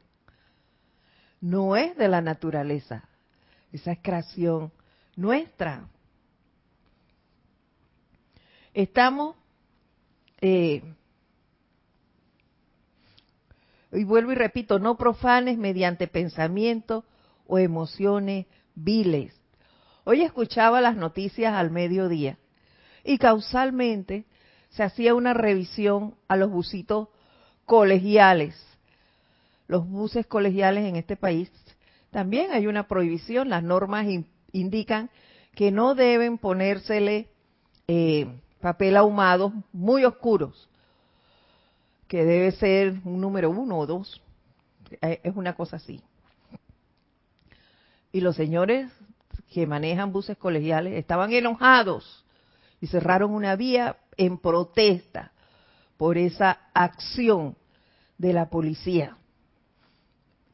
no 1.41 1.75
es 1.75 1.97
de 1.97 2.07
la 2.07 2.21
naturaleza, 2.21 3.03
esa 3.73 3.91
es 3.91 3.99
creación 4.01 4.71
nuestra. 5.17 5.85
Estamos 8.73 9.35
eh, 10.39 10.81
y 13.91 14.03
vuelvo 14.03 14.31
y 14.31 14.35
repito, 14.35 14.79
no 14.79 14.97
profanes 14.97 15.57
mediante 15.57 16.07
pensamiento 16.07 17.03
o 17.47 17.57
emociones 17.57 18.45
viles. 18.75 19.33
Hoy 20.03 20.21
escuchaba 20.21 20.81
las 20.81 20.95
noticias 20.95 21.53
al 21.53 21.71
mediodía 21.71 22.37
y 23.03 23.17
causalmente 23.17 24.25
se 24.69 24.83
hacía 24.83 25.13
una 25.13 25.33
revisión 25.33 26.15
a 26.27 26.37
los 26.37 26.49
busitos 26.49 27.09
colegiales. 27.65 28.55
Los 29.67 29.87
buses 29.87 30.25
colegiales 30.25 30.85
en 30.85 30.95
este 30.95 31.15
país 31.15 31.51
también 32.09 32.51
hay 32.51 32.67
una 32.67 32.87
prohibición. 32.87 33.49
Las 33.49 33.63
normas 33.63 34.05
indican 34.51 35.09
que 35.55 35.71
no 35.71 35.95
deben 35.95 36.37
ponérsele 36.37 37.29
eh, 37.87 38.27
papel 38.61 38.95
ahumado 38.95 39.53
muy 39.73 40.05
oscuros, 40.05 40.69
que 42.11 42.25
debe 42.25 42.51
ser 42.51 42.95
un 43.05 43.21
número 43.21 43.49
uno 43.49 43.77
o 43.77 43.87
dos. 43.87 44.21
Eh, 45.01 45.21
es 45.23 45.33
una 45.33 45.55
cosa 45.55 45.77
así. 45.77 46.01
Y 48.11 48.19
los 48.19 48.35
señores 48.35 48.91
que 49.49 49.65
manejan 49.65 50.11
buses 50.11 50.37
colegiales 50.37 50.95
estaban 50.95 51.31
enojados 51.31 52.25
y 52.81 52.87
cerraron 52.87 53.31
una 53.31 53.55
vía 53.55 53.95
en 54.17 54.37
protesta 54.39 55.31
por 55.95 56.17
esa 56.17 56.59
acción 56.73 57.55
de 58.17 58.33
la 58.33 58.49
policía. 58.49 59.15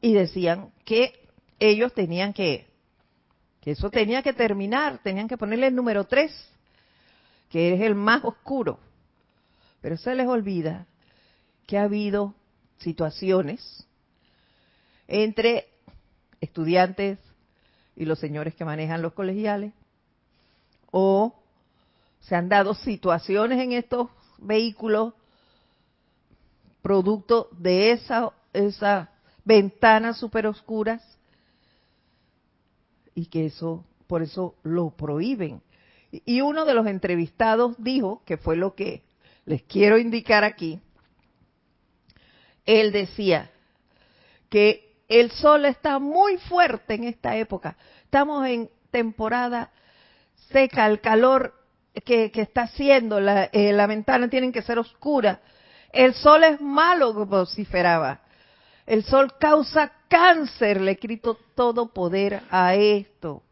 Y 0.00 0.12
decían 0.12 0.70
que 0.84 1.12
ellos 1.58 1.92
tenían 1.92 2.34
que, 2.34 2.68
que 3.60 3.72
eso 3.72 3.90
tenía 3.90 4.22
que 4.22 4.32
terminar, 4.32 5.00
tenían 5.02 5.26
que 5.26 5.36
ponerle 5.36 5.66
el 5.66 5.74
número 5.74 6.04
3, 6.04 6.32
que 7.50 7.74
es 7.74 7.80
el 7.80 7.96
más 7.96 8.22
oscuro. 8.22 8.78
Pero 9.80 9.96
se 9.96 10.14
les 10.14 10.28
olvida 10.28 10.86
que 11.68 11.76
ha 11.76 11.82
habido 11.82 12.34
situaciones 12.78 13.86
entre 15.06 15.68
estudiantes 16.40 17.18
y 17.94 18.06
los 18.06 18.18
señores 18.18 18.54
que 18.54 18.64
manejan 18.64 19.02
los 19.02 19.12
colegiales, 19.12 19.74
o 20.90 21.34
se 22.20 22.34
han 22.34 22.48
dado 22.48 22.72
situaciones 22.72 23.60
en 23.60 23.72
estos 23.72 24.08
vehículos 24.38 25.12
producto 26.80 27.50
de 27.52 27.92
esa, 27.92 28.30
esa 28.54 29.10
ventanas 29.44 30.16
super 30.16 30.46
oscuras 30.46 31.02
y 33.14 33.26
que 33.26 33.44
eso, 33.44 33.84
por 34.06 34.22
eso 34.22 34.54
lo 34.62 34.88
prohíben. 34.88 35.60
Y 36.10 36.40
uno 36.40 36.64
de 36.64 36.72
los 36.72 36.86
entrevistados 36.86 37.74
dijo, 37.76 38.22
que 38.24 38.38
fue 38.38 38.56
lo 38.56 38.74
que 38.74 39.02
les 39.44 39.62
quiero 39.64 39.98
indicar 39.98 40.44
aquí, 40.44 40.80
él 42.68 42.92
decía 42.92 43.50
que 44.50 44.94
el 45.08 45.30
sol 45.30 45.64
está 45.64 45.98
muy 45.98 46.36
fuerte 46.36 46.94
en 46.94 47.04
esta 47.04 47.34
época. 47.34 47.78
Estamos 48.04 48.46
en 48.46 48.68
temporada 48.90 49.70
seca, 50.52 50.86
el 50.86 51.00
calor 51.00 51.54
que, 52.04 52.30
está 52.34 52.62
haciendo, 52.64 53.20
la, 53.20 53.44
eh, 53.44 53.72
la 53.72 53.86
ventana 53.86 54.28
tienen 54.28 54.52
que 54.52 54.60
ser 54.60 54.78
oscura. 54.78 55.40
El 55.92 56.12
sol 56.12 56.44
es 56.44 56.60
malo, 56.60 57.14
vociferaba. 57.24 58.20
El 58.84 59.02
sol 59.02 59.32
causa 59.40 59.90
cáncer, 60.08 60.82
le 60.82 60.98
quito 60.98 61.38
todo 61.54 61.94
poder 61.94 62.42
a 62.50 62.74
esto. 62.74 63.42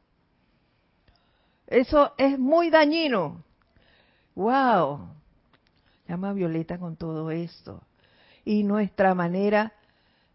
Eso 1.67 2.13
es 2.19 2.39
muy 2.39 2.69
dañino. 2.69 3.43
Wow. 4.35 5.09
Llama 6.07 6.35
Violeta 6.35 6.79
con 6.79 6.97
todo 6.97 7.31
esto. 7.31 7.83
Y 8.47 8.63
nuestra 8.63 9.15
manera 9.15 9.75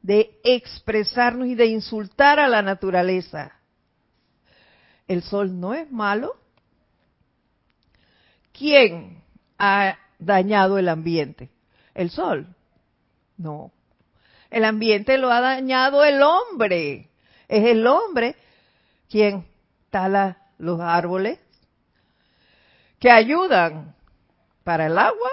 de 0.01 0.39
expresarnos 0.43 1.47
y 1.47 1.55
de 1.55 1.67
insultar 1.67 2.39
a 2.39 2.47
la 2.47 2.61
naturaleza. 2.61 3.53
El 5.07 5.23
sol 5.23 5.59
no 5.59 5.73
es 5.73 5.89
malo. 5.91 6.35
¿Quién 8.51 9.23
ha 9.57 9.97
dañado 10.19 10.77
el 10.77 10.89
ambiente? 10.89 11.49
¿El 11.95 12.09
sol? 12.09 12.53
No. 13.37 13.71
El 14.49 14.65
ambiente 14.65 15.17
lo 15.17 15.31
ha 15.31 15.39
dañado 15.39 16.03
el 16.03 16.21
hombre. 16.21 17.09
Es 17.47 17.65
el 17.65 17.87
hombre 17.87 18.35
quien 19.09 19.47
tala 19.89 20.37
los 20.57 20.79
árboles 20.79 21.39
que 22.99 23.09
ayudan 23.09 23.95
para 24.63 24.85
el 24.85 24.97
agua 24.97 25.29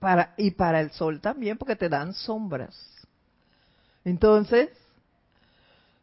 para, 0.00 0.34
y 0.36 0.50
para 0.50 0.80
el 0.80 0.90
sol 0.90 1.20
también, 1.20 1.56
porque 1.56 1.76
te 1.76 1.88
dan 1.88 2.14
sombras. 2.14 2.74
Entonces, 4.04 4.70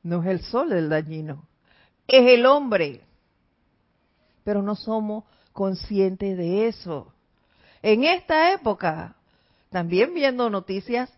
no 0.03 0.21
es 0.21 0.29
el 0.29 0.41
sol 0.43 0.71
el 0.71 0.87
dañino, 0.87 1.45
es 2.07 2.25
el 2.27 2.45
hombre. 2.45 3.01
Pero 4.43 4.61
no 4.61 4.75
somos 4.75 5.25
conscientes 5.51 6.37
de 6.37 6.67
eso. 6.67 7.11
En 7.81 8.03
esta 8.03 8.53
época, 8.53 9.15
también 9.71 10.13
viendo 10.13 10.49
noticias, 10.49 11.11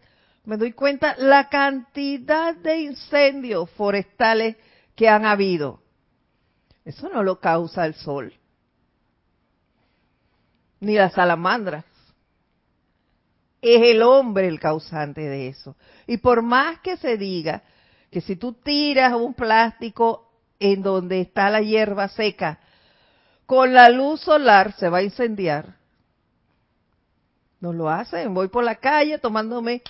me 0.46 0.58
doy 0.58 0.72
cuenta 0.72 1.16
la 1.18 1.50
cantidad 1.50 2.56
de 2.56 2.80
incendios 2.80 3.70
forestales 3.72 4.56
que 4.96 5.08
han 5.08 5.26
habido. 5.26 5.82
Eso 6.86 7.10
no 7.10 7.22
lo 7.22 7.40
causa 7.40 7.86
el 7.86 7.94
sol, 7.94 8.34
ni 10.80 10.96
las 10.96 11.14
salamandras 11.14 11.86
es 13.62 13.82
el 13.82 14.02
hombre 14.02 14.48
el 14.48 14.60
causante 14.60 15.22
de 15.22 15.48
eso. 15.48 15.76
Y 16.08 16.18
por 16.18 16.42
más 16.42 16.80
que 16.80 16.98
se 16.98 17.18
diga 17.18 17.64
que 18.10 18.22
si 18.22 18.36
tú 18.36 18.54
tiras 18.54 19.14
un 19.14 19.34
plástico 19.34 20.32
en 20.60 20.82
donde 20.82 21.22
está 21.22 21.50
la 21.50 21.62
hierba 21.62 22.08
seca, 22.10 22.60
con 23.46 23.74
la 23.74 23.90
luz 23.90 24.22
solar 24.22 24.74
se 24.74 24.90
va 24.90 25.00
a 25.00 25.04
incendiar. 25.04 25.78
No 27.60 27.74
lo 27.74 27.90
hacen. 27.90 28.34
Voy 28.34 28.48
por 28.48 28.64
la 28.64 28.76
calle 28.76 29.20
tomándome 29.20 29.82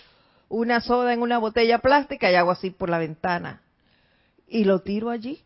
una 0.47 0.81
soda 0.81 1.13
en 1.13 1.21
una 1.21 1.37
botella 1.37 1.79
plástica 1.79 2.31
y 2.31 2.35
hago 2.35 2.51
así 2.51 2.71
por 2.71 2.89
la 2.89 2.97
ventana. 2.97 3.61
Y 4.47 4.63
lo 4.63 4.81
tiro 4.81 5.11
allí. 5.11 5.43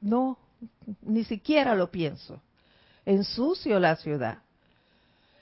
No, 0.00 0.38
ni 1.02 1.24
siquiera 1.24 1.74
lo 1.74 1.90
pienso. 1.90 2.40
Ensucio 3.04 3.80
la 3.80 3.96
ciudad 3.96 4.38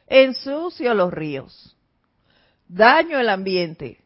ensucio 0.06 0.94
los 0.94 1.12
ríos, 1.12 1.76
daño 2.68 3.18
el 3.18 3.28
ambiente. 3.28 4.02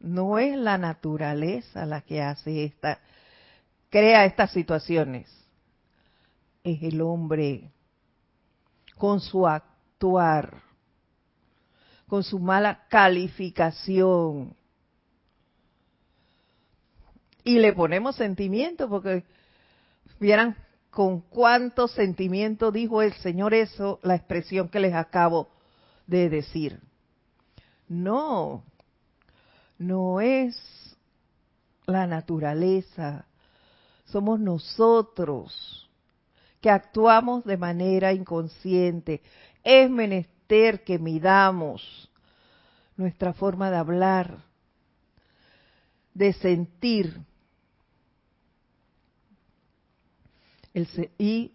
No 0.00 0.38
es 0.38 0.56
la 0.56 0.78
naturaleza 0.78 1.86
la 1.86 2.00
que 2.02 2.22
hace 2.22 2.64
esta, 2.64 3.00
crea 3.90 4.24
estas 4.24 4.52
situaciones. 4.52 5.28
Es 6.62 6.82
el 6.82 7.00
hombre 7.00 7.70
con 8.96 9.20
su 9.20 9.46
actuar, 9.46 10.62
con 12.06 12.22
su 12.22 12.38
mala 12.38 12.86
calificación. 12.88 14.54
Y 17.42 17.58
le 17.58 17.72
ponemos 17.72 18.16
sentimiento 18.16 18.88
porque 18.88 19.24
vieran 20.18 20.56
con 20.96 21.20
cuánto 21.20 21.88
sentimiento 21.88 22.72
dijo 22.72 23.02
el 23.02 23.12
Señor 23.12 23.52
eso, 23.52 24.00
la 24.02 24.14
expresión 24.14 24.70
que 24.70 24.80
les 24.80 24.94
acabo 24.94 25.50
de 26.06 26.30
decir. 26.30 26.80
No, 27.86 28.64
no 29.76 30.22
es 30.22 30.56
la 31.84 32.06
naturaleza, 32.06 33.26
somos 34.06 34.40
nosotros 34.40 35.86
que 36.62 36.70
actuamos 36.70 37.44
de 37.44 37.58
manera 37.58 38.14
inconsciente. 38.14 39.20
Es 39.62 39.90
menester 39.90 40.82
que 40.82 40.98
midamos 40.98 42.10
nuestra 42.96 43.34
forma 43.34 43.70
de 43.70 43.76
hablar, 43.76 44.38
de 46.14 46.32
sentir, 46.32 47.20
y 51.18 51.52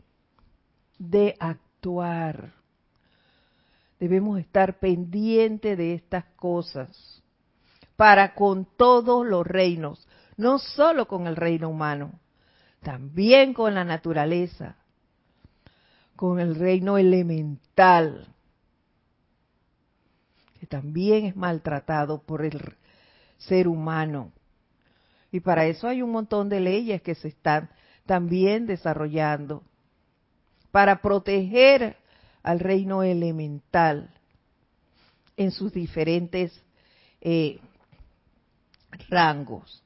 de 0.97 1.35
actuar. 1.39 2.53
Debemos 3.99 4.39
estar 4.39 4.79
pendientes 4.79 5.77
de 5.77 5.93
estas 5.93 6.25
cosas 6.35 7.21
para 7.95 8.33
con 8.33 8.65
todos 8.65 9.25
los 9.27 9.45
reinos, 9.45 10.07
no 10.37 10.57
solo 10.57 11.07
con 11.07 11.27
el 11.27 11.35
reino 11.35 11.69
humano, 11.69 12.19
también 12.81 13.53
con 13.53 13.75
la 13.75 13.83
naturaleza, 13.83 14.77
con 16.15 16.39
el 16.39 16.55
reino 16.55 16.97
elemental, 16.97 18.27
que 20.59 20.65
también 20.65 21.25
es 21.25 21.35
maltratado 21.35 22.23
por 22.23 22.43
el 22.43 22.59
ser 23.37 23.67
humano. 23.67 24.31
Y 25.31 25.41
para 25.41 25.65
eso 25.65 25.87
hay 25.87 26.01
un 26.01 26.11
montón 26.11 26.49
de 26.49 26.59
leyes 26.59 27.03
que 27.03 27.13
se 27.13 27.27
están 27.27 27.69
también 28.05 28.65
desarrollando 28.65 29.63
para 30.71 31.01
proteger 31.01 31.97
al 32.43 32.59
reino 32.59 33.03
elemental. 33.03 34.09
en 35.37 35.51
sus 35.51 35.71
diferentes 35.73 36.51
eh, 37.21 37.59
rangos 39.09 39.81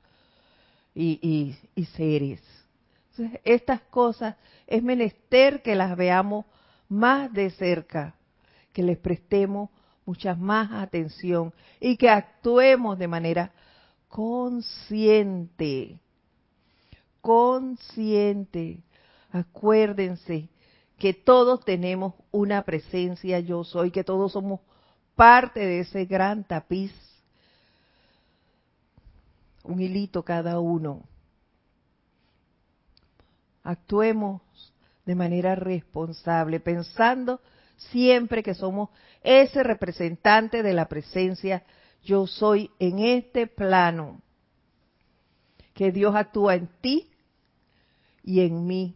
y, 0.93 1.55
y 1.75 1.85
seres. 1.85 2.41
estas 3.43 3.81
cosas 3.81 4.35
es 4.67 4.83
menester 4.83 5.61
que 5.61 5.75
las 5.75 5.95
veamos 5.95 6.45
más 6.89 7.31
de 7.31 7.51
cerca, 7.51 8.15
que 8.73 8.83
les 8.83 8.97
prestemos 8.97 9.69
mucha 10.05 10.35
más 10.35 10.71
atención 10.71 11.53
y 11.79 11.97
que 11.97 12.09
actuemos 12.09 12.97
de 12.97 13.07
manera 13.07 13.51
consciente, 14.07 15.99
consciente. 17.25 18.83
Acuérdense 19.31 20.47
que 20.99 21.15
todos 21.15 21.65
tenemos 21.65 22.13
una 22.31 22.61
presencia 22.61 23.39
yo 23.39 23.63
soy, 23.63 23.89
que 23.89 24.03
todos 24.03 24.33
somos 24.33 24.59
parte 25.15 25.59
de 25.59 25.79
ese 25.79 26.05
gran 26.05 26.43
tapiz, 26.43 26.93
un 29.63 29.81
hilito 29.81 30.21
cada 30.23 30.59
uno. 30.59 31.01
Actuemos 33.63 34.43
de 35.03 35.15
manera 35.15 35.55
responsable, 35.55 36.59
pensando 36.59 37.41
siempre 37.89 38.43
que 38.43 38.53
somos 38.53 38.89
ese 39.23 39.63
representante 39.63 40.61
de 40.61 40.73
la 40.73 40.87
presencia 40.87 41.63
yo 42.03 42.27
soy 42.27 42.69
en 42.77 42.99
este 42.99 43.47
plano. 43.47 44.21
Que 45.73 45.91
Dios 45.91 46.15
actúa 46.15 46.53
en 46.53 46.69
ti 46.81 47.09
y 48.25 48.41
en 48.41 48.65
mí 48.65 48.95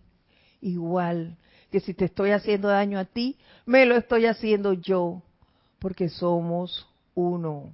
igual. 0.59 1.37
Que 1.71 1.79
si 1.79 1.93
te 1.93 2.05
estoy 2.05 2.31
haciendo 2.31 2.67
daño 2.67 2.97
a 2.97 3.05
ti, 3.05 3.37
me 3.65 3.85
lo 3.85 3.95
estoy 3.95 4.25
haciendo 4.25 4.73
yo, 4.73 5.21
porque 5.77 6.09
somos 6.09 6.87
uno. 7.13 7.71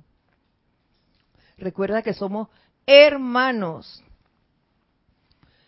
Recuerda 1.58 2.02
que 2.02 2.14
somos 2.14 2.50
hermanos 2.86 4.04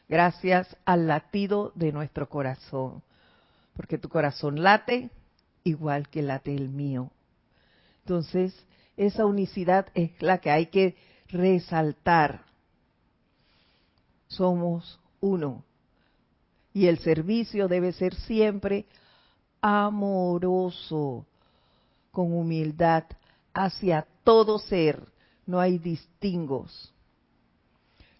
gracias 0.09 0.75
al 0.85 1.07
latido 1.07 1.71
de 1.75 1.93
nuestro 1.93 2.27
corazón, 2.27 3.01
porque 3.73 3.97
tu 3.97 4.09
corazón 4.09 4.61
late 4.61 5.09
igual 5.63 6.09
que 6.09 6.21
late 6.21 6.53
el 6.53 6.67
mío. 6.67 7.11
Entonces, 8.01 8.53
esa 8.97 9.25
unicidad 9.25 9.87
es 9.93 10.11
la 10.21 10.39
que 10.39 10.51
hay 10.51 10.67
que 10.67 10.97
resaltar. 11.29 12.45
Somos 14.27 14.99
uno. 15.21 15.63
Y 16.77 16.85
el 16.85 16.99
servicio 16.99 17.67
debe 17.67 17.91
ser 17.91 18.13
siempre 18.13 18.85
amoroso, 19.61 21.25
con 22.11 22.31
humildad, 22.31 23.05
hacia 23.51 24.05
todo 24.23 24.59
ser. 24.59 25.01
No 25.47 25.59
hay 25.59 25.79
distingos. 25.79 26.93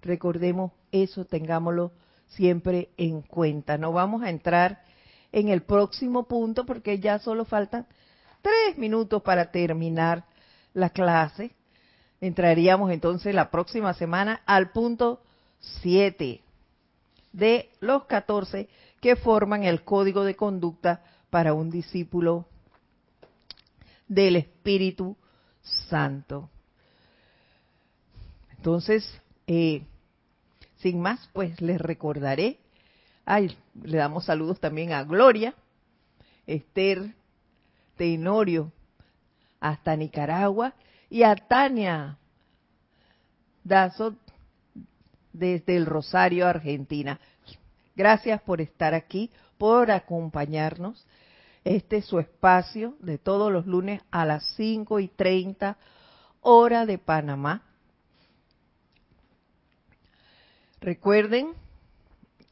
Recordemos 0.01 0.71
eso, 0.91 1.23
tengámoslo 1.23 1.91
siempre 2.29 2.89
en 2.97 3.21
cuenta. 3.21 3.77
No 3.77 3.93
vamos 3.93 4.23
a 4.23 4.31
entrar 4.31 4.81
en 5.31 5.49
el 5.49 5.61
próximo 5.61 6.23
punto 6.27 6.65
porque 6.65 6.97
ya 6.97 7.19
solo 7.19 7.45
faltan 7.45 7.85
tres 8.41 8.75
minutos 8.75 9.21
para 9.21 9.51
terminar 9.51 10.25
la 10.73 10.89
clase. 10.89 11.51
Entraríamos 12.21 12.89
entonces 12.89 13.35
la 13.35 13.51
próxima 13.51 13.93
semana 13.93 14.41
al 14.47 14.71
punto 14.71 15.21
7 15.59 16.41
de 17.31 17.69
los 17.79 18.05
14 18.05 18.67
que 19.01 19.15
forman 19.15 19.63
el 19.63 19.83
código 19.83 20.23
de 20.23 20.35
conducta 20.35 21.03
para 21.29 21.53
un 21.53 21.69
discípulo 21.69 22.45
del 24.07 24.37
Espíritu 24.37 25.17
Santo. 25.89 26.49
Entonces, 28.55 29.21
eh, 29.45 29.83
sin 30.77 31.01
más, 31.01 31.29
pues 31.33 31.61
les 31.61 31.79
recordaré 31.79 32.59
Ay, 33.29 33.53
le 33.83 33.97
damos 33.97 34.23
saludos 34.23 34.57
también 34.61 34.93
a 34.93 35.03
Gloria, 35.03 35.53
Esther 36.45 37.13
Tenorio, 37.97 38.71
hasta 39.59 39.97
Nicaragua, 39.97 40.73
y 41.09 41.23
a 41.23 41.35
Tania 41.35 42.17
Dazo 43.65 44.15
desde 45.37 45.75
el 45.75 45.85
Rosario, 45.85 46.47
Argentina. 46.47 47.19
Gracias 47.95 48.41
por 48.41 48.61
estar 48.61 48.93
aquí, 48.93 49.31
por 49.57 49.91
acompañarnos. 49.91 51.05
Este 51.63 51.97
es 51.97 52.05
su 52.05 52.19
espacio 52.19 52.95
de 52.99 53.17
todos 53.17 53.51
los 53.51 53.65
lunes 53.65 54.01
a 54.11 54.25
las 54.25 54.45
5 54.55 54.99
y 54.99 55.07
30 55.07 55.77
hora 56.41 56.85
de 56.85 56.97
Panamá. 56.97 57.63
Recuerden 60.79 61.53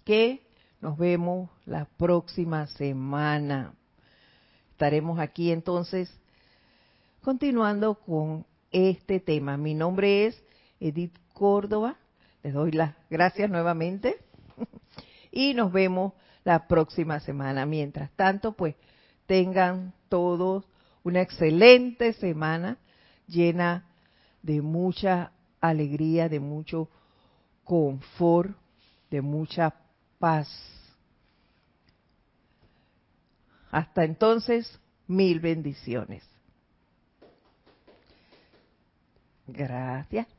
que 0.04 0.46
nos 0.82 0.98
vemos 0.98 1.50
la 1.66 1.86
próxima 1.98 2.68
semana. 2.68 3.74
Estaremos 4.72 5.20
aquí 5.20 5.52
entonces 5.52 6.12
continuando 7.22 7.96
con 7.96 8.46
este 8.72 9.20
tema. 9.20 9.56
Mi 9.56 9.74
nombre 9.74 10.28
es 10.28 10.44
Edith 10.80 11.18
Córdoba. 11.34 11.96
Les 12.46 12.54
doy 12.54 12.72
las 12.74 12.94
gracias 13.10 13.50
nuevamente 13.50 14.20
y 15.32 15.56
nos 15.56 15.72
vemos 15.72 16.14
la 16.44 16.68
próxima 16.68 17.20
semana. 17.20 17.66
Mientras 17.66 18.12
tanto, 18.12 18.52
pues 18.52 18.76
tengan 19.26 19.96
todos 20.10 20.64
una 21.04 21.22
excelente 21.22 22.14
semana 22.14 22.78
llena 23.26 23.88
de 24.44 24.62
mucha 24.62 25.32
alegría, 25.60 26.30
de 26.30 26.40
mucho 26.40 26.88
confort, 27.64 28.56
de 29.10 29.24
mucha 29.24 29.74
paz. 30.20 30.48
Hasta 33.72 34.04
entonces, 34.04 34.80
mil 35.08 35.40
bendiciones. 35.40 36.24
Gracias. 39.48 40.35